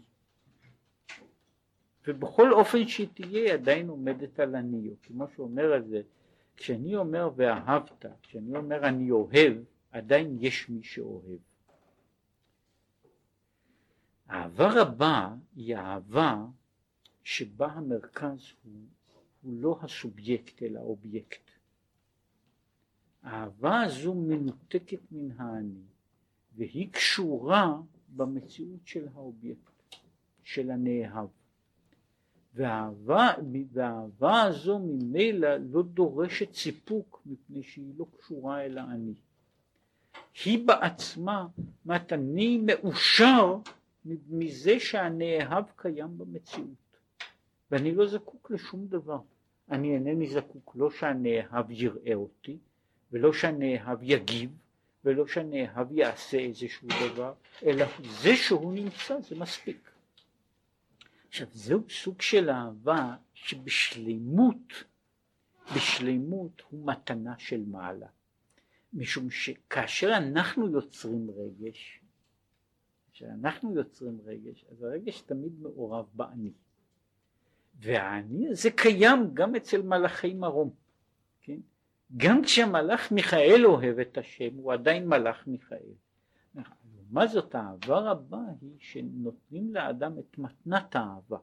ובכל 2.07 2.53
אופן 2.53 2.87
שהיא 2.87 3.07
תהיה 3.13 3.43
היא 3.43 3.53
עדיין 3.53 3.89
עומדת 3.89 4.39
על 4.39 4.55
אני, 4.55 4.89
או 4.89 4.93
כמו 5.03 5.25
שאומר 5.35 5.73
על 5.73 5.83
זה, 5.87 6.01
כשאני 6.57 6.95
אומר 6.95 7.29
ואהבת, 7.35 8.05
כשאני 8.23 8.57
אומר 8.57 8.87
אני 8.87 9.11
אוהב, 9.11 9.53
עדיין 9.91 10.37
יש 10.39 10.69
מי 10.69 10.83
שאוהב. 10.83 11.39
אהבה 14.29 14.81
רבה 14.81 15.35
היא 15.55 15.75
אהבה 15.75 16.45
שבה 17.23 17.67
המרכז 17.67 18.39
הוא, 18.63 18.73
הוא 19.41 19.53
לא 19.61 19.79
הסובייקט 19.81 20.63
אלא 20.63 20.79
האובייקט. 20.79 21.51
האהבה 23.23 23.81
הזו 23.81 24.13
מנותקת 24.13 24.99
מן 25.11 25.31
האני 25.37 25.81
והיא 26.55 26.89
קשורה 26.91 27.77
במציאות 28.15 28.87
של 28.87 29.07
האובייקט, 29.13 29.95
של 30.43 30.71
הנאהב. 30.71 31.27
והאהבה, 32.53 33.33
הזו 34.21 34.79
ממילא 34.79 35.57
לא 35.57 35.83
דורשת 35.83 36.53
סיפוק 36.53 37.21
מפני 37.25 37.63
שהיא 37.63 37.93
לא 37.97 38.05
קשורה 38.17 38.61
אל 38.61 38.77
האני. 38.77 39.13
היא 40.45 40.67
בעצמה, 40.67 41.47
זאת 41.85 42.13
אני 42.13 42.57
מאושר 42.57 43.57
מזה 44.29 44.79
שהנאהב 44.79 45.63
קיים 45.75 46.17
במציאות 46.17 46.87
ואני 47.71 47.95
לא 47.95 48.07
זקוק 48.07 48.51
לשום 48.51 48.87
דבר. 48.87 49.19
אני 49.71 49.93
אינני 49.93 50.27
זקוק 50.27 50.75
לא 50.75 50.91
שהנאהב 50.91 51.71
יראה 51.71 52.13
אותי 52.13 52.57
ולא 53.11 53.33
שהנאהב 53.33 53.99
יגיב 54.03 54.51
ולא 55.05 55.27
שהנאהב 55.27 55.91
יעשה 55.91 56.37
איזשהו 56.37 56.87
דבר 56.87 57.33
אלא 57.65 57.85
זה 58.21 58.35
שהוא 58.35 58.73
נמצא 58.73 59.21
זה 59.21 59.35
מספיק. 59.35 59.91
עכשיו 61.27 61.47
זהו 61.51 61.83
סוג 61.89 62.21
של 62.21 62.49
אהבה 62.49 63.15
שבשלימות, 63.33 64.83
בשלימות 65.75 66.61
הוא 66.69 66.87
מתנה 66.87 67.33
של 67.37 67.63
מעלה. 67.67 68.07
משום 68.93 69.29
שכאשר 69.29 70.13
אנחנו 70.17 70.69
יוצרים 70.69 71.27
רגש, 71.31 71.99
כשאנחנו 73.17 73.75
יוצרים 73.75 74.19
רגש, 74.25 74.65
אז 74.71 74.83
הרגש 74.83 75.21
תמיד 75.21 75.61
מעורב 75.61 76.05
באני. 76.13 76.51
והאני 77.79 78.47
הזה 78.47 78.69
קיים 78.71 79.33
גם 79.33 79.55
אצל 79.55 79.81
מלאכי 79.81 80.33
מרום, 80.33 80.69
כן? 81.41 81.59
גם 82.17 82.41
כשהמלאך 82.41 83.11
מיכאל 83.11 83.65
אוהב 83.65 83.99
את 83.99 84.17
השם 84.17 84.55
הוא 84.55 84.73
עדיין 84.73 85.07
מלאך 85.07 85.47
מיכאל. 85.47 85.93
לעומת 86.55 87.29
זאת 87.29 87.55
האהבה 87.55 87.99
רבה 87.99 88.41
היא 88.61 88.75
שנותנים 88.79 89.73
לאדם 89.75 90.19
את 90.19 90.37
מתנת 90.37 90.95
האהבה. 90.95 91.37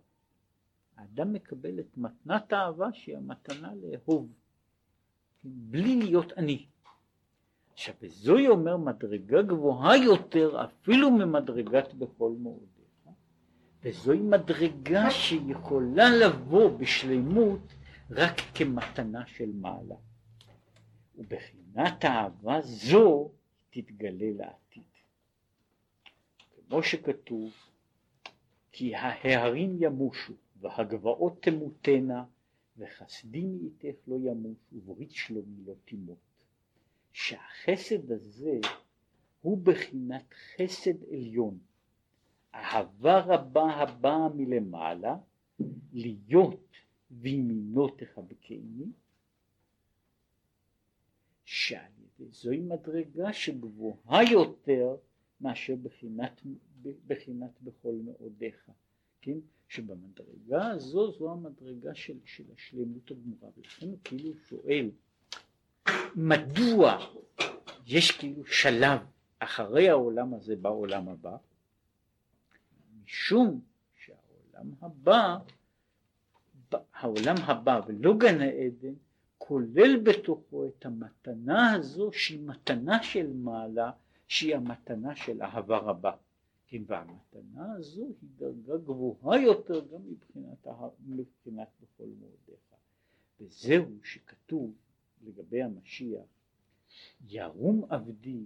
האדם 0.96 1.32
מקבל 1.32 1.80
את 1.80 1.96
מתנת 1.96 2.52
האהבה 2.52 2.92
שהיא 2.92 3.16
המתנה 3.16 3.72
לאהוב, 3.74 4.32
בלי 5.44 5.96
להיות 5.96 6.32
עני. 6.32 6.66
עכשיו 7.74 7.94
וזוהי 8.02 8.48
אומר 8.48 8.76
מדרגה 8.76 9.42
גבוהה 9.42 9.96
יותר 9.96 10.64
אפילו 10.64 11.10
ממדרגת 11.10 11.94
בכל 11.94 12.32
מאודיך, 12.38 13.08
וזוהי 13.82 14.18
מדרגה 14.18 15.10
שיכולה 15.10 16.10
לבוא 16.10 16.78
בשלמות 16.78 17.72
רק 18.10 18.40
כמתנה 18.54 19.26
של 19.26 19.50
מעלה. 19.54 19.94
ובחינת 21.16 22.04
אהבה 22.04 22.60
זו 22.60 23.30
תתגלה 23.70 24.30
לעתיד. 24.36 24.82
כמו 26.68 26.82
שכתוב, 26.82 27.52
כי 28.72 28.94
ההרים 28.94 29.76
ימושו 29.80 30.32
והגבעות 30.60 31.42
תמותנה 31.42 32.24
וחסדים 32.78 33.58
איתך 33.62 33.98
לא 34.06 34.16
ימוש 34.16 34.56
וברית 34.72 35.10
שלומי 35.10 35.64
לא 35.66 35.74
תימות. 35.84 36.33
שהחסד 37.14 38.12
הזה 38.12 38.60
הוא 39.40 39.58
בחינת 39.58 40.34
חסד 40.34 41.04
עליון, 41.12 41.58
אהבה 42.54 43.20
רבה 43.20 43.62
הבאה 43.62 44.28
מלמעלה, 44.28 45.16
להיות 45.92 46.66
וימינו 47.10 47.88
תחבקני, 47.88 48.86
שעל 51.44 51.92
ידי 51.98 52.30
זוהי 52.30 52.60
מדרגה 52.60 53.32
שגבוהה 53.32 54.22
יותר 54.32 54.96
מאשר 55.40 55.74
בחינת, 55.82 56.42
בחינת 57.06 57.62
בכל 57.62 57.94
מאודיך, 58.04 58.70
כן? 59.20 59.38
שבמדרגה 59.68 60.66
הזו 60.66 61.12
זו 61.12 61.32
המדרגה 61.32 61.94
של, 61.94 62.18
של 62.24 62.44
השלמות 62.54 63.10
הגמורה, 63.10 63.48
ולכן 63.56 63.86
הוא 63.86 63.98
כאילו 64.04 64.34
שואל 64.34 64.90
מדוע 66.14 66.98
יש 67.86 68.10
כאילו 68.10 68.46
שלב 68.46 68.98
אחרי 69.38 69.88
העולם 69.88 70.34
הזה 70.34 70.56
בעולם 70.56 71.08
הבא? 71.08 71.36
משום 73.04 73.60
שהעולם 73.94 74.72
הבא, 74.80 75.36
העולם 76.94 77.36
הבא 77.46 77.80
ולא 77.86 78.14
גן 78.18 78.40
העדן, 78.40 78.94
כולל 79.38 80.00
בתוכו 80.02 80.66
את 80.66 80.86
המתנה 80.86 81.72
הזו 81.72 82.12
שהיא 82.12 82.40
מתנה 82.46 83.02
של 83.02 83.32
מעלה, 83.32 83.90
שהיא 84.28 84.56
המתנה 84.56 85.16
של 85.16 85.42
אהבה 85.42 85.78
רבה. 85.78 86.12
כן, 86.66 86.82
והמתנה 86.86 87.72
הזו 87.72 88.02
היא 88.02 88.30
דרגה 88.38 88.76
גבוהה 88.76 89.40
יותר 89.40 89.80
גם 89.92 90.00
מבחינת, 90.10 90.66
מבחינת 91.06 91.68
בכל 91.80 92.08
מאודיך. 92.20 92.64
וזהו 93.40 93.86
שכתוב 94.02 94.72
לגבי 95.24 95.62
המשיח, 95.62 96.24
ירום 97.28 97.84
עבדי 97.88 98.44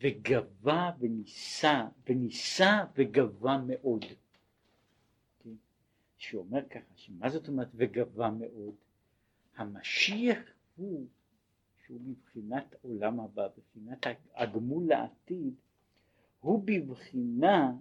וגבה 0.00 0.90
ונישא, 0.98 1.84
ונישא 2.08 2.84
וגבה 2.96 3.58
מאוד. 3.66 4.04
כן? 5.38 5.54
שאומר 6.16 6.68
ככה, 6.68 6.94
שמה 6.96 7.30
זאת 7.30 7.48
אומרת 7.48 7.68
וגבה 7.74 8.30
מאוד? 8.30 8.74
המשיח 9.56 10.38
הוא, 10.76 11.06
שהוא 11.86 12.00
מבחינת 12.04 12.74
עולם 12.82 13.20
הבא, 13.20 13.48
בבחינת 13.48 14.06
הגמול 14.34 14.88
לעתיד, 14.88 15.54
הוא 16.40 16.62
בבחינה 16.64 17.72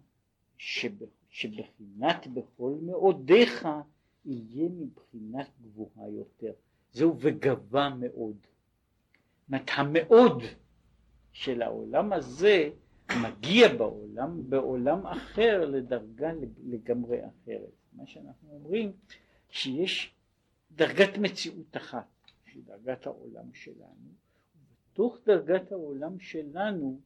שבחינת 1.30 2.28
בכל 2.34 2.78
מאודיך 2.82 3.68
יהיה 4.26 4.70
מבחינת 4.70 5.50
גבוהה 5.62 6.10
יותר. 6.10 6.54
זהו 6.94 7.16
וגבה 7.20 7.90
מאוד. 8.00 8.38
זאת 9.50 9.70
המאוד 9.78 10.44
של 11.32 11.62
העולם 11.62 12.14
הזה 12.14 12.70
מגיע 13.22 13.76
בעולם, 13.78 14.50
בעולם 14.50 15.08
אחר 15.08 15.66
לדרגה 15.66 16.32
לגמרי 16.64 17.20
אחרת. 17.28 17.74
מה 17.94 18.08
שאנחנו 18.08 18.50
אומרים 18.52 18.92
שיש 19.50 20.16
דרגת 20.72 21.18
מציאות 21.18 21.78
אחת, 21.78 22.08
שהיא 22.46 22.64
דרגת 22.66 23.06
העולם 23.06 23.54
שלנו, 23.54 24.10
ובתוך 24.56 25.18
דרגת 25.26 25.72
העולם 25.72 26.20
שלנו 26.20 27.00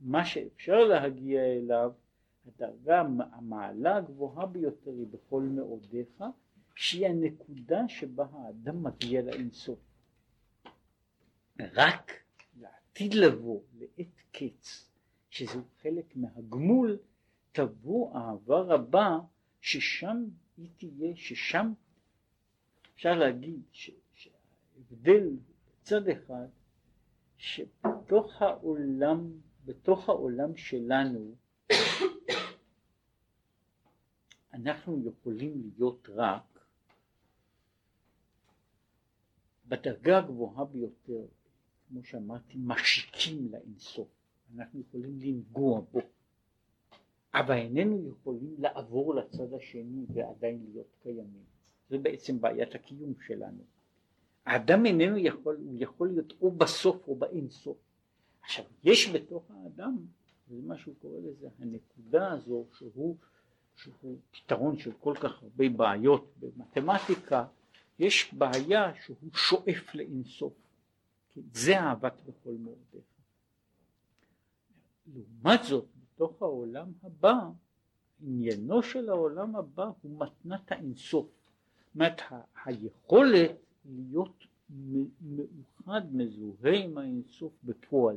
מה 0.00 0.24
שאפשר 0.24 0.84
להגיע 0.84 1.42
אליו, 1.42 1.92
הדרגה, 2.46 3.00
המעלה 3.32 3.96
הגבוהה 3.96 4.46
ביותר 4.46 4.90
היא 4.90 5.06
בכל 5.10 5.42
מאודיך, 5.42 6.24
שהיא 6.80 7.06
הנקודה 7.06 7.88
שבה 7.88 8.26
האדם 8.32 8.82
מגיע 8.82 9.22
לאינסוף. 9.22 9.78
רק 11.60 12.12
לעתיד 12.60 13.14
לבוא, 13.14 13.60
לעת 13.78 14.22
קץ, 14.32 14.90
שזהו 15.30 15.62
חלק 15.82 16.16
מהגמול, 16.16 16.98
תבוא 17.52 18.16
אהבה 18.16 18.60
רבה 18.60 19.18
ששם 19.60 20.24
היא 20.56 20.68
תהיה, 20.76 21.16
ששם 21.16 21.72
אפשר 22.94 23.18
להגיד 23.18 23.60
שההבדל 24.12 25.28
בצד 25.82 26.08
אחד, 26.08 26.46
שבתוך 27.36 28.42
העולם, 28.42 29.30
בתוך 29.64 30.08
העולם 30.08 30.56
שלנו, 30.56 31.34
אנחנו 34.54 35.08
יכולים 35.08 35.70
להיות 35.76 36.08
רק 36.12 36.50
בדרגה 39.70 40.18
הגבוהה 40.18 40.64
ביותר, 40.64 41.24
כמו 41.88 42.04
שאמרתי, 42.04 42.58
משיקים 42.58 43.48
לאינסוף, 43.52 44.08
אנחנו 44.56 44.80
יכולים 44.80 45.18
לנגוע 45.20 45.80
בו, 45.92 46.00
אבל 47.34 47.54
איננו 47.54 48.08
יכולים 48.08 48.54
לעבור 48.58 49.14
לצד 49.14 49.54
השני 49.54 50.06
ועדיין 50.14 50.66
להיות 50.72 50.96
קיימים. 51.02 51.44
זה 51.90 51.98
בעצם 51.98 52.40
בעיית 52.40 52.74
הקיום 52.74 53.14
שלנו. 53.26 53.62
האדם 54.46 54.86
איננו 54.86 55.18
יכול, 55.18 55.56
הוא 55.56 55.76
יכול 55.78 56.08
להיות 56.08 56.32
או 56.40 56.50
בסוף 56.50 57.08
או 57.08 57.16
באינסוף. 57.16 57.76
עכשיו, 58.42 58.64
יש 58.84 59.10
בתוך 59.14 59.50
האדם 59.50 59.96
זה 60.48 60.56
מה 60.62 60.78
שהוא 60.78 60.94
קורא 61.02 61.18
לזה 61.20 61.48
הנקודה 61.58 62.32
הזו 62.32 62.66
שהוא, 62.72 63.16
שהוא 63.74 64.18
פתרון 64.30 64.78
של 64.78 64.92
כל 65.00 65.14
כך 65.20 65.42
הרבה 65.42 65.68
בעיות 65.68 66.32
במתמטיקה 66.40 67.46
יש 68.00 68.34
בעיה 68.34 68.92
שהוא 69.04 69.30
שואף 69.34 69.94
לאינסוף. 69.94 70.52
זה 71.52 71.80
אהבת 71.80 72.14
בכל 72.26 72.50
מאודיך. 72.58 73.04
לעומת 75.14 75.60
זאת 75.64 75.84
בתוך 76.14 76.42
העולם 76.42 76.92
הבא 77.02 77.38
עניינו 78.22 78.82
של 78.82 79.08
העולם 79.08 79.56
הבא 79.56 79.90
הוא 80.02 80.18
מתנת 80.18 80.72
האינסוף. 80.72 81.26
זאת 81.26 81.94
אומרת 81.94 82.20
היכולת 82.64 83.50
להיות 83.84 84.46
מאוחד 85.20 86.14
מזוהה 86.14 86.76
עם 86.84 86.98
האינסוף 86.98 87.52
בפועל 87.64 88.16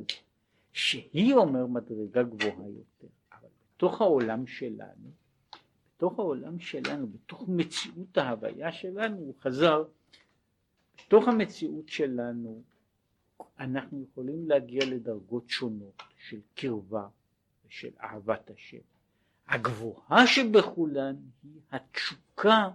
שהיא 0.72 1.34
אומר 1.34 1.66
מדרגה 1.66 2.22
גבוהה 2.22 2.68
יותר. 2.68 3.08
אבל 3.32 3.48
בתוך 3.76 4.00
העולם 4.00 4.46
שלנו 4.46 5.10
בתוך 6.04 6.18
העולם 6.18 6.58
שלנו 6.58 7.06
בתוך 7.06 7.44
מציאות 7.48 8.18
ההוויה 8.18 8.72
שלנו 8.72 9.16
הוא 9.16 9.34
חזר 9.40 9.84
בתוך 10.96 11.28
המציאות 11.28 11.88
שלנו 11.88 12.62
אנחנו 13.58 14.02
יכולים 14.02 14.48
להגיע 14.48 14.84
לדרגות 14.86 15.50
שונות 15.50 16.02
של 16.28 16.40
קרבה 16.54 17.08
ושל 17.66 17.90
אהבת 18.00 18.50
השם 18.50 18.78
הגבוהה 19.48 20.26
שבכולן 20.26 21.16
היא 21.42 21.60
התשוקה 21.72 22.70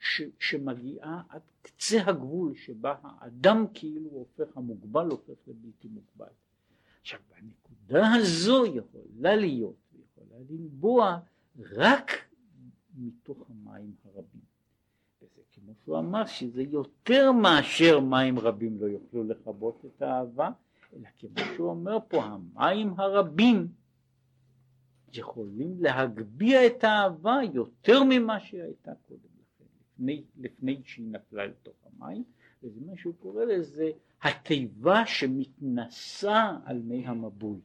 ש, 0.00 0.22
שמגיעה 0.40 1.22
עד 1.28 1.42
קצה 1.62 2.02
הגבול 2.06 2.54
שבה 2.56 2.94
האדם 3.02 3.64
כאילו 3.74 4.10
הופך, 4.10 4.56
המוגבל 4.56 5.06
הופך 5.06 5.48
לבלתי 5.48 5.88
מוגבל. 5.88 6.32
עכשיו 7.00 7.20
בנקודה 7.30 8.12
הזו 8.14 8.66
יכולה 8.66 9.36
להיות, 9.36 9.76
יכולה 9.94 10.38
לנבוע 10.50 11.20
רק 11.58 12.10
מתוך 12.96 13.50
המים 13.50 13.94
הרבים. 14.04 14.40
וזה 15.22 15.42
כמו 15.52 15.72
שהוא 15.84 15.98
אמר 15.98 16.26
שזה 16.26 16.62
יותר 16.62 17.32
מאשר 17.32 18.00
מים 18.00 18.38
רבים 18.38 18.80
לא 18.80 18.86
יוכלו 18.86 19.24
לכבות 19.24 19.84
את 19.86 20.02
האהבה, 20.02 20.50
אלא 20.96 21.08
כמו 21.18 21.44
שהוא 21.54 21.70
אומר 21.70 21.98
פה 22.08 22.24
המים 22.24 22.94
הרבים 23.00 23.68
יכולים 25.12 25.76
להגביה 25.80 26.66
את 26.66 26.84
האהבה 26.84 27.38
יותר 27.52 28.02
ממה 28.08 28.40
שהיא 28.40 28.62
הייתה 28.62 28.92
קודם 29.08 29.20
לכן, 29.20 29.64
לפני, 29.94 30.22
לפני 30.36 30.82
שהיא 30.84 31.06
נפלה 31.10 31.46
לתוך 31.46 31.74
המים, 31.86 32.24
וזה 32.62 32.80
מה 32.86 32.92
שהוא 32.96 33.14
קורא 33.18 33.44
לזה 33.44 33.90
התיבה 34.22 35.06
שמתנסה 35.06 36.56
על 36.64 36.78
מי 36.78 37.06
המבול, 37.06 37.58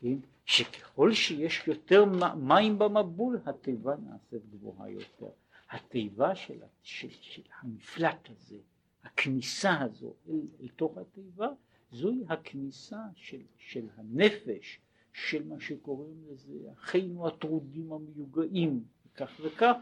כן? 0.00 0.16
שככל 0.52 1.12
שיש 1.12 1.62
יותר 1.66 2.04
מים 2.36 2.78
במבול 2.78 3.40
התיבה 3.46 3.94
נעשית 3.96 4.50
גבוהה 4.50 4.90
יותר. 4.90 5.30
התיבה 5.70 6.34
של, 6.34 6.58
של, 6.82 7.08
של 7.10 7.42
המפלט 7.60 8.28
הזה, 8.30 8.58
הכניסה 9.02 9.80
הזו 9.80 10.14
אל, 10.28 10.40
אל 10.60 10.68
תוך 10.76 10.98
התיבה, 10.98 11.48
זוהי 11.92 12.24
הכניסה 12.28 13.00
של, 13.14 13.40
של 13.58 13.86
הנפש, 13.96 14.80
של 15.12 15.48
מה 15.48 15.60
שקוראים 15.60 16.24
לזה 16.30 16.72
אחינו 16.72 17.26
הטרודים 17.26 17.92
המיוגעים 17.92 18.84
וכך 19.06 19.40
וכך 19.44 19.76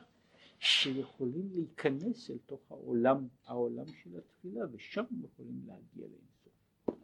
שיכולים 0.59 1.49
להיכנס 1.53 2.31
אל 2.31 2.39
תוך 2.47 2.61
העולם, 2.71 3.29
העולם 3.47 3.87
של 4.03 4.11
התפילה 4.19 4.65
ושם 4.73 5.05
יכולים 5.25 5.61
להגיע 5.67 6.07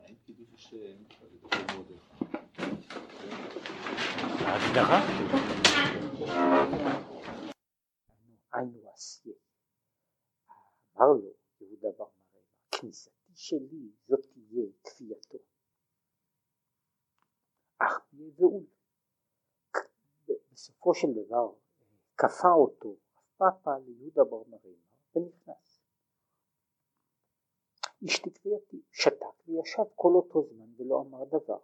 לאינסוף. 0.06 1.96
ההגדרה 4.40 5.00
היינו 8.52 8.90
עשייה. 8.92 9.36
אמר 10.96 11.06
לו 11.06 11.32
יהודה 11.60 11.88
בר 11.98 12.04
מראה, 12.04 12.42
כניסתי 12.70 13.32
שלי 13.34 13.90
זאת 14.08 14.20
תהיה 14.32 14.66
כפייתו. 14.84 15.38
אך 17.78 18.00
בגאול. 18.12 18.64
בסופו 20.52 20.94
של 20.94 21.08
דבר 21.12 21.52
כפה 22.16 22.48
אותו 22.48 22.96
פאפה 23.36 23.70
ליהודה 23.78 24.24
בר 24.24 24.42
מרימה 24.48 24.86
ונכנס. 25.16 25.65
השתיק 28.06 28.38
שתק 28.92 29.48
וישב 29.48 29.82
כל 29.94 30.12
אותו 30.14 30.42
זמן 30.42 30.66
ולא 30.76 31.00
אמר 31.00 31.24
דבר. 31.24 31.58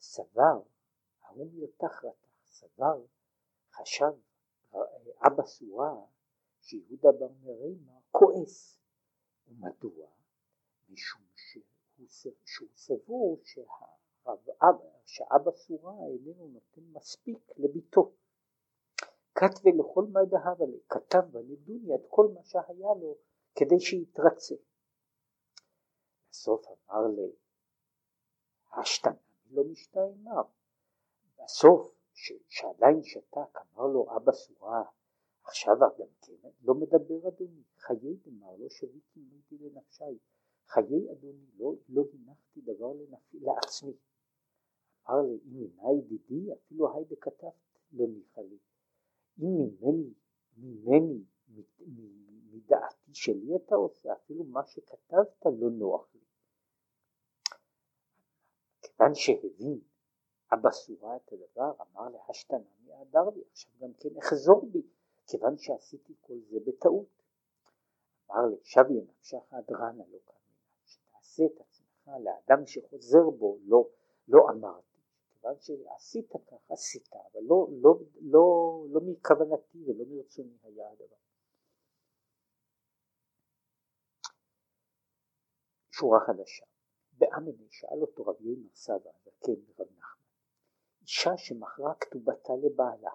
סבר, 0.00 0.60
ההוא 1.22 1.46
ירתח 1.52 2.04
רתח, 2.04 2.44
סבר, 2.44 3.04
חשב 3.72 4.12
אבא 5.26 5.44
סורה 5.44 5.94
שיהודה 6.60 7.12
בר 7.12 7.28
מרימה 7.42 7.92
כועס. 8.10 8.78
ומדוע? 9.48 10.06
משום 10.88 11.22
שהוא 12.44 12.68
סבור 12.76 13.40
שה... 13.42 13.60
שאבא 15.04 15.50
סורה 15.50 15.94
איננו 16.06 16.48
נותן 16.48 16.80
מספיק 16.92 17.52
לביתו. 17.56 18.12
כתבי 19.34 19.70
לכל 19.72 20.04
מה 20.12 20.20
דהב 20.24 20.62
עלי, 20.62 20.80
כתב 20.88 21.22
בנדוניה 21.30 21.96
את 21.96 22.06
כל 22.08 22.28
מה 22.34 22.40
שהיה 22.44 22.94
לו 23.00 23.16
כדי 23.54 23.80
שיתרצה. 23.80 24.54
בסוף 26.30 26.66
אמר 26.66 27.06
לי, 27.06 27.32
השתנה 28.72 29.12
לא 29.50 29.64
משתיימר. 29.64 30.42
בסוף, 31.38 31.94
שעדיין 32.48 33.02
שתק, 33.02 33.58
אמר 33.74 33.86
לו 33.86 34.16
אבא 34.16 34.32
סורה, 34.32 34.82
עכשיו 35.44 35.74
גם 35.80 35.90
כן, 35.96 36.48
לא 36.62 36.74
מדבר 36.74 37.28
אדוני, 37.28 37.62
חיי 37.76 38.14
דמר 38.24 38.56
לא 38.58 38.68
שביתי 38.68 39.20
מידי 39.20 39.68
לנפשי, 39.68 40.18
חיי 40.66 41.12
אדוני 41.12 41.46
לא, 41.56 41.72
לא 41.88 42.04
הנחתי 42.12 42.60
דבר 42.60 42.92
לנפ... 42.92 43.34
לעצמי. 43.34 43.92
אמר 45.08 45.20
לי, 45.22 45.38
אם 45.46 45.68
מנה 45.76 45.92
ידידי, 45.98 46.52
אפילו 46.52 46.94
היידה 46.94 47.16
כתבת 47.20 47.52
לא 47.92 48.06
ניחא 48.08 48.40
לי. 48.40 48.58
אם 49.38 49.54
ממני, 49.76 50.12
ממני, 50.56 51.24
מדעתי 52.58 53.14
שלי 53.14 53.56
אתה 53.56 53.74
עושה, 53.74 54.12
אפילו 54.12 54.44
מה 54.44 54.66
שכתבת 54.66 55.46
לא 55.46 55.70
נוח 55.70 56.08
לי. 56.14 56.20
כיוון 58.82 59.14
שהבין 59.14 59.80
אבא 60.52 60.70
סורה 60.70 61.16
את 61.16 61.32
הדבר, 61.32 61.72
אמר 61.80 62.08
להשתנה 62.08 62.58
מהדר 62.86 63.30
בי, 63.30 63.40
עכשיו 63.52 63.72
גם 63.80 63.92
כן 64.00 64.18
אחזור 64.18 64.66
בי, 64.72 64.82
כיוון 65.26 65.58
שעשיתי 65.58 66.14
כל 66.20 66.38
זה 66.50 66.58
בטעות. 66.66 67.22
אמר 68.30 68.46
לי, 68.46 68.56
שבי 68.62 69.00
נפשך 69.00 69.52
הדרנה 69.52 70.04
לא 70.08 70.18
כאן, 70.26 70.34
שתעשה 70.84 71.44
את 71.46 71.60
עצמך 71.60 72.10
לאדם 72.24 72.66
שחוזר 72.66 73.30
בו, 73.30 73.58
לא, 73.64 73.88
לא 74.28 74.50
אמרת. 74.50 74.84
כיוון 75.32 75.54
שעשית 75.60 76.32
כך 76.46 76.70
עשית 76.70 77.12
אבל 77.12 77.42
לא, 77.42 77.68
לא, 77.70 77.98
לא, 78.20 78.84
לא 78.90 79.00
מכוונתי 79.00 79.84
ולא 79.86 80.04
מרצוני 80.08 80.56
היה 80.62 80.90
הדבר. 80.90 81.27
שורה 85.98 86.18
חדשה 86.26 86.66
באמיני 87.12 87.66
שאל 87.70 88.00
אותו 88.00 88.22
רב 88.22 88.40
יאיר 88.40 88.68
סבא 88.74 89.10
הזקן 89.14 89.72
רב 89.78 89.88
נחמן 89.98 90.24
אישה 91.02 91.30
שמכרה 91.36 91.94
כתובתה 92.00 92.52
לבעלה 92.64 93.10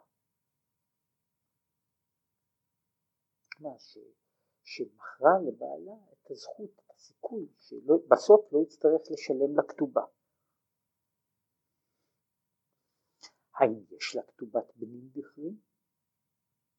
מה 3.60 3.80
ש... 3.80 3.98
שמכרה 4.64 5.32
לבעלה 5.48 5.96
את 6.14 6.32
הזכות, 6.32 6.70
את 6.86 6.92
הסיכוי, 6.96 7.48
שבסוף 7.58 8.54
לא 8.54 8.60
יצטרך 8.60 9.02
לשלם 9.12 9.60
לכתובה. 9.60 10.06
האם 13.54 13.84
יש 13.92 14.16
לה 14.16 14.22
כתובת 14.24 14.76
בנים 14.76 15.10
בכרי 15.12 15.56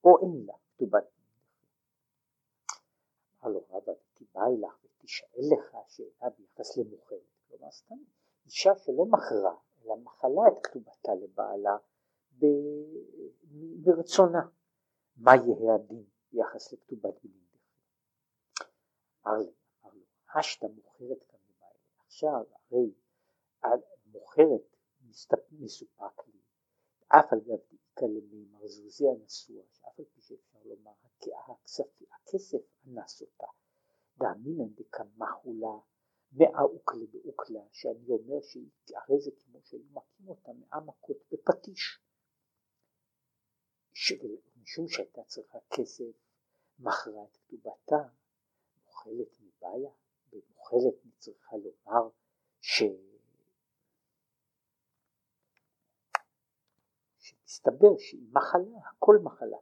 או 0.04 0.18
אין 0.22 0.46
לה 0.46 0.54
כתובת 0.68 1.02
בנים. 1.02 1.24
אמר 3.42 3.52
לו 3.52 3.66
רבא 3.70 3.92
תיבא 4.14 4.40
אליך 4.46 4.83
ותשאל 5.04 5.44
לך 5.52 5.76
שאלה 5.88 6.30
ביחס 6.30 6.76
למוכרת, 6.76 7.20
כלומר 7.48 7.70
סתם 7.70 7.94
אישה 8.46 8.70
שלא 8.78 9.04
מכרה 9.04 9.56
אלא 9.84 9.96
מחלה 9.96 10.42
את 10.48 10.66
כתובתה 10.66 11.12
לבעלה 11.14 11.76
ברצונה, 13.82 14.48
מה 15.16 15.30
יהיה 15.34 15.74
הדין 15.74 16.04
ביחס 16.32 16.72
לכתובת 16.72 17.14
בכרי. 17.14 17.30
אמר 19.26 19.38
לי, 19.38 19.52
אמר 19.84 19.94
לו, 19.94 20.02
השתא 20.34 20.66
מוכרת 20.66 21.18
לבעלה, 21.50 21.80
עכשיו 22.06 22.44
הרי 22.70 22.92
מוכרת 24.06 24.76
מסופק 25.60 26.26
לי. 26.26 26.40
אף 27.08 27.32
על 27.32 27.40
גב 27.40 27.58
דאיכא 27.70 28.04
למימר 28.04 28.66
זוזי 28.66 29.04
הנשוא, 29.08 29.62
שאף 29.72 29.98
על 29.98 30.04
פי 30.04 30.20
שאפשר 30.20 30.58
לומר 30.64 30.92
הכסף 32.12 32.60
אנס 32.86 33.22
אותה, 33.22 33.46
דאמינן 34.18 34.74
דקמחולה 34.74 35.78
מאוקלה 36.32 37.06
באוקלה, 37.12 37.60
שאני 37.72 38.08
אומר 38.08 38.40
שהרי 38.42 39.20
זה 39.20 39.30
כמו 39.38 39.60
שהיו 39.62 39.90
פטיש. 41.44 42.00
משום 44.62 44.88
שהייתה 44.88 45.24
צריכה 45.24 45.58
כסף, 45.70 46.04
מכרה 46.78 47.24
את 47.24 47.36
כתובתה, 47.36 48.08
מוכלת 48.84 49.40
מבעיה, 49.40 49.90
ומוכלת 50.32 50.94
צריכה 51.18 51.56
לומר 51.56 52.08
ש... 52.60 52.82
שמסתבר 57.18 57.98
שהיא 57.98 58.28
מחלה, 58.32 58.78
הכל 58.90 59.16
מחלה. 59.22 59.58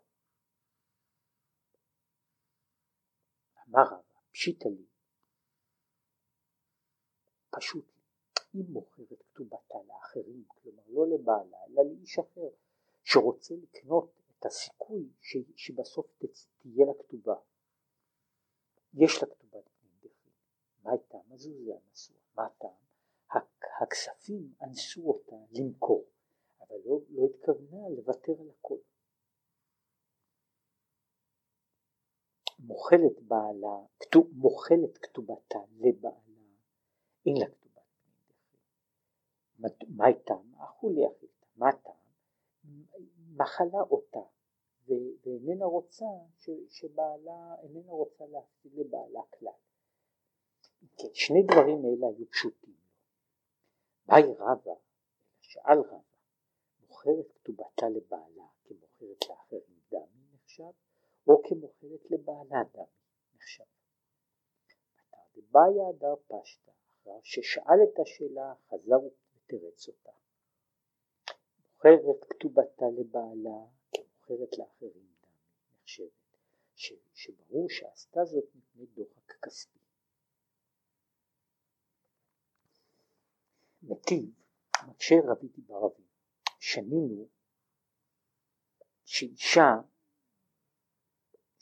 אמר 3.68 3.82
רב, 3.82 4.11
פשיטה 4.32 4.68
לי, 4.68 4.86
פשוט 7.50 7.84
היא 8.52 8.64
מוכרת 8.68 9.22
כתובתה 9.34 9.78
לאחרים, 9.88 10.44
כלומר 10.48 10.82
לא 10.88 11.06
לבעלה, 11.08 11.56
אלא 11.66 11.82
לאיש 11.84 12.18
אחר, 12.18 12.48
שרוצה 13.04 13.54
לקנות 13.62 14.10
את 14.38 14.46
הסיכוי 14.46 15.08
ש, 15.20 15.36
שבסוף 15.56 16.06
תהיה 16.58 16.86
לה 16.86 16.92
כתובה. 16.98 17.34
יש 18.94 19.22
לה 19.22 19.28
פנים 19.34 19.42
מה 20.84 20.90
הייתה? 20.90 21.18
מה 21.28 21.36
זה 21.36 21.50
הנשוא? 21.50 22.14
מה 22.36 22.46
הטעם? 22.46 22.70
הכספים 23.82 24.54
אנסו 24.62 25.02
אותה 25.08 25.36
למכור, 25.52 26.04
אבל 26.60 26.76
לא, 26.84 27.00
לא 27.10 27.24
התכוונה 27.24 27.88
לוותר 27.88 28.32
על 28.40 28.50
הכל. 28.58 28.76
מוכלת 32.62 33.22
בעלה, 33.22 33.76
מוכלת 34.32 34.98
כתובתה 34.98 35.58
לבעלה, 35.80 36.16
אין 37.26 37.36
לה 37.36 37.46
כתובת 37.46 37.62
מה 39.88 40.06
הייתה? 40.06 40.34
אכולי 40.58 41.06
אכילתה, 41.06 41.46
מה 41.56 41.68
הטעם? 41.68 41.94
מחלה 43.36 43.80
אותה 43.90 44.20
ואיננה 44.86 45.64
רוצה 45.64 46.04
ש, 46.38 46.50
שבעלה, 46.68 47.54
איננה 47.62 47.92
רוצה 47.92 48.26
להפסיד 48.26 48.74
לבעלה 48.74 49.20
כלל. 49.38 49.52
כן, 50.96 51.14
שני 51.14 51.42
דברים 51.42 51.84
אלה 51.84 52.06
היו 52.06 52.30
פשוטים. 52.30 52.74
באי 54.06 54.22
רבא, 54.38 54.74
שאל 55.40 55.78
רבא, 55.78 55.98
מוכרת 56.80 57.32
כתובתה 57.32 57.88
לבעלה 57.88 58.46
כמוכרת 58.64 59.28
לאחרים 59.28 59.80
דמי 59.90 60.26
נחשב, 60.34 60.72
או 61.28 61.42
כמוכרת 61.48 62.10
לבעלה 62.10 62.62
דמי 62.74 62.84
נחשב. 63.34 63.64
דבעיה 65.36 65.88
הדר 65.88 66.14
פשטה, 66.26 66.72
אחר 67.02 67.18
ששאל 67.22 67.78
את 67.84 67.98
השאלה 67.98 68.54
חזר 68.68 68.98
ותרץ 69.36 69.88
אותה. 69.88 70.10
מוכרת 71.84 72.24
כתובתה 72.30 72.84
לבעלה 72.98 73.66
כמוכרת 73.92 74.58
לאחרים 74.58 75.06
נחשבת, 75.82 76.36
שברור 77.14 77.66
שעשתה 77.68 78.24
זאת 78.24 78.44
מפני 78.54 78.86
דוחק 78.86 79.32
כספי. 79.42 79.78
מטיב, 83.82 84.30
מקשה 84.88 85.14
רבי 85.24 85.48
ברבי, 85.56 86.02
שנינו 86.58 87.28
שאישה 89.04 89.80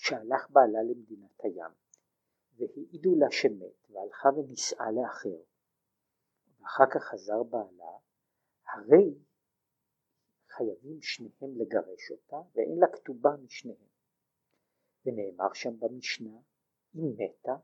שהלך 0.02 0.50
בעלה 0.50 0.82
למדינת 0.82 1.40
הים 1.44 1.72
והעידו 2.56 3.14
לה 3.16 3.26
שמת 3.30 3.90
והלכה 3.90 4.28
ונישאה 4.28 4.90
לאחר 4.90 5.42
ואחר 6.60 6.84
כך 6.94 7.02
חזר 7.02 7.42
בעלה, 7.42 7.92
הרי 8.66 9.14
חייבים 10.48 11.02
שניהם 11.02 11.56
לגרש 11.56 12.10
אותה 12.10 12.36
ואין 12.54 12.78
לה 12.78 12.86
כתובה 12.92 13.30
משניהם. 13.44 13.90
ונאמר 15.04 15.52
שם 15.52 15.80
במשנה, 15.80 16.38
אם 16.94 17.12
מתה, 17.16 17.56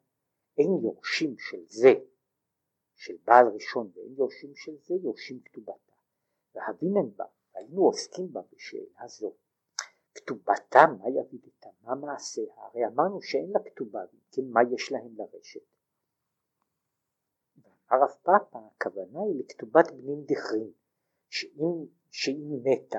אין 0.59 0.71
יורשים 0.83 1.39
של 1.39 1.65
זה 1.67 1.95
של 2.95 3.17
בעל 3.25 3.47
ראשון 3.55 3.91
ואין 3.95 4.15
יורשים 4.19 4.55
של 4.55 4.77
זה 4.79 4.95
יורשים 4.95 5.41
כתובתה. 5.41 5.93
והבינן 6.55 7.17
בה, 7.17 7.25
היינו 7.55 7.83
עוסקים 7.83 8.33
בה 8.33 8.41
בשאלה 8.53 9.09
זו. 9.09 9.35
כתובתה, 10.27 10.79
מה 10.99 11.09
יבידתה, 11.09 11.69
מה 11.83 11.95
מעשיה? 11.95 12.55
הרי 12.57 12.87
אמרנו 12.87 13.23
שאין 13.23 13.51
לה 13.51 13.61
כתובה, 13.71 14.01
כן, 14.33 14.43
מה 14.49 14.61
יש 14.75 14.93
להם 14.93 15.15
לרשת? 15.17 15.61
ואמר 17.63 18.05
רב 18.05 18.11
פאפא, 18.23 18.59
הכוונה 18.59 19.21
היא 19.21 19.45
לכתובת 19.45 19.91
בנים 19.91 20.25
דכרין, 20.25 20.71
שאם, 21.29 21.87
שאם 22.11 22.61
מתה, 22.63 22.99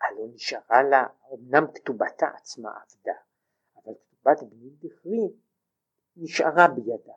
הלא 0.00 0.26
נשארה 0.34 0.82
לה, 0.90 1.06
אמנם 1.34 1.64
כתובתה 1.74 2.26
עצמה 2.26 2.70
עבדה, 2.82 3.18
אבל 3.76 3.92
כתובת 3.94 4.42
בנים 4.42 4.76
דכרין 4.78 5.30
נשארה 6.16 6.68
בידה. 6.68 7.12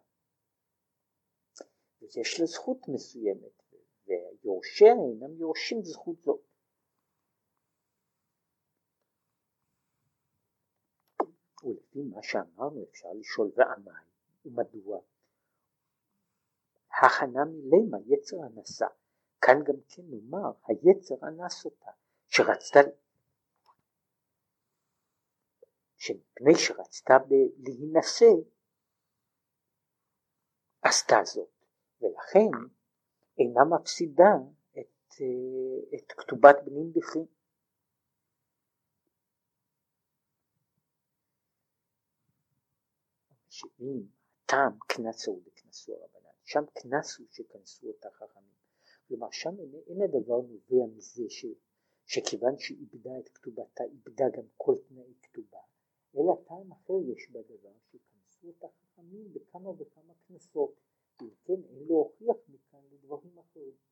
יש 2.02 2.40
לה 2.40 2.46
זכות 2.46 2.88
מסוימת, 2.88 3.64
ויורשיה 4.08 4.94
אינם 4.94 5.38
יורשים 5.38 5.84
זכות 5.84 6.22
זאת. 6.22 6.47
ולפי 11.68 12.04
מה 12.04 12.24
שאמרנו 12.24 12.84
אפשר 12.92 13.08
לשאול 13.20 13.52
ועמי 13.56 13.92
ומדוע. 14.46 15.00
הכנה 16.92 17.46
מלמה 17.46 17.98
יצר 18.06 18.38
הנשא, 18.44 18.88
כאן 19.42 19.64
גם 19.64 19.76
כן 19.90 20.02
נאמר 20.10 20.52
היצר 20.68 21.16
אנס 21.24 21.66
אותה, 21.66 21.92
שרצתה, 22.28 22.80
שמפני 25.98 26.56
שרצתה 26.56 27.18
להינשא 27.58 28.26
עשתה 30.82 31.16
זאת. 31.24 31.50
ולכן 32.02 32.52
אינה 33.38 33.62
מפסידה 33.66 34.34
את, 34.72 35.14
אה, 35.22 35.98
את 35.98 36.12
כתובת 36.12 36.56
בנים 36.66 36.94
בכי. 36.94 37.37
שאם 43.58 44.02
טעם 44.46 44.74
קנסו 44.88 45.42
וקנסו 45.46 45.94
הרבנן, 45.94 46.38
שם 46.44 46.64
קנסו 46.74 47.24
שכנסו 47.32 47.88
אותה 47.88 48.10
חכמים. 48.12 48.58
כלומר 49.08 49.28
שם 49.32 49.56
אין, 49.88 50.02
הדבר 50.02 50.42
נובע 50.42 50.86
מזה 50.96 51.24
ש, 51.30 51.46
שכיוון 52.06 52.60
שאיבדה 52.60 53.20
את 53.20 53.30
כתובתה, 53.30 53.84
איבדה 53.84 54.26
גם 54.38 54.44
כל 54.58 54.76
תנאי 54.88 55.14
כתובה, 55.22 55.60
אלא 56.16 56.34
טעם 56.48 56.72
אחר 56.72 56.94
יש 57.14 57.30
בדבר 57.32 57.74
שכנסו 57.92 58.48
אותה 58.48 58.68
חכמים 58.68 59.34
בכמה 59.34 59.70
וכמה 59.70 60.14
כנסות. 60.28 60.74
אם 61.22 61.30
כן 61.44 61.64
אין 61.70 61.84
להוכיח 61.88 62.38
מכאן 62.48 62.80
לדברים 62.92 63.40
אחרים. 63.40 63.87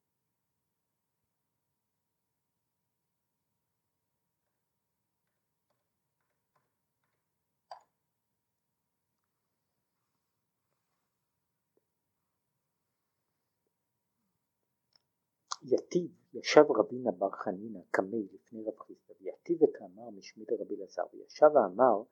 יתיב 15.75 16.11
ישב 16.33 16.65
רבינה 16.69 17.11
בר 17.11 17.31
חנינא 17.31 17.79
קמי 17.91 18.27
לפני 18.33 18.63
רב 18.63 18.79
חיסדא 18.79 19.13
ויתיב 19.19 19.63
וכאמר 19.63 20.09
משמי 20.09 20.45
דרבי 20.45 20.75
אלעזר 20.75 21.03
וישב 21.13 21.49
ואמר 21.53 22.03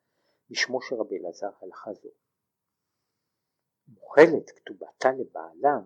בשמו 0.50 0.82
של 0.82 0.96
רבי 0.96 1.18
אלעזר 1.18 1.50
הלכה 1.62 1.94
זו 1.94 2.10
מוכלת 3.88 4.50
כתובתה 4.50 5.10
לבעלה, 5.20 5.78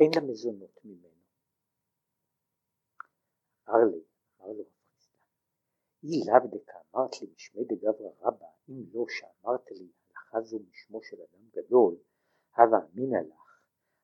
אין 0.00 0.10
לה 0.14 0.20
מזונות 0.20 0.78
ממנו. 0.84 1.08
אמר 3.68 3.78
לי, 3.92 4.00
אמר 4.40 4.52
לו 4.52 4.62
רב 4.62 4.72
חיסדא, 4.94 5.26
אי 6.02 6.20
לאו 6.26 6.50
דקה 6.50 6.78
אמרת 6.94 7.22
לי 7.22 7.26
משמי 7.34 7.64
דגברא 7.64 8.10
רבא, 8.20 8.46
אם 8.68 8.84
לא 8.92 9.04
שאמרת 9.08 9.70
לי 9.70 9.88
הלכה 10.08 10.40
זו 10.40 10.58
משמו 10.70 11.02
של 11.02 11.16
אדם 11.16 11.48
גדול, 11.50 11.96
הווה 12.56 12.78
אמינא 12.92 13.16
לך, 13.16 13.60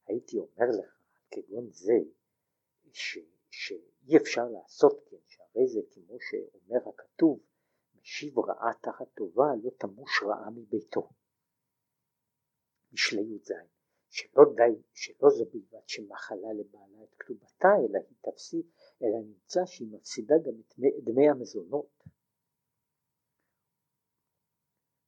הייתי 0.07 0.39
אומר 0.39 0.71
לך 0.79 0.99
כגון 1.31 1.71
זה, 1.71 1.99
ש, 2.93 3.19
שאי 3.51 4.17
אפשר 4.17 4.49
לעשות 4.49 5.05
כן, 5.11 5.17
שהרי 5.27 5.67
זה 5.67 5.81
כמו 5.91 6.17
שאומר 6.21 6.89
הכתוב, 6.89 7.41
משיב 8.01 8.39
רעה 8.39 8.75
תחת 8.83 9.15
טובה 9.15 9.45
לא 9.63 9.71
תמוש 9.79 10.23
רעה 10.23 10.51
מביתו. 10.51 11.11
משלי 12.93 13.21
י"ז, 13.21 13.53
שלא 14.11 14.43
די, 14.57 14.83
שלא 14.93 15.29
זו 15.31 15.45
בלבד 15.45 15.89
שמחלה 15.89 16.53
לבעלה 16.53 17.05
את 17.05 17.15
כתובתה, 17.19 17.69
אלא 17.79 17.99
היא 18.09 18.17
תפסיד, 18.33 18.67
אלא 19.03 19.19
נמצא 19.25 19.61
שהיא 19.67 19.89
מפסידה 19.93 20.35
גם 20.47 20.61
את 20.61 20.75
דמי, 21.05 21.29
המזונות. 21.31 22.05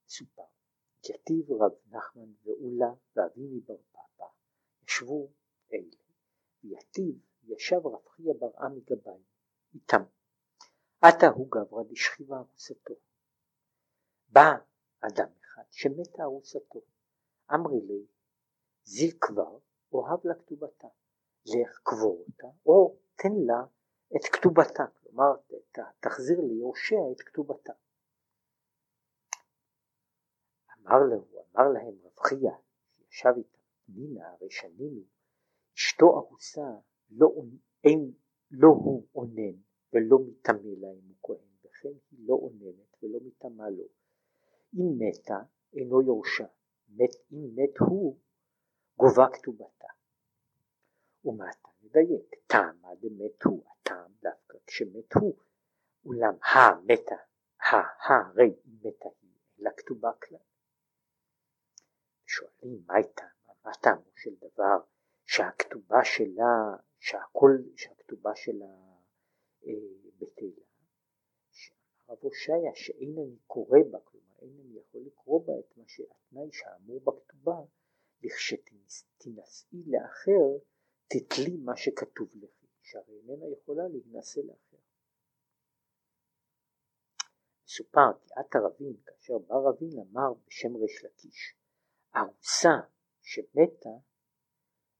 סופר, 0.08 0.42
יתיב 1.10 1.52
רב 1.52 1.72
נחמן 1.86 2.32
ואולה 2.42 2.92
ואבימי 3.16 3.60
בר 3.60 3.82
פאפא 3.92 4.24
ישבו 4.86 5.30
אלה, 5.72 5.96
ויתיב 6.64 7.29
ישב 7.42 7.86
רב 7.86 8.08
חייא 8.08 8.34
בר 8.38 8.50
עמי 8.58 8.80
גבאי 8.80 9.22
איתם. 9.74 10.02
עתה 11.02 11.26
הוא 11.26 11.48
גברא 11.50 11.82
דשכיבה 11.82 12.36
ארוסתו. 12.38 12.94
בא 14.28 14.50
אדם 15.00 15.28
אחד 15.40 15.62
שמתה 15.70 16.22
ארוסתו. 16.22 16.80
אמרי 17.54 17.80
לי 17.80 18.06
זיל 18.84 19.18
כבר 19.20 19.58
אוהב 19.92 20.26
לה 20.26 20.34
כתובתה. 20.34 20.88
לך 21.46 21.80
קבור 21.82 22.24
אותה 22.26 22.46
או 22.66 22.96
תן 23.16 23.32
לה 23.46 23.64
את 24.16 24.24
כתובתה. 24.32 24.84
כלומר 25.02 25.36
תחזיר 26.00 26.40
ליורשיה 26.40 26.98
את 27.12 27.20
כתובתה. 27.20 27.72
אמר 30.78 30.98
לו, 31.10 31.24
אמר 31.54 31.68
להם 31.68 31.94
רב 32.02 32.18
חייא, 32.18 32.50
שישב 32.96 33.32
איתם, 33.36 33.58
נינה 33.88 34.32
הרי 34.32 34.50
שנינו, 34.50 35.02
אשתו 35.76 36.06
ארוסה 36.18 36.70
לא, 37.10 37.28
אין, 37.84 38.12
לא 38.50 38.68
הוא 38.68 39.06
אונן 39.14 39.56
ולא 39.92 40.18
מטמא 40.18 40.68
לה 40.78 40.88
אם 40.92 41.08
הוא 41.08 41.16
כהן, 41.22 41.48
וכן 41.64 41.98
היא 42.10 42.28
לא 42.28 42.34
אוננת 42.34 42.96
ולא 43.02 43.18
מטמא 43.22 43.62
לו. 43.62 43.84
אם 44.74 44.98
מתה 44.98 45.42
אינו 45.72 46.02
יורשה, 46.02 46.46
מת, 46.88 47.14
אם 47.32 47.48
מת 47.56 47.78
הוא 47.78 48.16
גובה 48.96 49.26
כתובתה. 49.32 49.88
ומעתה 51.24 51.68
נדייק, 51.82 52.34
טעמה 52.46 52.94
דמת 52.94 53.42
הוא, 53.44 53.64
הטעם 53.70 54.12
דווקא 54.22 54.58
כשמת 54.66 55.14
הוא, 55.14 55.36
אולם 56.04 56.34
המתה, 56.42 57.16
הרי 58.08 58.54
מתה 58.66 59.08
היא, 59.22 59.30
אלא 59.60 59.70
כתובה 59.76 60.10
כלל. 60.12 60.38
שואלים 62.26 62.82
מה 62.86 62.94
הייתה, 62.94 63.24
מה 63.64 63.72
טעמו 63.82 64.10
של 64.16 64.34
דבר 64.34 64.78
שהכתובה 65.26 66.04
שלה, 66.04 66.76
שהכל, 67.00 67.58
שהכתובה 67.76 68.30
שלה 68.36 68.74
אה, 69.66 69.72
בטלה, 70.18 70.64
שאמר 71.50 71.74
רב 72.08 72.18
הושעיה 72.20 72.70
שאין 72.74 73.14
אני 73.18 73.36
קורא 73.46 73.78
בה, 73.90 73.98
כלומר 74.04 74.34
אין 74.42 74.60
אני 74.60 74.78
יכול 74.78 75.00
לקרוא 75.06 75.46
בה 75.46 75.52
את 75.58 75.76
מה 75.76 75.84
שהתנאי 75.86 76.52
שאמור 76.52 77.00
בכתובה, 77.00 77.60
לכשתינשאי 78.22 79.82
לאחר 79.86 80.64
תתלי 81.08 81.56
מה 81.56 81.76
שכתוב 81.76 82.28
לך, 82.34 82.50
שהרי 82.82 83.14
איננה 83.16 83.48
יכולה 83.48 83.88
להינשא 83.88 84.40
לאחר. 84.40 84.76
מסופר 87.64 88.18
כי 88.22 88.32
את 88.40 88.54
הרבין, 88.54 88.96
כאשר 89.06 89.38
בא 89.38 89.54
רבין 89.54 89.98
אמר 89.98 90.32
בשם 90.46 90.76
ריש 90.76 91.04
לקיש, 91.04 91.54
ארוסה 92.16 92.76
שמתה 93.22 93.88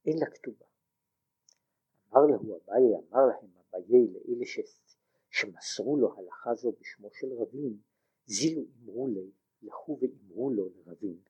אין 0.06 0.18
לה 0.20 0.26
כתובה. 0.30 0.69
אמר 2.12 2.26
להו 2.26 2.56
אביי, 2.56 2.96
אמר 3.10 3.26
להם 3.26 3.50
אביי 3.74 4.06
לאלה 4.12 4.46
ש... 4.46 4.58
שמסרו 5.30 5.96
לו 5.96 6.18
הלכה 6.18 6.54
זו 6.54 6.72
בשמו 6.80 7.08
של 7.12 7.26
רבין, 7.32 7.78
זילו 8.26 8.62
אמרו 8.82 9.08
לי, 9.08 9.30
לכו 9.62 9.98
ואמרו 10.00 10.50
לו 10.50 10.68
לרבין. 10.68 11.20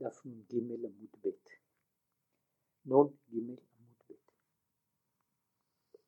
דף 0.00 0.26
נ"ג 0.26 0.54
עמוד 0.54 1.16
ב' 1.20 1.28
נ"ג 2.86 3.12
עמוד 3.32 3.58
ב' 4.10 4.14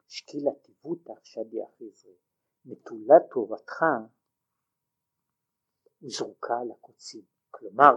שקילה 0.09 0.51
טיבותך 0.63 1.27
שדי 1.27 1.65
אחזרי 1.65 2.15
נטולת 2.65 3.23
טובתך 3.31 3.83
וזרוקה 6.03 6.55
על 6.61 6.71
הקוצים. 6.71 7.23
כלומר 7.51 7.93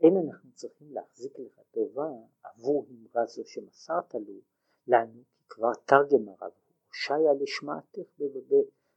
אין 0.00 0.16
אנחנו 0.16 0.50
צריכים 0.54 0.92
להחזיק 0.92 1.38
לך 1.38 1.60
טובה 1.70 2.08
עבור 2.42 2.86
אמרה 2.90 3.26
זו 3.26 3.42
שמסרת 3.44 4.14
לו 4.14 4.40
לנו 4.86 5.22
כבר 5.48 5.72
תרגם 5.84 6.28
הרב 6.28 6.52
הושעיה 6.88 7.32
לשמעתך 7.42 8.08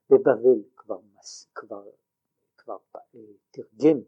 בבבל 0.09 0.63
כבר, 0.75 0.99
כבר, 1.55 1.89
כבר 2.57 2.77
אה, 3.15 3.19
תרגם 3.51 4.01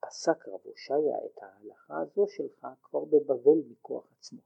פסק 0.00 0.48
רב 0.48 0.60
הושעיה 0.64 1.16
את 1.26 1.38
ההלכה 1.42 2.00
הזו 2.00 2.26
שלך 2.28 2.66
כבר 2.82 3.04
בבבל 3.04 3.70
מכוח 3.70 4.12
עצמו. 4.18 4.40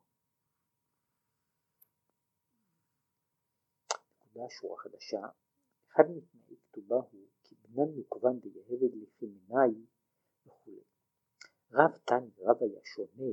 נקודה 4.19 4.49
שורה 4.51 4.77
חדשה, 4.77 5.21
אחד 5.93 6.05
מתנאי 6.11 6.57
כתובה 6.63 6.97
הוא 6.97 7.27
כי 7.43 7.55
בנן 7.55 7.89
נוקבן 7.97 8.39
דיהבד 8.39 8.95
לפי 8.95 9.27
מנאי 9.27 9.75
וכולי. 10.47 10.89
רב 11.73 11.91
תני 12.05 12.31
רב 12.39 12.62
היה 12.62 12.81
שונה 12.85 13.33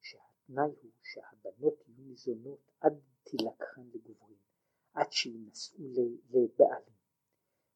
שהתנאי 0.00 0.74
הוא 0.82 0.90
שהבנות 1.02 1.74
יהיו 1.88 2.04
ניזונות 2.04 2.70
עד 2.80 3.00
תילקחן 3.22 3.82
לגוברין, 3.94 4.38
עד 4.94 5.12
שיינשאו 5.12 5.84
לבעלים. 6.30 6.92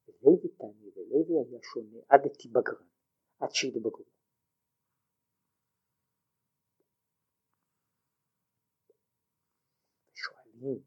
ולוי 0.08 0.48
תני 0.58 0.90
ולוי 0.94 1.24
היה 1.28 1.58
שונה 1.62 1.98
עד 2.08 2.28
תיבגרן, 2.28 2.86
עד 3.40 3.50
שיתבגרו. 3.50 4.04
שואלים 10.14 10.82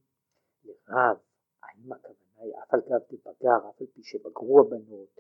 לרב 0.64 1.18
האם 1.64 1.94
הכוונה 1.94 2.42
היא 2.42 2.54
אף 2.64 2.74
על 2.74 2.80
גב 2.80 3.02
דבגר, 3.12 3.70
אף 3.70 3.82
על 3.82 3.88
פי 3.88 4.04
שבגרו 4.04 4.60
הבנות, 4.60 5.20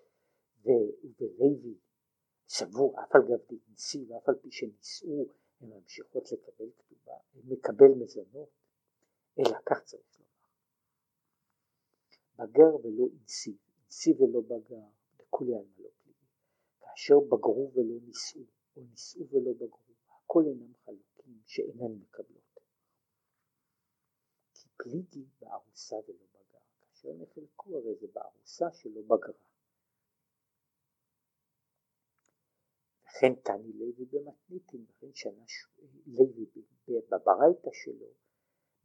ולוי 0.63 1.77
סבור 2.49 2.99
אף 3.03 3.15
על 3.15 3.21
גב 3.21 3.39
דאינסי 3.49 4.05
ואף 4.07 4.29
על 4.29 4.35
פי 4.41 4.51
שנישאו 4.51 5.25
הן 5.61 5.69
ממשיכות 5.69 6.31
לקבל 6.31 6.69
כתובה, 6.77 7.17
מקבל 7.43 7.87
מזונות, 7.99 8.49
אלא 9.39 9.57
כך 9.65 9.83
צריך 9.83 10.03
לומר. 10.19 10.29
בגר 12.37 12.85
ולא 12.85 13.05
אינסי, 13.13 13.57
אינסי 13.83 14.13
ולא 14.13 14.41
בגר, 14.41 14.85
לכולי 15.19 15.55
על 15.55 15.65
מה 15.65 15.83
לא 15.83 15.89
פלילי. 16.01 16.27
כאשר 16.79 17.19
בגרו 17.19 17.71
ולא 17.73 17.95
נישאו, 18.05 18.41
או 18.77 18.81
נישאו 18.81 19.27
ולא 19.29 19.53
בגרו, 19.53 19.93
הכל 20.09 20.43
אינם 20.47 20.73
חלוקים 20.85 21.41
שאינן 21.45 21.91
מקבלות. 21.91 22.59
כי 24.53 24.69
פליגי 24.77 25.25
בארוסה 25.39 25.95
ולא 25.95 26.25
בגר, 26.33 26.59
כאשר 26.81 27.09
נחלקו 27.13 27.77
הרי 27.77 27.95
זה 27.95 28.07
בארוסה 28.13 28.65
שלא 28.71 29.01
בגרה. 29.01 29.48
וכן 33.09 33.35
תני 33.35 33.73
לוי 33.73 34.05
במתניתין, 34.05 34.85
וכן 34.89 35.13
שנה 35.13 35.43
לוי 36.07 36.45
בברייתא 36.87 37.69
שלו 37.73 38.13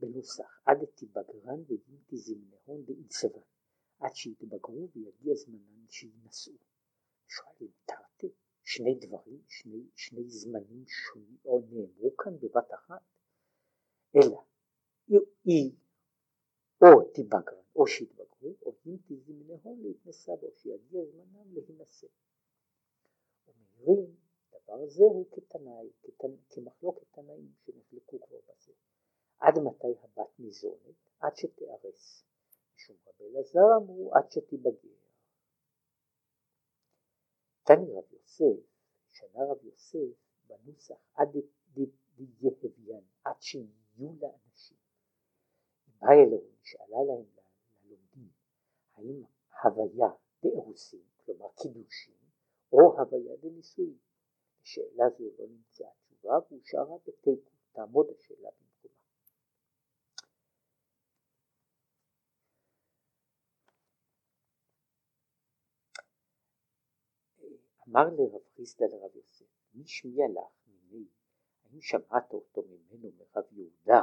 בנוסח 0.00 0.60
עד 0.64 0.84
תיבגרן 0.94 1.62
וימתי 1.66 2.16
זמנהון 2.16 2.84
דאינסבן 2.84 3.40
עד 3.98 4.14
שיתבגרו 4.14 4.88
ויגיע 4.94 5.34
זמנן 5.34 5.86
שיינשאו. 5.88 6.52
שואלים 7.26 7.70
תרתי 7.84 8.32
שני 8.62 8.94
דברים, 8.94 9.42
שני, 9.48 9.82
שני 9.94 10.28
זמנים 10.28 10.84
שונים 10.86 11.36
או 11.44 11.62
נאמרו 11.70 12.16
כאן 12.16 12.36
בבת 12.36 12.74
אחת, 12.74 13.02
אלא 14.16 14.40
היא 15.44 15.72
או 16.82 17.12
תיבגרן 17.14 17.64
או 17.76 17.86
שיתבגרו 17.86 18.56
או 18.62 18.74
אם 18.86 18.96
תזמנהון 19.06 19.82
להתנסה 19.82 20.32
בו 20.40 20.50
שיגיע 20.56 21.04
זמנם 21.04 21.54
להינשא. 21.54 22.06
אומרים 23.46 24.16
דבר 24.48 24.86
זה 24.86 25.04
הוא 25.04 25.26
כתנאי, 25.32 25.90
כמחלוקת 26.50 27.06
תנאים 27.12 27.52
שנחלקו 27.64 28.20
כבר 28.20 28.38
בזה. 28.48 28.72
עד 29.38 29.54
מתי 29.58 29.94
הבת 30.02 30.38
ניזונת? 30.38 30.94
עד 31.20 31.36
שתיארס. 31.36 32.24
משום 32.74 32.96
רבי 33.06 33.24
אלעזר 33.24 33.76
אמרו 33.76 34.14
עד 34.14 34.30
שתיבגר. 34.30 35.04
תני 37.64 37.92
רב 37.92 38.12
יוסף, 38.12 38.66
שנה 39.10 39.44
רב 39.50 39.64
יוסף 39.64 40.16
בנוסח 40.46 40.94
עד 41.14 41.28
דיהביין, 42.16 43.04
עד 43.24 43.42
שיהיו 43.42 44.14
לאנשים. 44.20 44.76
בא 45.86 46.06
אלוהים, 46.12 46.56
שאלה 46.62 46.98
להם 47.06 47.26
ללומדים, 47.84 48.30
האם 48.94 49.22
הוויה 49.62 50.08
דארוסים, 50.42 51.04
כלומר 51.24 51.48
קידושים, 51.62 52.23
או 52.74 53.00
הוויה 53.00 53.36
דנישואין. 53.36 53.98
לשאלה 54.62 55.04
זו 55.18 55.24
לא 55.38 55.46
נמצאה 55.48 55.90
תשובה 56.00 56.34
והושארה 56.50 56.98
בתיקו, 57.06 57.50
תעמוד 57.72 58.06
השאלה 58.10 58.48
במקומה. 58.50 58.94
אמר 67.88 68.04
לרב 68.16 68.42
חיסדא 68.54 68.86
לרב 68.86 69.16
יוסף, 69.16 69.44
מי 69.74 69.86
שמיע 69.86 70.24
לך 70.34 70.66
ממני, 70.66 71.06
האם 71.64 71.80
שמעת 71.80 72.32
אותו 72.32 72.62
ממנו 72.62 73.10
מרב 73.16 73.44
יהודה, 73.52 74.02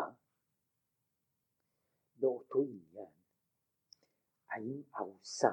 באותו 2.16 2.60
עניין, 2.62 3.12
האם 4.50 4.82
ארוסה 5.00 5.52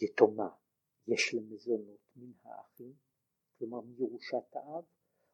יתומה 0.00 0.48
יש 1.08 1.34
לה 1.34 1.40
מזונות 1.40 2.00
מן 2.16 2.32
האחים, 2.42 2.94
כלומר 3.58 3.80
מירושת 3.80 4.56
האב, 4.56 4.84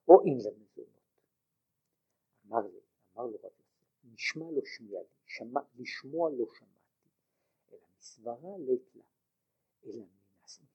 או 0.08 0.20
אין 0.24 0.38
לה 0.38 0.50
מזונות. 0.50 1.02
אמר 2.46 2.60
לי, 2.60 2.80
אמר 3.14 3.26
לו 3.26 3.36
רב 3.42 3.52
יוסף, 3.58 4.04
נשמע 4.04 4.50
לא 4.50 4.60
שמיע 4.64 5.00
שמע, 5.26 5.60
לשמוע 5.78 6.30
לא 6.30 6.46
שמעתי, 6.58 7.08
אלא 7.72 7.80
מסברה 7.98 8.58
לית 8.58 8.94
לה, 8.94 9.02
אלא 9.86 10.04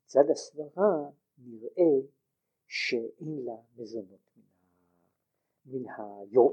מצד 0.04 0.30
הסברה 0.32 1.12
נראה 1.38 2.08
שאין 2.68 3.46
לה 3.46 3.56
מזונות 3.78 4.32
מן, 4.38 4.44
מן, 5.66 5.86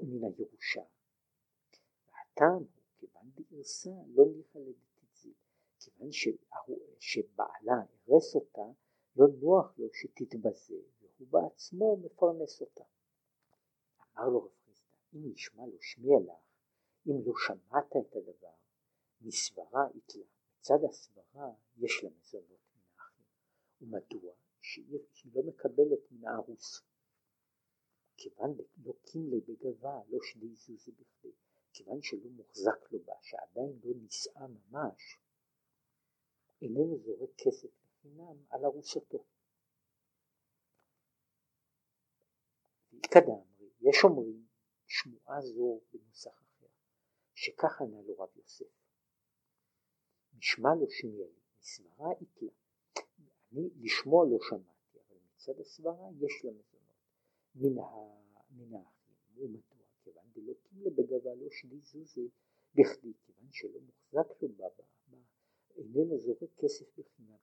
מן 0.02 0.24
הירושה. 0.24 0.82
והטעם 2.08 2.64
כיוון 2.98 3.30
דערסה 3.34 3.90
לא 4.14 4.24
ניחא 4.36 4.58
לדתיציל, 4.58 4.93
כיוון 6.12 6.46
שבעלה 6.98 7.72
הרס 8.06 8.34
אותה 8.34 8.62
לא 9.16 9.26
נוח 9.40 9.78
לו 9.78 9.88
שתתבזה 9.92 10.74
והוא 11.00 11.28
בעצמו 11.30 11.96
מפרנס 11.96 12.60
אותה. 12.60 12.84
אמר 14.16 14.28
לו 14.28 14.44
רב 14.44 14.52
חיסדא, 14.64 14.96
אם 15.14 15.32
נשמע 15.32 15.66
לו 15.66 15.76
שמיע 15.80 16.18
לך, 16.26 16.42
אם 17.06 17.26
לא 17.26 17.32
שמעת 17.46 17.92
את 18.00 18.16
הדבר, 18.16 18.54
מסברה 19.20 19.86
יתלה. 19.94 20.24
מצד 20.58 20.84
הסברה 20.88 21.52
יש 21.76 22.04
לה 22.04 22.10
מזונות 22.10 22.60
האחים. 22.96 23.24
ומדוע? 23.80 24.34
שהיא 24.60 24.98
לא 25.34 25.42
מקבלת 25.42 26.10
מן 26.10 26.24
הארוס. 26.24 26.82
כיוון 28.16 28.56
לא 28.84 28.92
קימלי 29.02 29.40
בגבה, 29.40 30.00
לא 30.08 30.18
שדי 30.22 30.54
זוזי 30.54 30.92
בכדי, 30.92 31.32
כיוון 31.72 32.02
שלא 32.02 32.30
מוחזק 32.30 32.92
לו 32.92 32.98
בה, 33.04 33.12
שעדיין 33.20 33.80
לא 33.84 33.94
נישאה 33.94 34.46
ממש, 34.46 35.18
איננו 36.62 36.98
זורק 36.98 37.30
כסף 37.36 37.68
לחינם 37.84 38.36
על 38.50 38.64
ארוסתו. 38.64 39.24
ואיכא 42.92 43.20
יש 43.80 44.04
אומרים 44.04 44.46
שמועה 44.86 45.40
זו 45.40 45.80
בנוסח 45.92 46.42
אחר, 46.42 46.66
שכך 47.34 47.80
ענה 47.80 48.02
לו 48.02 48.14
רב 48.18 48.28
יוסף. 48.36 48.64
נשמע 50.38 50.68
לו 50.80 50.86
שמיע 50.90 51.26
לי, 51.26 51.40
מסברה 51.60 52.12
איתלה. 52.20 52.50
אני 53.52 53.68
לשמוע 53.80 54.26
לא 54.30 54.38
שמעתי, 54.48 54.98
אבל 55.08 55.16
מצד 55.34 55.60
הסברה 55.60 56.08
יש 56.20 56.44
לה 56.44 56.50
מזונות. 56.50 56.84
מן, 57.54 58.74
האחים, 58.74 59.16
ומדוע? 59.36 59.86
כיוון 60.04 60.24
דלא 60.32 60.52
קימלה 60.62 60.90
בגבה 60.90 61.34
לא 61.34 61.50
שדי 61.50 61.80
זוזי 61.80 62.28
בכדי, 62.74 63.12
כיוון 63.26 63.48
שלא 63.52 63.80
מוחזק 63.80 64.42
לו 64.42 64.48
בה, 64.48 64.66
איננו 65.76 66.18
זורק 66.18 66.50
כסף 66.58 66.98
בחינם. 66.98 67.36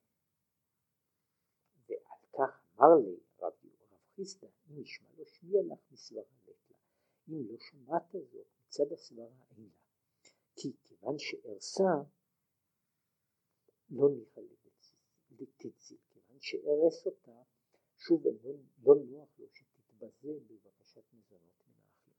ועל 1.89 2.21
כך 2.33 2.61
אמר 2.75 2.95
לי 3.05 3.15
רב, 3.39 3.53
רב 3.91 3.99
חיסדא, 4.15 4.47
אם 4.47 4.81
נשמע 4.81 5.09
לו 5.17 5.25
שמיע 5.25 5.61
לך 5.73 5.79
מסברה 5.91 6.21
לתלה. 6.21 6.77
אם 7.29 7.47
לא 7.47 7.57
שמעת 7.59 8.11
זאת, 8.11 8.47
מצד 8.67 8.91
הסברה 8.93 9.25
אין. 9.57 9.69
כי 10.55 10.71
כיוון 10.83 11.15
שארסה 11.17 11.93
לא 13.89 14.09
ניחא 14.09 14.41
לתציל, 15.31 15.97
כיוון 16.09 16.39
שארס 16.39 17.05
אותה, 17.05 17.41
שוב 17.97 18.27
לא, 18.27 18.53
לא 18.83 18.95
נוח 18.95 19.29
לו 19.39 19.47
שתתבזה 19.53 20.33
בבקשת 20.47 21.03
מזונות 21.13 21.53
מן 21.67 21.73
האחים. 21.83 22.13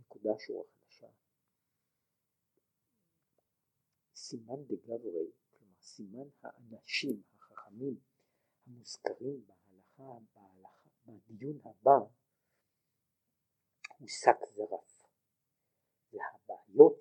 נקודה 0.00 0.30
שורה 0.38 0.64
חדשה. 0.64 1.08
סימן 4.28 4.64
דגברי, 4.64 5.30
כלומר 5.50 5.80
סימן 5.80 6.28
האנשים 6.42 7.22
החכמים 7.34 8.00
המוזכרים 8.66 9.46
בהלכה, 9.46 10.18
בהלכה 10.34 10.88
בדיון 11.28 11.58
הבא, 11.64 11.98
הוא 13.98 14.08
שק 14.08 14.46
זרף. 14.54 15.02
והבעיות 16.12 16.98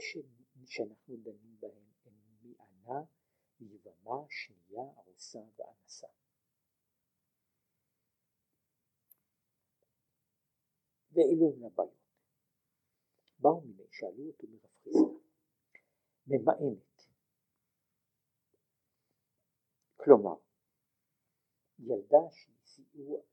שאנחנו 0.65 1.17
דנים 1.17 1.57
בהן 1.59 1.91
הן 2.05 2.13
מענה, 2.41 3.05
יבמה, 3.59 4.25
שנייה, 4.29 4.83
ארוסה 4.97 5.39
ואנסה. 5.39 6.07
ואלו 11.11 11.53
הן 11.55 11.63
הבעיות. 11.63 11.93
באו 13.39 13.61
מיני, 13.61 13.83
שאלו 13.91 14.27
אותו 14.27 14.47
מרב 14.47 14.97
ממאנת. 16.27 16.86
כלומר, 19.97 20.35
ילדה 21.79 22.31
שהסיעו, 22.31 23.23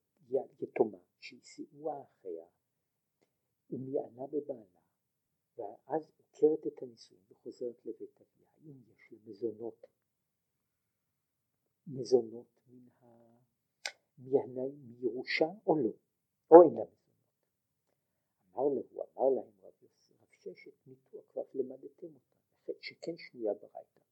יתומה, 0.60 0.98
שהסיעוה 1.20 2.02
אחיה, 2.02 2.46
ומענה 3.70 4.26
בבעלה, 4.26 4.80
ואז 5.56 6.12
עוקרת 6.16 6.66
את 6.66 6.82
הנישואין 6.82 7.22
וחוזרת 7.28 7.86
לבית 7.86 8.20
אביה, 8.20 8.46
האם 8.56 8.82
יש 8.92 9.12
לה 9.12 9.18
מזונות, 9.26 9.86
מזונות 11.86 12.46
מן 12.66 12.88
ה... 13.00 13.34
מירושה 14.18 15.46
או 15.66 15.76
לא, 15.78 15.90
או 16.50 16.62
אין 16.62 16.74
לה 16.74 16.84
מזונות. 16.84 17.04
אמר 18.54 18.64
לו, 18.64 18.82
אמר 19.16 19.30
להם 19.30 19.52
רב, 19.62 19.74
ששת, 20.44 20.86
מיתו 20.86 21.18
כבר 21.28 21.42
למדתם 21.54 22.06
אותה, 22.06 22.72
שכן 22.80 23.18
שנויה 23.18 23.54
ברייתא. 23.54 24.03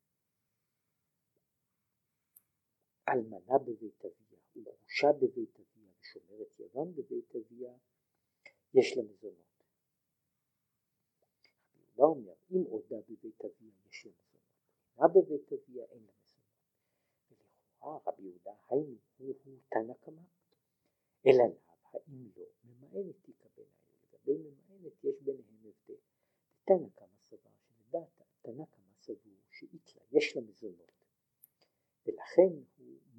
אלמנה 3.09 3.59
בבית 3.59 4.05
אביה 4.05 4.39
וגרושה 4.57 5.13
בבית 5.13 5.55
אביה 5.61 5.91
ושומרת 6.01 6.61
יוון 6.61 6.93
בבית 6.95 7.37
אביה, 7.37 7.75
יש 8.75 8.97
לה 8.97 9.03
מזונות. 9.03 9.63
יהודה 11.77 12.05
אומר, 12.05 12.35
אם 12.51 12.63
עודה 12.69 12.97
בבית 13.09 13.45
אביה 13.45 13.73
יש 13.91 14.07
לה 14.07 14.13
מזונות, 14.13 14.43
אינה 14.97 15.09
בבית 15.09 15.53
אביה 15.53 15.85
אין 15.85 16.03
לה 16.05 16.13
מזונות. 16.23 16.43
ולכאורה 17.31 17.99
רבי 18.07 18.23
יהודה 18.23 18.55
היינו 18.69 18.97
הוא 19.19 19.35
תנא 19.69 19.95
קמא, 19.95 20.23
אלא 21.27 21.45
לאו 21.45 21.75
האם 21.93 22.31
לא, 22.37 22.47
ממאנת 22.65 23.17
תקבל 23.23 23.63
האלה, 23.63 23.97
לגבי 24.13 24.39
ממאנת 24.39 25.05
יש 25.05 25.23
ביניהם 25.23 25.67
הבדל. 25.67 26.01
תנא 26.65 26.89
קמא 26.95 27.19
סבר 27.31 27.51
שלדעת 27.67 28.23
תנא 28.43 28.65
קמא 28.65 28.95
סבור 29.01 29.39
שאיתלה 29.51 30.03
יש 30.13 30.37
לה 30.37 30.43
מזונות, 30.43 30.93
ולכן 32.07 32.53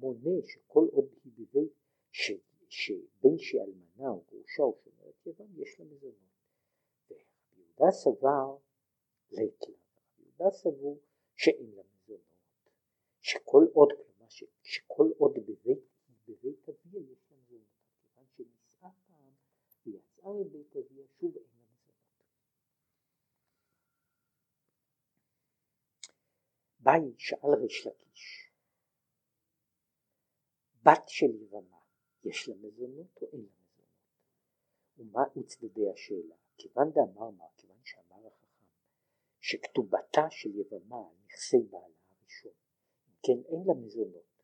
מונה 0.04 0.42
שכל 0.42 0.86
עוד 0.92 1.08
היא 1.24 1.32
בבית, 1.38 1.72
שבין 2.68 3.38
שאלמנה 3.38 4.08
או 4.08 4.24
גרושה 4.28 4.62
או 4.62 4.78
שומרת 4.84 5.26
יוון 5.26 5.48
יש 5.56 5.80
לה 5.80 5.84
מזונות. 5.84 6.14
ויהודה 7.08 7.90
סבר 7.90 8.56
ליתלה, 9.30 9.76
יהודה 10.18 10.50
סבור 10.50 11.00
שאין 11.34 11.70
לה 11.74 11.82
מזונות, 11.94 12.70
שכל 13.20 13.64
עוד, 13.72 13.88
כלומר 13.92 14.28
שכל 14.62 15.10
עוד 15.18 15.34
בבית, 15.34 15.84
בבית 16.28 16.68
אביה 16.68 17.00
יש 17.00 17.30
לה 17.30 17.36
מזונות, 17.36 17.66
כיוון 18.00 18.26
שנישאה 18.36 18.90
פעם 19.06 19.32
ויצאה 19.86 20.32
מבית 20.32 20.76
אביה 20.76 21.04
שוב 21.20 21.36
אין 21.36 21.46
לה 21.56 21.64
מזונות. 21.72 21.94
ביי 26.80 27.14
שאל 27.18 27.50
ריש 27.62 27.86
לקיש 27.86 28.03
בת 30.86 31.08
של 31.08 31.34
יבמה 31.42 31.78
יש 32.24 32.48
לה 32.48 32.54
מזונות 32.54 33.22
או 33.22 33.26
אין 33.32 33.40
לה 33.40 33.50
מזונות? 33.60 33.84
ומה 34.98 35.22
וצדדי 35.36 35.90
השאלה? 35.90 36.34
כיוון 36.56 36.90
דאמר 36.90 37.30
מה, 37.30 37.44
כיוון 37.56 37.78
שאמר 37.84 38.26
החכם 38.26 38.64
שכתובתה 39.40 40.30
של 40.30 40.58
יבמה 40.58 40.96
על 40.96 41.14
נכסי 41.26 41.62
בעלה 41.70 41.94
הראשון, 42.10 42.52
כן 43.22 43.38
אין 43.48 43.62
לה 43.66 43.74
מזונות, 43.74 44.42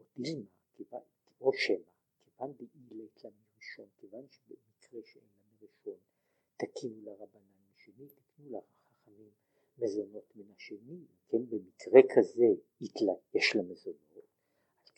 או 0.00 0.04
דילמה, 0.16 0.98
או 1.40 1.52
שמא, 1.52 1.92
כיוון 2.24 2.52
דאילת 2.52 3.24
לה 3.24 3.30
מראשון, 3.30 3.88
כיוון 3.98 4.26
שבמקרה 4.30 5.00
שאין 5.04 5.24
לה 5.24 5.42
מראשון, 5.60 5.98
תקינו 6.56 7.02
לרבנן 7.02 7.58
משני, 7.74 8.08
תקנו 8.08 8.50
לחכמים 8.50 9.30
מזונות 9.78 10.36
מן 10.36 10.50
השני, 10.56 11.04
כן 11.28 11.46
במקרה 11.48 12.00
כזה 12.14 12.46
יש 13.34 13.56
לה 13.56 13.62
מזונות, 13.62 14.07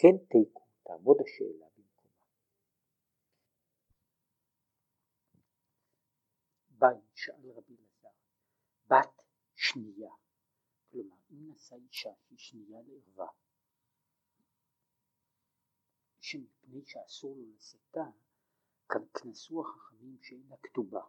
כן 0.03 0.25
תיקו, 0.31 0.67
תעמוד 0.83 1.17
השאלה 1.25 1.67
במקומה. 1.77 2.13
ביי, 6.71 7.01
שאל 7.15 7.51
רבי 7.51 7.77
אלעזר, 7.77 8.09
בת 8.87 9.23
שנייה, 9.55 10.13
כלומר 10.91 11.17
אם 11.31 11.53
נשא 11.53 11.75
אישה 11.75 12.11
שהיא 12.21 12.39
שנייה 12.39 12.81
לערווה, 12.83 13.29
שמפני 16.21 16.85
שאסור 16.85 17.37
לו 17.37 17.55
לשאתה, 17.55 18.05
כנסו 19.15 19.61
החכמים 19.61 20.19
שאין 20.23 20.47
לה 20.49 20.57
כתובה. 20.63 21.03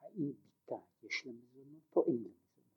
האם 0.00 0.32
ביתה 0.32 0.84
יש 1.02 1.26
לה 1.26 1.32
מזונות 1.32 1.96
או 1.96 2.06
אין 2.06 2.22
לה 2.22 2.28
מזונות? 2.28 2.74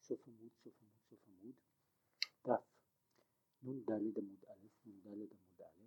סוף 0.00 0.28
עמוד, 0.28 0.52
סוף 0.56 0.74
עמוד, 0.80 1.00
סוף 1.08 1.28
עמוד, 1.28 1.54
דף 2.44 2.78
נ"ד 3.68 3.90
עמוד 4.18 4.44
א', 4.48 4.66
נ"ד 4.86 5.06
עמוד 5.06 5.32
א', 5.60 5.84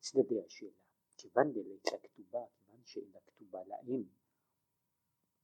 צדדי 0.00 0.44
השאלה, 0.46 0.70
כיוון 1.16 1.52
דלית 1.52 1.86
לכתובה, 1.92 2.44
כיוון 2.56 2.84
שאין 2.84 3.10
לה 3.12 3.20
כתובה 3.26 3.64
לאם, 3.64 4.04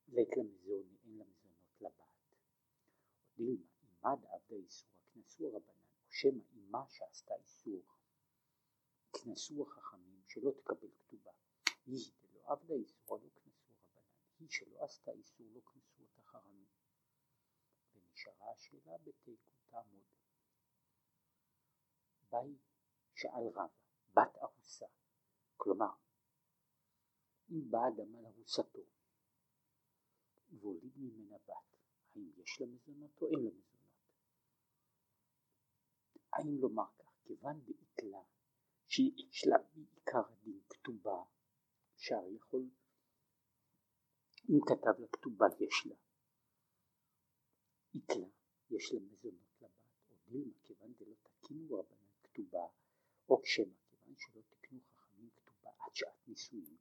לית 0.09 0.37
למזון, 0.37 0.97
אין 1.05 1.19
לה 1.19 1.25
מזונות 1.25 1.81
לבת. 1.81 2.37
דילמה, 3.37 3.67
עמד 4.05 4.25
עבדה 4.25 4.57
איסור, 4.57 4.91
הכנסו 5.09 5.47
הרבנן, 5.47 5.83
או 6.07 6.11
שמא 6.11 6.43
אמה 6.55 6.85
שעשתה 6.89 7.35
איסור, 7.35 7.83
כנסו 9.13 9.63
החכמים 9.63 10.23
שלא 10.27 10.51
תקבל 10.51 10.89
כתובה. 10.99 11.31
היא 11.87 12.13
דלא 12.23 12.53
עבדה 12.53 12.75
איסור, 12.75 13.17
לא 13.19 13.29
כנסו 13.35 13.73
רבנן, 13.73 14.03
היא 14.41 14.49
שלא 14.51 14.85
עשתה 14.85 15.11
איסור, 15.11 15.47
לא 15.55 15.61
כנסו 15.61 16.03
אותה 16.03 16.23
חכמים. 16.23 16.72
ונשארה 18.23 18.53
השאלה 18.53 18.99
בתיקו 18.99 19.53
תעמוד. 19.71 20.05
באי 22.31 22.57
שאל 23.15 23.49
רבא, 23.55 23.67
בת 24.15 24.37
ארוסה, 24.43 24.87
כלומר, 25.57 25.93
אם 27.51 27.71
בא 27.71 27.79
אדם 27.89 28.15
על 28.17 28.27
ארוסתו 28.27 28.81
והוליד 30.51 30.93
ממנה 30.97 31.39
בת, 31.39 31.77
האם 32.15 32.31
יש 32.37 32.61
לה 32.61 32.67
מזונות 32.67 33.23
או 33.23 33.27
אין 33.27 33.45
לה 33.45 33.51
מזונות? 33.51 33.73
האם 36.33 36.61
לומר 36.61 36.91
כך, 36.99 37.13
כיוון 37.25 37.61
דאיתלה 37.61 38.23
שיש 38.87 39.47
לה 39.47 39.57
בעיקר 39.75 40.33
הדין 40.33 40.61
כתובה, 40.69 41.23
שהרי 41.97 42.35
יכול, 42.37 42.69
אם 44.51 44.59
כתב 44.67 45.01
לה 45.01 45.07
כתובה 45.13 45.47
יש 45.61 45.87
לה, 45.87 45.95
איתלה 47.95 48.27
יש 48.71 48.93
לה 48.93 49.01
מזונות 49.01 49.51
לבת, 49.61 49.71
או 50.11 50.17
דילמה 50.25 50.55
כיוון 50.63 50.93
דלא 50.99 51.15
תקינו 51.23 51.75
רבנן 51.75 52.09
כתובה, 52.23 52.67
או 53.29 53.41
שמא 53.45 53.75
כיוון 53.89 54.15
שלא 54.17 54.43
תקנו 54.51 54.81
חכמים 54.81 55.31
כתובה 55.37 55.71
עד 55.79 55.95
שעת 55.95 56.29
נישואין, 56.29 56.77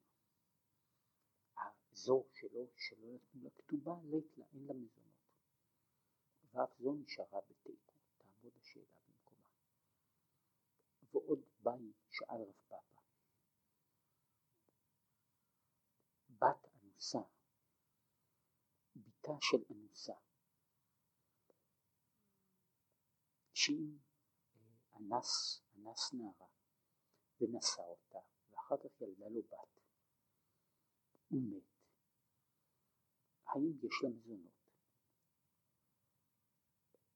זו 1.94 2.26
שלא, 2.34 2.66
שלא 2.78 3.08
נתנו 3.14 3.44
לה 3.44 3.50
כתובה, 3.50 3.96
לית 4.04 4.38
לה, 4.38 4.46
אין 4.54 4.66
לה 4.66 4.74
מזונות. 4.74 5.12
ואף 6.54 6.80
זו 6.80 6.94
נשארה 6.94 7.42
בתיקו, 7.50 7.94
תעמוד 8.18 8.54
השאלה 8.62 8.86
במקומה. 9.08 9.48
ועוד 11.14 11.40
באי 11.62 11.92
שאל 12.10 12.42
רב 12.42 12.54
פאפה, 12.68 13.02
בת 16.30 16.68
אנוסה, 16.76 17.22
בתה 18.96 19.32
של 19.42 19.64
אנוסה, 19.72 20.14
שאם 23.62 23.98
אה, 24.56 24.98
אנס, 24.98 25.62
אנס 25.78 26.14
נערה 26.14 26.48
ונשא 27.42 27.82
אותה 27.82 28.20
ואחר 28.52 28.76
כך 28.78 29.02
ילדה 29.02 29.28
לו 29.28 29.42
בת, 29.42 29.82
הוא 31.30 31.42
מת, 31.42 31.64
האם 33.46 33.72
יש 33.84 33.94
לה 34.04 34.10
מזונות? 34.10 34.52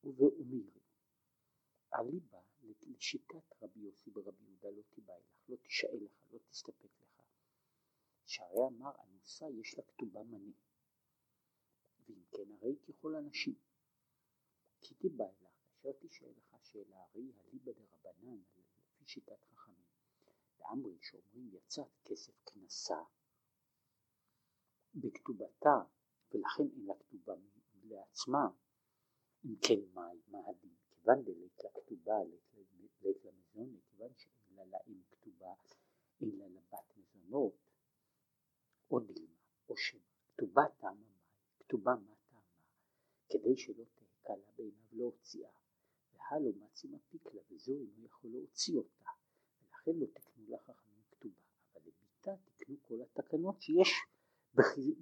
ובאומירי, 0.03 0.79
אליבא 1.93 2.39
לשיטת 2.61 3.53
רבי 3.61 3.79
יוסי 3.79 4.09
ברבי 4.09 4.43
יהודה 4.43 4.69
לא 4.69 4.81
תיבאי 4.89 5.19
לך, 5.19 5.49
לא 5.49 5.55
תישאל 5.55 5.97
לך, 6.01 6.33
לא 6.33 6.39
תסתפק 6.49 7.01
לך. 7.01 7.21
שהרי 8.25 8.67
אמר 8.67 8.91
אנוסה 9.03 9.45
יש 9.49 9.77
לה 9.77 9.83
כתובה 9.83 10.23
מנה, 10.23 10.51
ואם 12.07 12.23
כן 12.31 12.51
הרי 12.51 12.75
ככל 12.87 13.15
הנשים. 13.15 13.55
כי 14.81 14.95
תיבאי 14.95 15.33
לך, 15.41 15.54
כאשר 15.85 15.99
תישאל 15.99 16.29
לך 16.37 16.65
שאלה, 16.65 17.03
הרי 17.03 17.31
הליבא 17.37 17.71
דרבנן, 17.71 18.37
לפי 18.37 19.05
שיטת 19.05 19.43
חכמים, 19.43 19.85
דאמרי 20.59 20.97
שאומרים 21.01 21.49
יצאת 21.53 21.87
כסף 22.05 22.33
כנסה 22.45 23.03
בכתובתה 24.95 25.83
ולכן 26.31 26.63
אין 26.63 26.85
לה 26.85 26.93
כתובה 26.99 27.33
לעצמה, 27.83 28.47
אם 29.45 29.55
כן 29.67 29.79
מה, 29.93 30.09
מה 30.27 30.39
הדין? 30.49 30.75
כיוון 30.89 31.23
דלית 31.23 31.63
לה 31.63 31.69
כתובה, 31.69 32.23
לית 33.01 33.23
לה 33.25 33.31
מזונות, 33.31 33.83
כיוון 33.89 34.13
שאין 34.17 34.55
לה 34.55 34.65
לאם 34.65 35.01
כתובה, 35.11 35.53
אין 36.21 36.35
לה 36.37 36.47
לבת 36.47 36.97
מזונות, 36.97 37.57
או 38.91 38.99
דילמה, 38.99 39.39
או 39.69 39.77
שמא, 39.77 39.99
כתובה 40.35 40.63
טעמה 40.77 41.15
כתובה 41.59 41.95
מה 41.95 42.15
טעמה, 42.29 42.41
כדי 43.29 43.57
שלא 43.57 43.83
תהקה 43.95 44.35
לה 44.35 44.51
בעיניו 44.55 44.87
להוציאה, 44.91 45.64
והלו 46.31 46.51
מצי 46.55 46.87
מפיק 46.87 47.25
לה, 47.33 47.41
וזו 47.51 47.71
אינו 47.71 48.05
יכול 48.05 48.31
להוציא 48.31 48.77
אותה, 48.77 49.09
ולכן 49.61 49.91
לא 49.95 50.05
תקנו 50.13 50.47
לה 50.47 50.57
חכמים 50.57 51.01
כתובה, 51.11 51.41
אבל 51.73 51.81
לביתה 51.87 52.31
תקנו 52.45 52.75
כל 52.81 53.01
התקנות 53.01 53.61
שיש 53.61 53.89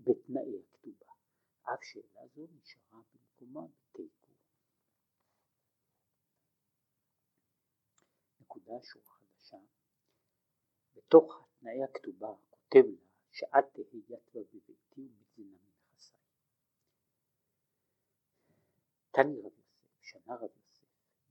בתנאי 0.04 0.60
הכתובה. 0.60 1.14
אף 1.64 1.84
שאלה 1.84 2.28
זו 2.36 2.48
נשארה 2.52 3.02
במקומה 3.14 3.68
בתיקו. 3.68 4.28
נקודה 8.42 8.74
שורה 8.82 9.16
חדשה, 9.16 9.58
בתוך 10.96 11.48
תנאי 11.60 11.84
הכתובה 11.84 12.36
כותב 12.50 12.84
לה 12.86 13.04
שאת 13.32 13.66
תהי 13.74 14.00
יתווה 14.10 14.42
בביתי 14.44 15.08
ומזינה 15.08 15.58
מנכסי. 15.58 16.14
תני 19.12 19.42
רב 19.42 19.52
יוסף, 19.58 20.02
שנה 20.02 20.36
רב 20.36 20.42
יוסף, 20.42 20.63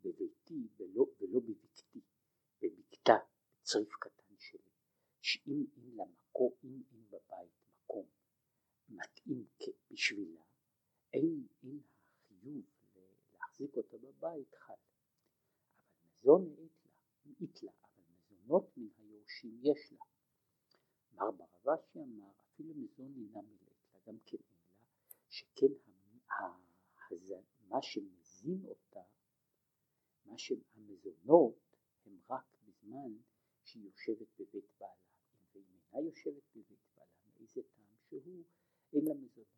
בביתי 0.05 0.69
ולא, 0.77 1.07
ולא 1.21 1.41
בבקתי, 1.41 2.01
בבקתה, 2.63 3.17
בצריף 3.61 3.95
קטן 4.01 4.35
שלי, 4.39 4.71
שאם 5.21 5.65
אין 5.77 5.97
לה 5.97 6.05
מקום, 6.05 6.53
אם 6.65 6.83
אין 6.93 7.05
בבית 7.11 7.53
מקום 7.69 8.07
מתאים 8.89 9.47
בשבילה, 9.91 10.43
אין, 11.13 11.47
אין 11.63 11.81
החיוב 11.81 12.65
להחזיק 13.33 13.77
אותה 13.77 13.97
בבית 13.99 14.55
חל. 14.55 14.75
אבל 15.83 16.01
מזון 16.05 16.55
מאית 17.25 17.63
לה, 17.63 17.73
אבל 17.83 18.03
מזונות 18.11 18.77
מן 18.77 18.89
היורשים 18.99 19.61
יש 19.63 19.93
לה. 19.93 20.05
מר 21.13 21.31
ברבשי 21.31 21.99
אמר, 21.99 22.33
אפילו 22.41 22.75
מזון 22.75 23.15
אינה 23.17 23.43
מילאת 23.43 23.93
לה, 23.95 24.01
גם 24.07 24.19
כן 24.27 24.37
אין 24.37 24.59
לה, 24.71 24.87
שכן 25.31 25.73
מה 27.73 27.83
שמזין 27.83 28.65
אותה, 28.65 29.01
מה 30.33 30.39
שהמזונות 30.39 31.77
הם 32.07 32.19
רק 32.31 32.45
בזמן 32.65 33.17
שהיא 33.65 33.85
יושבת 33.85 34.29
בבית 34.39 34.71
בעלה. 34.79 34.93
אם 35.55 35.65
אינה 35.95 36.07
יושבת 36.07 36.43
בבית 36.57 36.79
בעלה, 36.95 37.11
מאיזה 37.27 37.63
טעם 37.63 37.97
שהוא 38.09 38.45
אין 38.93 39.05
לה 39.05 39.15
מזונות, 39.15 39.49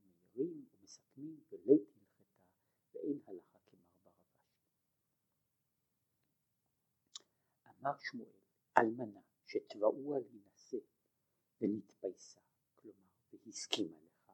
ומעירים 0.00 0.66
ומסכמים 0.72 1.40
ולית 1.50 1.88
הלכתה 1.96 2.24
ואין 2.92 3.20
הלכה 3.26 3.58
כמר 3.66 3.88
ברבש. 4.04 4.40
אמר 7.66 7.98
שמואל, 7.98 8.40
אלמנה 8.78 9.20
שתבעוה 9.46 10.18
להינשא 10.18 10.76
ונתפייסה, 11.60 12.40
כלומר 12.76 13.08
והסכימה 13.32 13.98
לכך, 14.00 14.32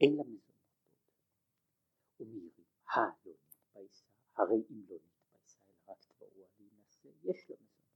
אין 0.00 0.16
לה 0.16 0.22
מזונות. 0.22 0.50
ומעירים, 2.20 2.64
הרי 4.40 4.62
אם 4.70 4.82
לא 4.88 4.96
נתפייסה 4.96 5.60
אלא 5.66 5.92
רק 5.92 6.04
תבעוה 6.04 6.48
להינשא, 6.58 7.08
יש 7.22 7.50
לה 7.50 7.56
מזונות. 7.56 7.90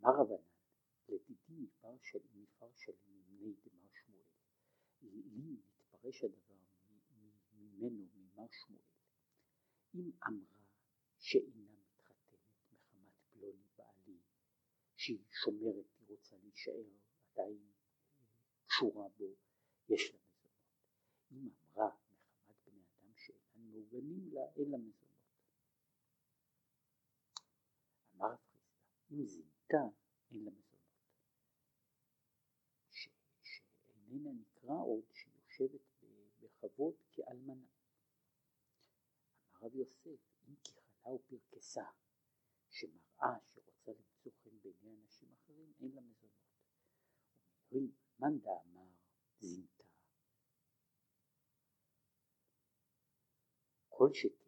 אמר 0.00 0.10
רבנן, 0.20 0.44
לדידי 1.08 1.54
מפר 1.62 1.96
של 2.02 2.18
מפר 2.34 2.70
של 2.76 2.92
מימי 3.06 3.54
דמר 3.64 3.88
שמואל. 3.92 4.24
לי 5.02 5.56
מתפרש 5.80 6.24
הדבר 6.24 6.54
ממנו 7.52 8.06
ממר 8.14 8.46
שמואל. 8.50 8.82
אם 9.94 10.10
אמרה 10.28 10.64
שאינה 11.18 11.72
מתחתנת 11.72 12.72
מחמת 12.72 13.12
פלוני 13.32 13.68
בעלי, 13.76 14.18
שהיא 14.96 15.24
שומרת, 15.30 15.86
היא 15.98 16.08
רוצה 16.08 16.36
להישאר 16.36 16.84
עדיין 17.32 17.70
קשורה 18.66 19.08
בו, 19.08 19.34
יש 19.88 20.12
לה 20.12 20.18
מזונות. 20.18 20.50
אם 21.32 21.48
אמרה 21.48 21.90
מחמת 22.10 22.56
בני 22.66 22.80
אדם 22.80 23.12
שאינם 23.16 24.30
מעוגנים 24.60 24.70
לה, 24.70 24.70
אין 24.70 24.70
לה 24.70 24.78
מזונות. 24.78 25.10
אמר 28.14 28.36
פריסטה, 28.36 29.10
אם 29.10 29.26
זינתה, 29.26 29.96
אין 30.30 30.44
לה 30.44 30.50
מזונות. 30.50 30.70
איננה 34.10 34.30
נקרא 34.32 34.74
עוד 34.74 35.04
שיושבת 35.12 35.80
בכבוד 36.40 36.94
כאלמנה. 37.12 37.66
אמר 39.50 39.66
רב 39.66 39.74
יוסף, 39.74 40.20
אם 40.48 40.54
כי 40.64 40.72
חלה 40.72 41.12
ופרקסה, 41.14 41.84
שמראה 42.70 43.38
שרוצה 43.46 43.92
למצוא 43.92 44.32
חן 44.42 44.58
בעיני 44.62 44.96
אנשים 45.02 45.28
אחרים, 45.32 45.72
אין 45.80 45.90
לה 45.94 46.00
מזונות. 46.00 46.30
אומרים, 47.70 47.92
מאן 48.18 48.38
דאמר 48.38 48.88
זינתה. 49.40 49.84
כל 53.88 54.14
שכן, 54.14 54.39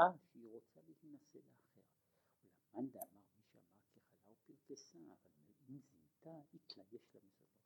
מראה 0.00 0.12
שהיא 0.32 0.48
רוצה 0.48 0.80
להתנשא 0.86 1.38
לאחר. 1.38 1.80
ולמאן 2.42 2.90
דאמר 2.90 3.22
מי 3.36 3.42
שאמר 3.50 3.60
ככלה 3.94 4.32
ופרקסה, 4.32 4.98
אבל 4.98 5.52
אם 5.68 5.78
זינתה, 5.90 6.40
התלייש 6.54 7.14
למזונות. 7.14 7.60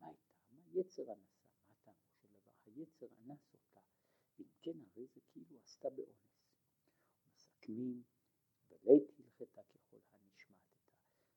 מה 0.00 0.06
הייתה? 0.06 0.28
מה 0.50 0.62
יצר 0.72 1.10
הנסה? 1.10 1.46
מה 1.68 1.74
טעמו 1.84 2.06
של 2.20 2.28
דבר? 2.28 2.52
היצר 2.66 3.06
אנס 3.06 3.52
אותה. 3.52 3.80
אם 4.40 4.44
כן, 4.62 4.78
הרי 4.80 5.06
זה 5.14 5.20
כאילו 5.32 5.58
עשתה 5.64 5.90
באונס. 5.90 6.38
מסכמים, 7.32 8.02
ולית 8.70 9.10
הלכתה 9.18 9.62
ככל 9.62 9.96
הנשמעתתה, 10.12 10.88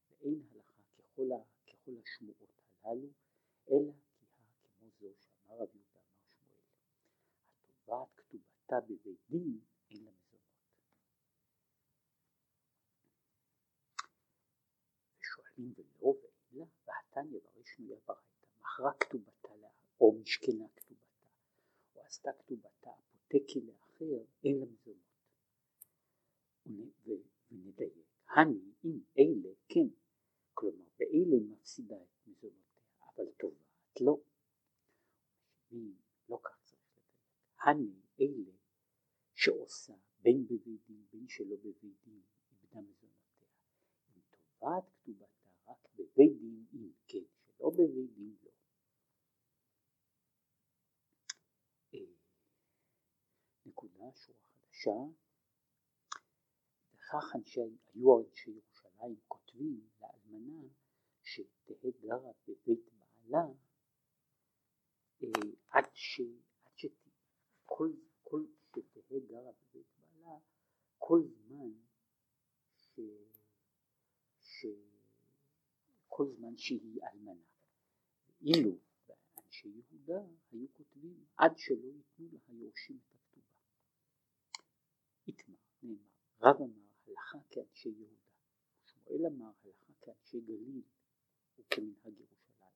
ואין 0.09 0.43
הלכה 0.51 0.81
ככל, 0.97 1.29
ככל 1.67 1.91
השמועות 2.03 2.49
הללו, 2.83 3.09
אלא 3.69 3.93
כי 4.15 4.25
כמו 4.79 4.89
זו 4.99 5.13
שאמר 5.19 5.55
רבי 5.55 5.77
יהודה 5.77 5.99
אמר 5.99 6.23
שמואל, 6.29 6.63
התובעת 7.67 8.09
כתובתה 8.15 8.79
בבית 8.81 9.19
דין 9.29 9.59
לה, 17.15 17.21
והתניא 17.21 17.39
ברי 17.39 17.63
שנויה 17.65 17.99
ברייתא, 18.05 18.47
מכרה 18.61 18.93
כתובתה 18.99 19.55
לה, 19.55 19.69
או 20.01 20.11
משכנה 20.21 20.65
כתובתה, 20.75 21.25
או 21.95 22.01
עשתה 22.01 22.29
כתובתה 22.39 22.89
אפוטקי 22.89 23.61
לאחר, 23.61 24.25
אין 24.43 24.59
לה 24.59 24.65
מזונות. 24.65 25.11
ונדייק, 27.51 27.93
הני 28.27 28.71
אם 28.85 28.99
אלה 29.19 29.53
כן, 29.69 29.88
כלומר 30.53 30.85
באלה 30.99 31.43
מפסידה 31.49 31.95
את 31.95 32.27
מזונותיה, 32.27 32.83
אבל 33.15 33.25
תובעת 33.39 34.01
לא. 34.01 34.19
לא 36.29 36.39
כך 36.43 36.59
צריך 36.63 36.81
לדייק, 36.91 37.09
הני 37.61 38.01
אלה 38.21 38.53
שעושה 39.33 39.93
בין 40.21 40.45
בבית 40.45 40.88
דין 40.88 41.05
בין 41.11 41.27
שלא 41.27 41.55
בבית 41.55 41.95
דין 42.03 42.21
איבדה 42.51 42.81
מזונותיה. 42.81 43.47
אם 44.15 44.21
כתובתה 44.31 44.67
רק 45.67 45.88
בבית 45.95 46.38
דין 46.39 46.65
אם 46.73 46.91
בבית 47.69 48.13
דין 48.15 48.35
לא. 48.43 48.51
נקודה 53.65 54.05
שורה 54.15 54.35
חדשה 54.71 54.91
וכך 56.93 57.35
אנשי, 57.35 57.59
היו 57.93 58.19
אנשי 58.19 58.51
ירושלים 58.51 59.15
כותבים 59.27 59.89
לאלמנה 60.01 60.67
שתהא 61.23 61.89
גרה 62.01 62.31
בבית 62.47 62.89
בעלה 62.91 63.45
אה, 65.23 65.27
עד 65.69 65.85
ש... 65.93 66.21
עד 66.65 66.71
שכל 66.77 67.91
כל 68.23 68.45
שתהא 68.69 69.19
גרה 69.27 69.51
בבית 69.51 69.88
בעלה 69.97 70.38
כל 70.97 71.21
זמן 71.23 71.71
ש... 72.77 72.99
ש... 74.39 74.65
כל 76.07 76.25
זמן 76.38 76.57
שהיא 76.57 76.99
אלמנה. 77.13 77.51
אילו 78.43 78.77
אנשי 79.38 79.68
יהודה 79.68 80.27
היו 80.51 80.68
כותבים 80.73 81.26
עד 81.38 81.57
שלא 81.57 81.88
ייתנו 81.88 82.27
לה 82.31 82.39
היורשים 82.47 82.99
את 83.03 83.13
הכתובה. 83.13 83.51
רב 86.41 86.55
אמר 86.61 86.88
הלכה 87.07 87.38
כאנשי 87.49 87.89
יהודה. 87.89 88.15
שמואל 88.85 89.26
אמר 89.26 89.51
הלכה 89.63 89.93
כאנשי 90.01 90.41
גליל 90.41 90.81
וכמנהג 91.57 92.19
ירושלים. 92.19 92.72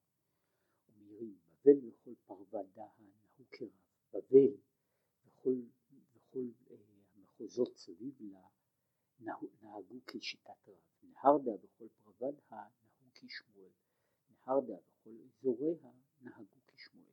ומעירים 0.87 1.37
בבל 1.47 1.87
וכל 1.87 2.13
פרווה 2.25 2.63
דהה 2.63 2.87
נהוג 2.99 3.47
כרב. 3.51 3.69
בבל 4.13 4.57
וכל, 5.25 5.55
וכל 6.15 6.47
אה, 6.71 6.75
המחוזות 7.15 7.77
סביב 7.77 8.21
לה 8.21 8.47
נהגו 9.19 9.99
כשיטת 10.07 10.67
רב. 10.67 10.75
נהרדה 11.03 11.51
וכל 11.63 11.87
פרווה 12.03 12.31
דהה 12.31 12.67
נהוג 12.83 13.09
כשמואל. 13.13 13.71
נהרדה 14.29 14.77
וכל 15.05 15.49
אזוריה 15.49 15.91
נהגו 16.21 16.59
כשמואל. 16.67 17.11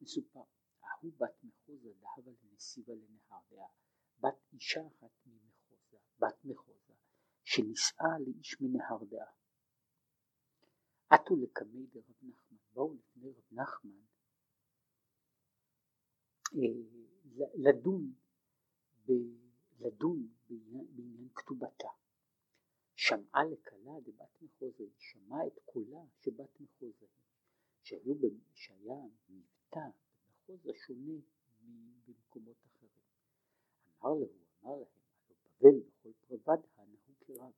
מסופר, 0.00 0.42
ההוא 0.82 1.12
בת 1.18 1.44
מחוזה 1.44 1.88
דהבה 2.00 2.32
לנסיבה 2.44 2.92
לנהרדה, 2.94 3.66
בת 4.20 4.52
אישה 4.52 4.86
אחת 4.86 5.10
ממחוזה. 5.26 5.96
בת 6.18 6.44
מחוזה, 6.44 6.92
שנישאה 7.44 8.18
לאיש 8.26 8.60
מנהרדעה. 8.60 9.32
עטו 11.10 11.36
לקמי 11.36 11.86
דרב 11.86 12.04
נחמן, 12.22 12.56
באו 12.72 12.94
לפני 12.94 13.30
רב 13.30 13.44
נחמן 13.52 14.00
אה, 16.54 16.60
לדון, 17.54 18.12
לדון 19.80 20.28
בעניין 20.90 21.28
כתובתה. 21.34 21.88
שמעה 23.00 23.44
לכלה 23.44 24.00
דבת 24.00 24.42
מחוזה, 24.42 24.82
היא 24.82 24.92
שמעה 24.98 25.46
את 25.46 25.58
קולה 25.64 26.00
שבת 26.20 26.60
מחוזה, 26.60 27.06
שהיו, 27.82 28.14
שהיה 28.54 28.96
מבטא 29.28 29.88
במחוזה 30.48 30.72
שונה 30.74 31.20
במקומות 32.06 32.56
אחרים. 32.66 32.90
אמר 34.02 34.10
לו, 34.10 34.26
אמר 34.62 34.76
להם, 34.76 34.84
בבל 35.30 35.80
וכל 36.00 36.12
פרבד 36.26 36.62
הנהוג 36.76 37.16
כרב, 37.20 37.52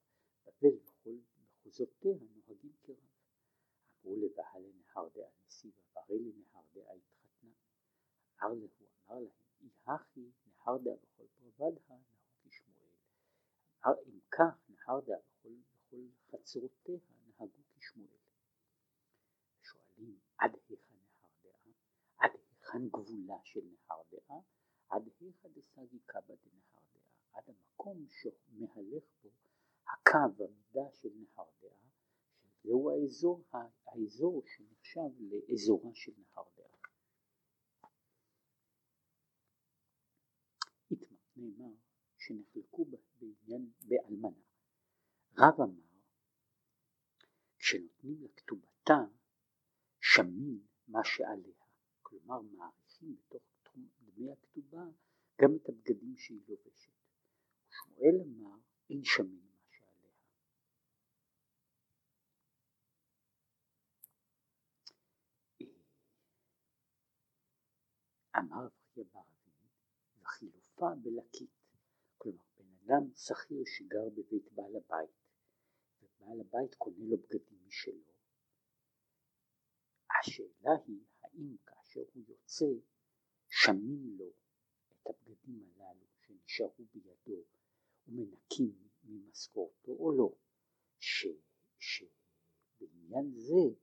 בבל 0.45 0.77
וכל 0.85 1.17
מחוזותיה 1.41 2.13
נוהגים 2.13 2.73
כרב. 2.83 2.97
אמרו 4.01 4.17
לבעל 4.17 4.63
לנהר 4.63 5.09
דעה 5.15 5.31
נסיבה, 5.47 5.83
והרי 5.95 6.19
לנהר 6.19 6.63
דעה 6.75 6.93
התחתנה. 6.93 7.51
אמר 8.43 8.55
להו, 8.55 8.69
אמר 9.09 9.19
להם, 9.19 9.31
אי 9.61 9.69
הכי 9.87 10.31
נהר 10.47 10.79
דעה 10.79 10.97
בכל 10.97 11.25
פרבד 11.39 11.79
נהוג 11.89 12.03
כשמואל. 12.43 12.91
אם 14.07 14.19
כך 14.31 14.71
נהר 14.71 15.01
דעה 15.01 15.30
חצרותיה 16.41 16.99
נהגו 17.27 17.63
כשמואל. 17.77 18.19
שואלים 19.63 20.19
עד 20.39 20.51
היכן 20.69 20.97
נהר 21.15 21.31
דעה? 21.43 21.73
עד 22.19 22.31
היכן 22.35 22.89
גבולה 22.89 23.39
של 23.45 23.61
נהר 23.61 24.03
דעה? 24.11 24.39
עד 24.89 25.09
היכא 25.21 25.49
דסגיקה 25.49 26.21
בדנהר 26.21 26.85
דעה, 26.93 27.03
עד 27.33 27.45
המקום 27.49 28.07
שמהלך 28.11 29.05
בו 29.23 29.29
הקו 29.87 30.45
המידה 30.45 30.91
של 30.93 31.09
נהר 31.15 31.51
דעה, 31.61 31.91
שזהו 32.63 32.91
האזור, 32.91 33.45
האזור 33.87 34.43
שנחשב 34.47 35.11
לאזורה 35.21 35.91
של 35.95 36.13
נהר 36.19 36.45
דעה. 36.57 36.71
נאמר 41.37 41.75
שנחלקו 42.19 42.85
בעניין 42.85 43.71
באלמנה. 43.89 44.43
רב 45.39 45.61
אמר 45.61 45.90
כשנותנים 47.61 48.23
לכתובתה 48.25 48.99
שמין 50.01 50.61
מה 50.89 51.01
שעליה, 51.05 51.65
כלומר 52.03 52.41
מעריכים 52.41 53.17
בתוך 53.17 53.43
דמי 54.01 54.33
הכתובה 54.33 54.85
גם 55.41 55.51
את 55.57 55.69
הבגדים 55.69 56.17
שהיא 56.17 56.41
לובשת. 56.49 56.93
ושמואל 57.69 58.15
אמר 58.21 58.57
אין 58.91 59.05
שמן 59.05 59.27
מה 59.27 59.67
שעליה. 59.71 60.13
אמר 68.39 68.67
אבריה 68.67 69.05
ברבין 69.13 69.69
וחילופה 70.23 70.95
בלקית, 71.03 71.51
כלומר 72.19 72.45
בן 72.59 72.65
אדם 72.85 73.15
שכיר 73.15 73.63
שגר 73.67 74.09
בבית 74.09 74.53
בעל 74.53 74.77
הבית 74.77 75.20
ובעל 76.21 76.41
הבית 76.41 76.75
קונה 76.75 77.05
לו 77.09 77.17
בגדים 77.17 77.59
משלו. 77.67 78.13
השאלה 80.21 80.71
היא 80.87 81.05
האם 81.23 81.57
כאשר 81.67 82.01
הוא 82.15 82.25
יוצא 82.29 82.65
שמים 83.49 84.17
לו 84.19 84.33
את 84.93 85.07
הבגדים 85.07 85.73
הללו 85.77 86.07
שנשארו 86.21 86.85
בידו 86.93 87.45
ומנקים 88.07 88.89
ממשכורתו 89.03 89.93
או 89.93 90.13
לא, 90.13 90.35
ש, 90.99 91.27
שבעניין 91.79 93.33
זה 93.35 93.77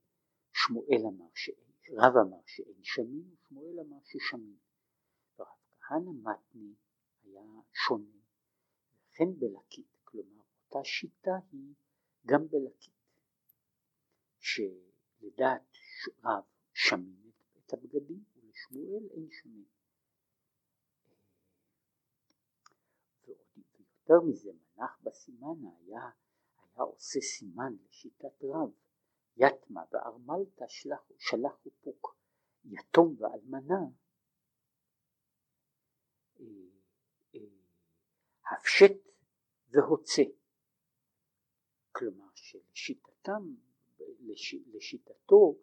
שמואל 0.52 1.06
אמר 1.06 1.30
שאין, 1.34 1.72
רב 1.90 2.16
אמר 2.26 2.42
שאין 2.46 2.82
שמים 2.82 3.34
ושמואל 3.34 3.80
אמר 3.80 3.98
ששמים. 4.04 4.58
ורב 5.38 5.48
כהנא 5.80 6.10
מתני 6.10 6.74
היה 7.22 7.42
שונה, 7.72 8.18
וכן 9.08 9.38
בלקית, 9.38 9.98
כלומר 10.04 10.42
אותה 10.64 10.84
שיטה 10.84 11.38
היא 11.52 11.74
גם 12.28 12.48
בלקית, 12.48 12.94
שלדעת 14.38 15.76
רב 16.24 16.44
שמים 16.72 17.32
את 17.58 17.72
הבגדים 17.72 18.24
ולשמואל 18.36 19.08
אין 19.10 19.28
שונה. 19.30 19.64
ויותר 23.26 24.26
מזה 24.28 24.50
מנח 24.52 24.98
בסימן 25.02 25.64
היה, 25.64 26.10
היה 26.56 26.82
עושה 26.82 27.20
סימן 27.20 27.72
לשיטת 27.88 28.44
רב, 28.44 28.72
יתמה 29.36 29.80
וארמלתא 29.92 30.64
שלחו 31.18 31.70
פוק, 31.80 32.16
יתום 32.64 33.16
ואלמנה, 33.18 33.80
אה, 36.40 36.44
אה, 37.34 37.40
הפשט 38.52 38.96
והוצא. 39.70 40.22
כלומר 41.98 42.28
שלשיטתם 42.34 43.54
לש, 44.20 44.54
לשיטתו 44.54 45.58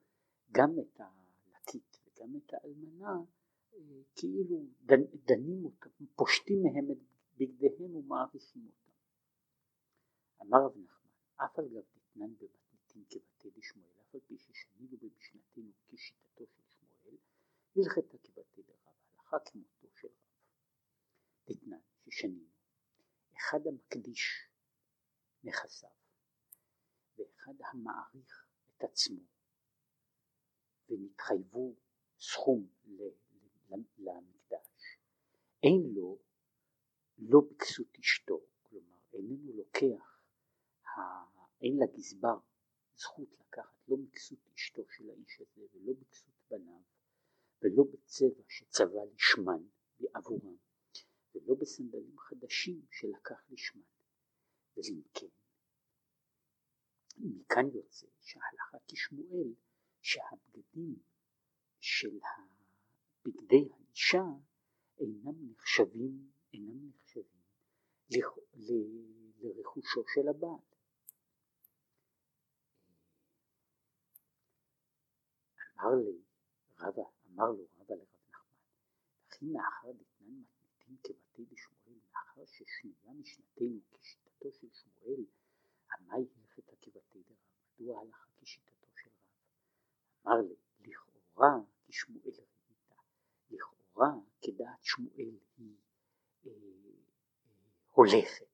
גם 0.51 0.69
את 0.79 0.99
הלקית 0.99 1.97
וגם 2.05 2.35
את 2.37 2.53
האלמנה 2.53 3.15
אה, 3.73 3.79
כאילו 4.15 4.65
דנ, 4.81 5.01
דנים 5.25 5.65
אותם, 5.65 5.89
פושטים 6.15 6.63
מהם 6.63 6.91
את 6.91 6.97
בגדיהם 7.37 7.95
ומעריכים 7.95 8.65
אותם. 8.67 8.91
אמר 10.41 10.65
רב 10.65 10.77
נחמן, 10.77 11.09
אף 11.35 11.59
על 11.59 11.67
גב 11.67 11.83
דתנן 11.95 12.33
במתניתין 12.35 13.03
כבתי 13.09 13.49
דשמואל, 13.59 13.91
אף 14.01 14.15
על 14.15 14.21
פי 14.27 14.37
ששנינו 14.37 14.97
במשנתנו 14.97 15.71
כשיטתו 15.87 16.45
של 16.47 16.63
שמואל, 16.67 17.17
הלכתה 17.75 18.17
כבתי 18.17 18.61
דרב, 18.61 18.93
הלכה 19.17 19.37
כמותו 19.45 19.87
של 19.95 20.07
רב. 20.07 20.13
דתנן 21.47 21.79
ששנינו, 22.05 22.49
אחד 23.37 23.67
המקדיש 23.67 24.49
נכסיו, 25.43 26.04
ואחד 27.17 27.53
המעריך 27.71 28.47
את 28.77 28.83
עצמו, 28.83 29.21
ונתחייבו 30.89 31.75
סכום 32.19 32.67
למקדש, 33.97 34.97
אין 35.63 35.93
לו 35.95 36.19
לא 37.17 37.39
בכסות 37.51 37.97
אשתו, 37.99 38.41
כלומר 38.63 38.97
איננו 39.13 39.53
לוקח, 39.53 40.15
אין 41.61 41.77
לגזבר 41.83 42.37
זכות 42.95 43.29
לקחת 43.39 43.75
לא 43.87 43.97
מכסות 43.97 44.39
אשתו 44.55 44.81
של 44.89 45.09
האיש 45.09 45.41
הזה 45.41 45.65
ולא 45.73 45.93
בכסות 45.99 46.33
בניו 46.49 46.81
ולא 47.61 47.83
בצבע 47.93 48.43
שצבע 48.49 49.05
לשמן 49.13 49.63
עבורם 50.13 50.55
ולא 51.35 51.55
בסנדלים 51.55 52.19
חדשים 52.19 52.81
שלקח 52.91 53.45
לשמן. 53.49 53.81
ואם 54.77 55.01
כן 55.13 55.44
מכאן 57.17 57.65
יוצא 57.73 58.07
שההלכה 58.21 58.77
כשמואל 58.87 59.53
שהבגדים 60.01 60.95
של 61.79 62.19
בגדי 63.25 63.69
האישה 63.73 64.23
אינם 64.99 65.51
נחשבים 65.51 66.31
אינם 66.53 66.89
נחשבים 66.89 67.41
לרכושו 69.39 70.03
של 70.13 70.27
הבעל. 70.29 70.59
אמר 75.73 75.95
לי 75.95 76.21
רבא, 76.79 77.03
אמר 77.27 77.45
לו 77.45 77.67
רבא 77.77 77.95
לרב 77.95 78.07
נחמן, 78.29 78.49
וכי 79.27 79.45
מאחר 79.45 79.91
דתנן 79.91 80.41
מתניתין 80.41 80.97
כבתי 81.03 81.45
דשמואל, 81.45 81.99
מאחר 82.13 82.45
ששנויה 82.45 83.13
משנתנו 83.13 83.79
כשיטתו 83.91 84.51
של 84.51 84.67
שמואל, 84.73 85.25
עמי 85.91 86.11
הלכת 86.11 86.44
כבתי 86.95 87.23
דרב, 87.23 87.37
מדוע 87.79 88.01
הלכה 88.01 88.25
כשיטתו 88.41 88.87
של 88.95 89.09
רב? 89.09 90.27
אמר 90.27 90.41
לי, 90.41 90.55
לכאורה 90.79 91.49
כשמואל 91.87 92.21
ראיתה, 92.25 92.95
לכאורה 93.49 94.09
כדעת 94.41 94.83
שמואל 94.83 95.37
היא 95.57 95.75
הולכת. 97.95 98.47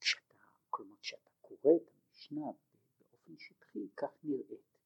כשאתה, 0.00 0.34
כלומר 0.70 0.96
כשאתה 1.00 1.30
קורא 1.40 1.76
את 1.76 1.90
המשנה 1.90 2.46
באופן 2.98 3.38
שטחי, 3.38 3.88
כך 3.96 4.10
נראית. 4.24 4.78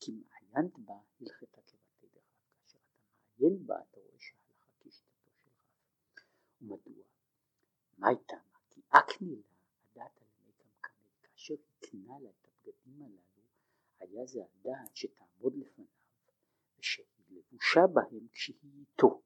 כי 0.00 0.12
מעיינת 0.12 0.78
בה 0.78 0.94
הלכתה 1.20 1.60
כבתי 1.62 2.06
דרב. 2.06 2.22
כאשר 2.66 2.78
אתה 2.78 2.78
מעיין 3.38 3.66
בה 3.66 3.74
אתה 3.80 4.00
רואה 4.00 4.18
שהלכה 4.18 4.66
כשיטתו 4.80 5.30
של 5.42 5.48
רב. 5.48 5.64
ומדוע? 6.60 7.04
מה 7.98 8.08
הייתה? 8.08 8.36
כי 8.70 8.80
אקני 8.88 9.36
לה 9.36 9.42
הדעת 9.92 10.22
על 10.22 10.28
מי 10.46 10.52
קמקמי. 10.52 11.08
כאשר 11.22 11.54
הקנה 11.54 12.18
לה 12.20 12.30
היה 14.00 14.26
זה 14.26 14.40
הדעת 14.44 14.96
שתעמוד 14.96 15.56
לפניו, 15.56 15.86
ושהיא 16.78 17.06
לבושה 17.28 17.80
בהם 17.92 18.28
כשהיא 18.32 18.56
איתו. 18.80 19.22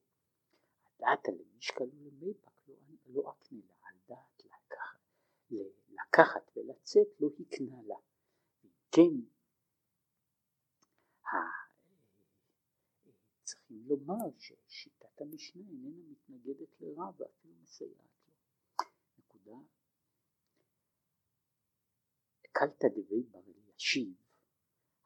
הדעת 0.84 1.28
על 1.28 1.34
משקלו 1.56 1.86
למי 1.86 2.34
פק 2.34 2.68
לא, 2.68 2.74
לא 3.06 3.30
אקנה 3.30 3.60
לה. 3.68 3.82
לקחת 6.12 6.56
ולצאת 6.56 7.06
לא 7.20 7.28
הקנה 7.40 7.82
לה. 7.82 7.96
כן, 8.90 9.14
צריכים 13.44 13.84
לומר 13.86 14.38
ששיטת 14.38 15.20
המשנה 15.20 15.62
איננה 15.68 16.02
מתנגדת 16.10 16.80
לרב 16.80 17.20
ואפילו 17.20 17.54
מסייעת 17.62 18.10
לו. 18.26 18.34
נקודה. 19.18 19.56
קלתא 22.52 22.88
דבי 22.88 23.22
בר 23.22 23.40
אלישיב, 23.40 24.14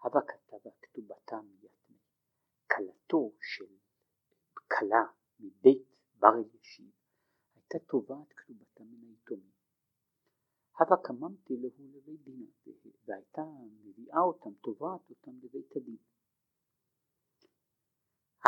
הווה 0.02 0.20
כתבה 0.23 0.70
כתובתה 0.82 1.40
מיתמי. 1.40 1.97
כלתו 2.77 3.32
של 3.40 3.77
כלה 4.78 5.05
מבית 5.40 5.82
בר 6.18 6.35
אלישיב 6.35 6.90
הייתה 7.55 7.78
תובעת 7.78 8.32
כתובתה 8.32 8.85
מן 8.85 9.09
היתומים. 9.09 9.56
הווה 10.78 10.97
קממתי 11.05 11.56
להו 11.56 11.89
לבית 11.93 12.23
דין, 12.24 12.47
והייתה 13.05 13.43
מביאה 13.85 14.20
אותם, 14.20 14.55
תובעת 14.55 15.10
אותם 15.10 15.39
לבית 15.43 15.77
הדין. 15.77 15.97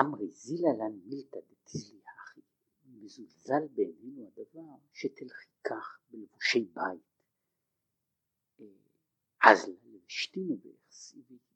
אמרי 0.00 0.28
זילה 0.30 0.68
לן 0.78 0.98
מילתא 1.04 1.38
דתיזלי 1.50 2.00
אחי, 2.16 2.40
מזולזל 2.84 3.68
בעינינו 3.74 4.26
הדבר 4.26 4.76
שתלכי 4.92 5.48
כך 5.64 6.00
בלבושי 6.10 6.64
בית. 6.64 7.08
אז 9.42 9.70
לבשתינו 10.09 10.56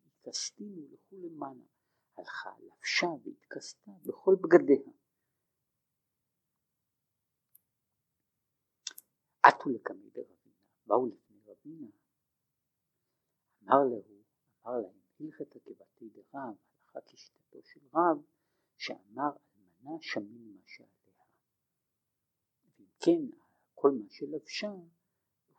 והתכסתינו 0.05 0.83
לכו 0.93 1.17
למעלה, 1.17 1.65
הלכה 2.17 2.51
לבשה 2.61 3.07
והתכסתה 3.07 3.91
בכל 4.07 4.37
בגדיה. 4.43 4.93
עטו 9.43 9.71
לקמי 9.71 10.11
דרב 10.11 10.27
באו 10.87 11.07
לפני 11.07 11.39
רבינה, 11.47 11.87
אמר 13.63 13.85
להו, 13.91 14.23
אמר 14.63 14.81
להם, 14.81 15.01
הלכת 15.21 15.53
כבתי 15.53 16.09
דרב, 16.09 16.35
הלכה 16.35 17.01
כשיטתו 17.07 17.63
של 17.63 17.81
רב, 17.95 18.23
שאמר 18.77 19.31
אלמנה 19.57 19.99
שמין 20.01 20.57
מה 20.57 20.63
שעליה. 20.67 21.25
ואם 22.65 22.87
כן, 23.01 23.37
כל 23.75 23.91
מה 23.91 24.11
שלבשה 24.11 24.73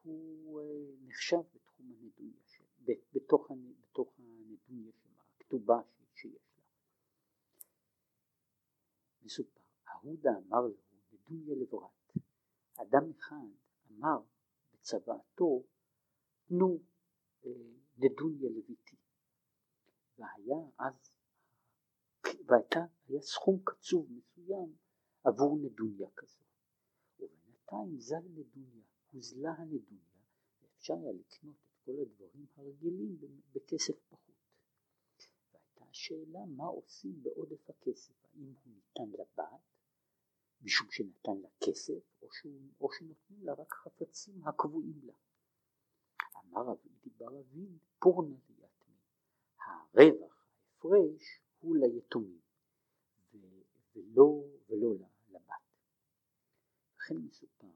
הוא 0.03 0.61
אה, 0.61 0.65
נחשב 1.01 1.41
בתוך, 2.85 3.51
בתוך 3.81 4.13
הנדוניה 4.17 4.91
של 4.91 5.09
הכתובה 5.19 5.81
שיש 6.13 6.57
לה. 6.57 6.63
מסופר, 9.21 9.61
אהודה 9.87 10.31
אמר 10.47 10.61
לו, 10.61 10.75
נדוניה 11.11 11.55
לברת. 11.55 12.03
אדם 12.75 13.11
אחד 13.19 13.47
אמר 13.91 14.21
צוואתו 14.81 15.63
תנו 16.47 16.79
אה, 17.45 17.51
נדוניה 17.97 18.49
לביתי 18.49 18.95
והיה 20.17 20.69
אז 20.79 21.15
והייתה 22.45 22.79
היה 23.07 23.21
סכום 23.21 23.59
קצוב 23.63 24.11
מסוים 24.11 24.75
עבור 25.23 25.57
נדוניה 25.61 26.09
כזו 26.15 26.43
ובינתיים 27.19 27.99
זל 27.99 28.23
נדוניה 28.29 28.83
הוזלה 29.11 29.51
הנדוניה 29.51 30.23
ואפשר 30.61 30.93
היה 30.93 31.11
לקנות 31.13 31.55
כל 31.85 31.91
הדברים 32.01 32.45
הרגילים 32.55 33.17
בכסף 33.53 33.93
פחות 34.09 34.35
והייתה 35.53 35.85
השאלה 35.89 36.45
מה 36.45 36.65
עושים 36.65 37.23
בעודף 37.23 37.69
הכסף 37.69 38.13
האם 38.25 38.53
הוא 38.63 38.73
ניתן 38.73 39.09
לבת 39.11 39.61
משום 40.63 40.87
שנתן 40.91 41.41
לה 41.41 41.49
כסף, 41.65 42.21
או, 42.21 42.27
שהוא, 42.31 42.61
או 42.81 42.91
שנותנים 42.91 43.43
לה 43.43 43.53
רק 43.53 43.73
חפצים 43.73 44.47
הקבועים 44.47 44.99
לה. 45.03 45.13
אמר 46.37 46.61
רב 46.61 46.77
אידי 46.85 47.09
בר 47.17 47.39
אבין, 47.39 47.77
פורנה 47.99 48.35
ליתמי, 48.49 48.95
הרווח, 49.57 50.45
ההפרש, 50.61 51.41
הוא 51.59 51.77
ליתומים, 51.77 52.41
ולא, 53.95 54.43
ולא 54.69 54.95
לבת. 55.29 55.53
לכן 56.97 57.15
מסופר, 57.15 57.67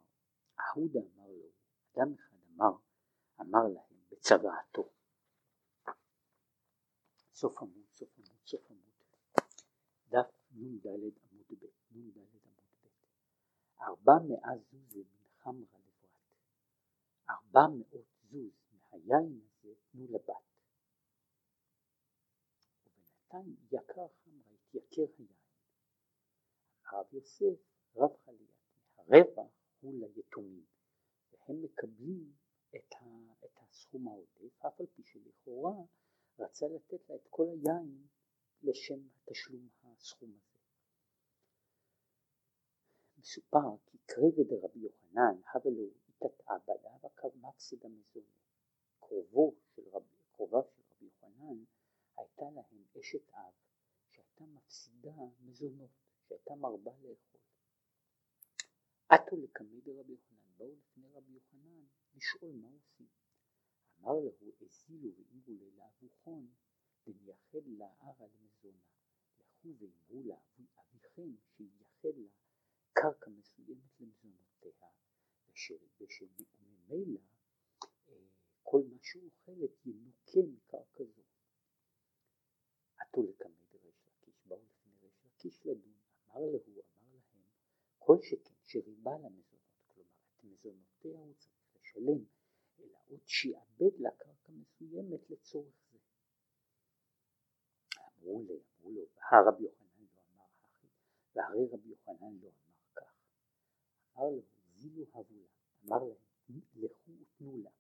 אהודה 0.60 1.00
אמר 1.00 1.28
לו, 1.28 1.50
אדם 1.94 2.14
אחד 2.14 2.38
אמר, 2.56 2.72
אמר 3.42 3.68
להם 3.68 3.97
בצוואתו, 4.18 4.90
סוף 7.34 7.58
עמוד, 7.62 7.86
סוף 7.94 8.10
עמוד, 8.18 8.38
סוף 8.46 8.72
עמוד, 8.72 8.94
דף 10.10 10.32
נ"ד 10.52 10.88
עמוד 10.88 11.14
ב', 11.50 11.66
נ"ד 11.92 12.18
עמוד 12.18 12.38
ארבע 13.82 14.14
מאה 14.28 14.58
זוז 14.58 14.96
מן 14.96 15.30
חמרה 15.40 15.80
לברת, 15.80 16.10
ארבע 17.30 17.68
מאות 17.68 18.06
זוז 18.32 18.52
מהיין 18.72 19.40
הזה 19.42 19.74
תנו 19.92 20.08
לבת. 20.10 20.34
ובינתיים 22.86 23.56
יקר 23.72 24.08
חמרה, 24.24 24.56
התייקר 24.68 25.14
היין. 25.18 25.28
הרב 26.86 27.14
יוסף 27.14 27.60
רב 27.96 28.12
חליית, 28.26 28.52
הרווח 28.98 29.52
הוא 29.80 29.94
ליתומים, 30.16 30.66
והם 31.32 31.62
מקבלים 31.62 32.34
את, 32.78 32.94
ה, 32.94 33.06
את 33.46 33.60
הסכום 33.62 34.08
העודף, 34.08 34.66
אף 34.66 34.80
על 34.80 34.86
פי 34.96 35.04
שלכאורה 35.04 35.76
רצה 36.40 36.66
לתת 36.68 37.10
לה 37.10 37.16
את 37.16 37.28
כל 37.30 37.46
היין 37.48 38.08
לשם 38.64 39.00
תשלום 39.26 39.68
הסכום 39.84 40.30
הזה. 40.30 40.58
מסופר 43.18 43.78
כי 43.86 43.98
קריבי 44.06 44.44
דרבי 44.44 44.80
יוחנן 44.80 45.42
הווה 45.54 45.72
לו 45.72 45.84
התעתעה 46.10 46.58
בלה 46.68 46.96
וקרמקסד 47.06 47.86
המזונה. 47.86 48.38
קרובו 49.00 49.56
של 49.76 49.82
רבי, 49.92 50.16
קרובה 50.32 50.60
של 50.64 50.82
רבי 50.92 51.06
יוחנן 51.06 51.64
הייתה 52.18 52.46
להם 52.56 52.84
אשת 53.00 53.30
אב 53.34 53.54
שהייתה 54.12 54.44
מפסידה 54.44 55.14
מזונות, 55.42 55.90
שהייתה 56.28 56.56
מרבה 56.56 56.92
לאכול. 56.92 57.42
עטו 59.10 59.36
לקמי 59.38 59.82
דרבי 59.82 60.12
יוחנן, 60.12 60.58
באו 60.58 60.76
לפני 60.76 61.08
רבי 61.14 61.32
יוחנן 61.32 61.86
לשאול 62.18 62.52
מה 62.52 62.68
עושים. 62.68 63.08
אמר 64.00 64.14
להו 64.14 64.52
הזילו 64.62 65.10
ואמרו 65.16 65.72
לאבוכון 65.76 66.48
ונייחד 67.08 67.68
לה 67.68 67.88
ערה 68.00 68.28
למזונה. 68.28 68.84
לכו 69.40 69.68
ואמרו 69.78 70.24
לאביכם 70.24 71.30
שייחד 71.56 72.18
לה 72.18 72.30
קרקע 72.94 73.32
מסוימת 73.32 74.00
למזונותיה, 74.00 74.72
ושממילא 76.00 77.20
אה, 78.10 78.14
כל 78.64 78.82
מה 78.90 78.98
שהוא 79.02 79.24
אוכלת 79.26 79.86
ינוקה 79.86 80.40
מקרקע 80.54 81.04
זו. 81.04 81.24
עטו 82.98 83.24
לקמי 83.24 83.66
דריש 83.72 84.08
לקיש, 84.08 84.46
באו 84.46 84.64
לפני 84.66 84.94
ריש 85.02 85.26
לקיש 85.26 85.66
לדון, 85.66 85.98
אמר 86.26 86.40
להו, 86.40 86.82
אמר 87.02 87.20
להם, 87.34 87.50
כל 88.00 88.18
שכן 88.22 88.56
שריבה 88.66 89.18
למזונות, 89.18 89.68
כלומר 89.94 90.10
את 90.36 90.44
מזונותיה 90.44 91.20
הוא 91.20 91.34
לשלם, 91.98 92.24
אלא 92.80 92.98
עוד 93.08 93.20
שיעבד 93.26 94.00
לה 94.00 94.10
קרקע 94.18 94.52
מסוימת 94.52 95.30
לצורך 95.30 95.76
זה. 95.92 95.98
אמרו 97.98 98.44
לי, 98.48 98.60
אמרו 98.80 98.92
לו, 98.92 99.06
והרבי 99.16 99.64
יוחנן 99.64 100.06
לא 100.06 100.22
אמר 100.34 100.46
הכי, 100.64 100.88
והרי 101.36 101.68
רבי 101.72 101.90
יוחנן 101.90 102.38
לא 102.42 102.50
אמר 102.50 102.76
כך. 102.96 103.16
אמר 104.16 104.30
לו, 104.30 104.42
זילו 104.76 105.06
הבולה, 105.14 105.48
אמר 105.86 106.04
להם, 106.04 106.62
לכו 106.76 107.12
ותנו 107.20 107.58
לה, 107.58 107.72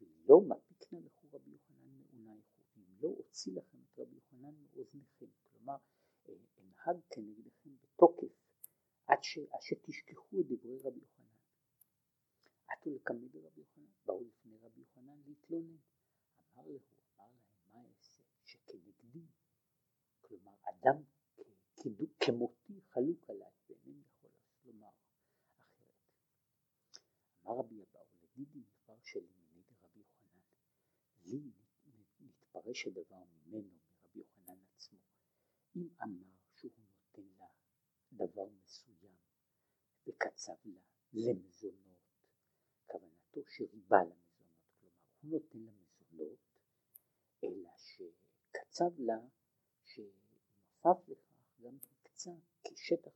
ולא 0.00 0.40
מפיקנה 0.40 1.00
לכו 1.00 1.26
רבי 1.32 1.50
יוחנן 1.50 2.02
מעונייכו, 2.12 2.62
אם 2.76 2.82
לא 3.00 3.08
אוציא 3.08 3.52
לכם 3.52 3.78
את 3.78 3.98
רבי 3.98 4.14
יוחנן 4.14 4.54
מאוזניכם, 4.54 5.26
כלומר, 5.44 5.76
אנהג 6.58 6.96
כנגדכם 7.10 7.70
בתוקף, 7.82 8.32
עד 9.06 9.18
שתשכחו 9.60 10.40
את 10.40 10.46
דברי 10.46 10.78
רבי 10.78 11.00
יוחנן. 11.00 11.15
עטו 12.68 12.90
לקמי 12.94 13.28
ברבי 13.28 13.60
יוחנן, 13.60 13.84
באו 14.06 14.24
לפני 14.24 14.58
רבי 14.58 14.80
יוחנן 14.80 15.20
להתלונן. 15.26 15.76
אמר 16.54 16.66
לו, 16.66 16.78
אמר 17.16 17.26
להם, 17.26 17.38
מה 17.72 17.88
אעשה? 17.88 18.22
שכנגדי, 18.44 19.26
כלומר 20.20 20.54
אדם 20.62 21.02
כמותי 22.20 22.80
חלוק 22.80 23.30
עליי, 23.30 23.50
ואינני 23.68 24.02
יכול 24.06 24.30
לומר 24.64 24.88
אחרת. 24.88 25.28
אמר 27.44 27.58
רבי 27.58 27.82
אבאו, 27.82 28.06
לדידי 28.22 28.62
דבר 28.88 29.20
מנגד 29.20 29.74
רבי 29.82 30.00
יוחנן, 30.00 30.40
לי 31.24 31.50
נתפרש 32.20 32.86
הדבר 32.86 33.24
ממנו, 33.24 33.70
מרבי 34.02 34.18
יוחנן 34.18 34.58
עצמו. 34.74 34.98
אם 35.76 35.88
אמר 36.02 36.36
שהוא 36.54 36.70
נותן 36.78 37.28
לה 37.38 37.46
דבר 38.12 38.48
מסוים 38.64 39.16
וקצב 40.06 40.56
לה 40.64 40.80
למזונות, 41.12 41.85
כוונתו 43.36 43.50
שריבה 43.50 43.96
למזונות, 44.02 44.22
כלומר 44.80 44.96
הוא 45.22 45.30
נותן 45.30 45.58
לה 45.58 45.72
מזונות, 45.72 46.38
אלא 47.44 47.70
שקצב 47.76 48.98
לה 48.98 49.18
שנוסף 49.84 51.08
לכך 51.08 51.30
גם 51.60 51.78
הקצה 51.82 52.30
כשטח 52.64 53.10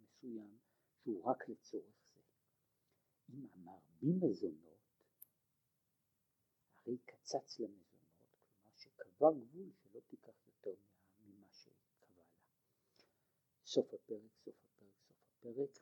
מסוים 0.00 0.58
שהוא 1.02 1.24
רק 1.24 1.48
לצורך 1.48 1.94
זה. 2.14 2.20
אם 3.28 3.46
אמר 3.54 3.78
במזונות, 4.02 4.78
הרי 6.76 6.98
קצץ 6.98 7.60
למזונות, 7.60 7.78
כלומר 8.62 8.76
שקבע 8.76 9.28
גבול 9.32 9.70
שלא 9.82 10.00
תיקח 10.00 10.46
יותר 10.46 10.74
ממה 11.20 11.48
שקבע 11.52 12.06
לה. 12.16 12.24
סוף 13.64 13.94
הפרק, 13.94 14.30
סוף 14.44 14.54
הפרק, 14.64 14.92
סוף 15.42 15.56
הפרק. 15.56 15.78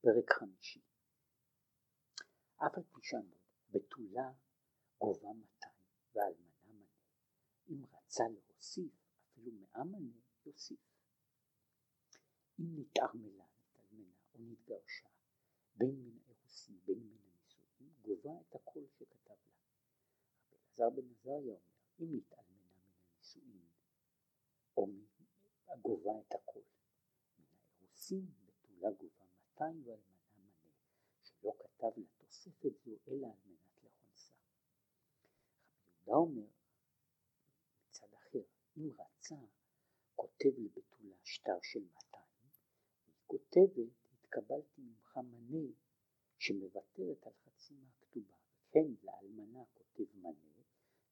פרק 0.00 0.32
חמישי. 0.32 0.91
אף 2.66 2.74
על 2.76 2.82
פי 2.82 3.00
שאמרו, 3.02 3.38
בתולה 3.70 4.32
גובה 4.98 5.32
200 5.32 5.72
ואלמנה 6.14 6.52
מנה. 6.64 6.86
אם 7.68 7.84
רצה 7.92 8.24
להוסיף 8.28 8.92
אפילו 9.32 9.52
מאה 9.52 9.84
מנה, 9.84 10.20
יוסיף. 10.46 10.80
אם 12.60 12.80
נתערמלה, 12.80 13.44
נתעלמנה 13.44 14.14
או 14.34 14.38
נתגרשה, 14.40 15.08
בין 15.74 16.04
מן 16.04 16.18
האירוסים, 16.26 16.80
בין 16.84 16.98
מן 16.98 17.18
הנישואים, 17.24 17.92
גובה 18.02 18.40
את 18.40 18.54
הכל 18.54 18.80
שכתב 18.98 19.30
לה. 19.30 19.52
אלעזר 20.52 20.90
בן 20.90 21.10
עזריה 21.10 21.54
אומר, 21.54 21.58
אם 22.00 22.16
נתעלמנה 22.16 22.74
מן 22.74 22.92
הנישואים, 23.14 23.66
או 24.76 24.86
גובה 25.82 26.20
את 26.20 26.34
הכל, 26.34 26.60
מן 27.38 27.44
האירוסים, 27.44 28.26
בתולה 28.46 28.90
גובה 28.90 29.24
200 29.54 29.82
ואלמנה 29.86 30.22
מנה, 30.36 30.70
שלא 31.22 31.52
כתב 31.58 31.98
לה 31.98 32.21
תוספת 32.32 32.84
זו 32.84 32.96
אלא 33.08 33.26
על 33.26 33.38
מנת 33.46 33.84
לכונסה. 33.84 34.32
רבי 35.82 36.10
יהודה 36.10 36.12
אומר, 36.12 36.48
מצד 37.88 38.14
אחר, 38.14 38.42
אם 38.76 38.90
רצה, 38.98 39.34
כותב 40.16 40.58
לבתולה 40.58 41.16
שטר 41.24 41.58
של 41.62 41.80
200, 41.80 42.24
היא 43.06 43.14
כותבת, 43.26 43.92
התקבלתי 44.12 44.80
ממך 44.80 45.16
מנה 45.16 45.72
שמוותרת 46.38 47.26
על 47.26 47.32
חצי 47.32 47.74
מהכתובה, 47.74 48.36
וכן 48.68 48.94
לאלמנה 49.02 49.64
כותב 49.74 50.16
מנה, 50.16 50.62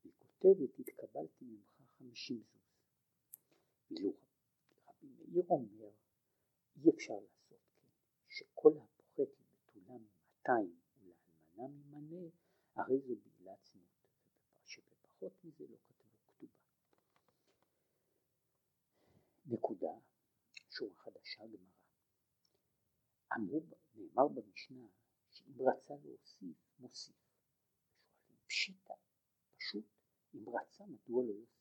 והיא 0.03 0.13
כותבת, 0.19 0.79
התקבלתי 0.79 1.45
ממך 1.45 1.81
50 1.99 2.43
זוז. 2.43 2.63
ואילו 3.91 4.13
רבי 4.89 5.07
מאיר 5.07 5.45
אומר, 5.51 5.91
אי 6.77 6.91
אפשר 6.91 7.15
לעשות 7.15 7.61
כן, 7.75 7.89
שכל 8.29 8.73
הפוחת 8.79 9.19
לבתולה 9.19 9.99
מ-200 9.99 10.80
ולאלמנה 11.61 12.01
ממנה, 12.01 12.31
הרי 12.75 13.01
זו 13.01 13.15
בעילת 13.23 13.65
זנות, 13.65 13.89
שבפחות 14.65 15.45
מזה 15.45 15.65
לא 15.69 15.77
כתבו 15.77 16.05
כתובה. 16.27 16.53
נקודה, 19.47 19.93
שורה 20.71 20.97
חדשה 20.97 21.47
גמרא. 21.47 21.81
אמרו, 23.37 23.63
נאמר 23.95 24.29
במשנה, 24.29 24.87
שאם 25.31 25.55
רצה 25.61 25.95
להוסיף, 26.05 26.57
מוסיף. 26.79 27.17
פשיטא, 28.47 28.95
פשוט, 29.57 29.85
אם 30.35 30.45
רצה, 30.49 30.85
מדוע 30.87 31.25
לא 31.25 31.33
יוסיף? 31.33 31.61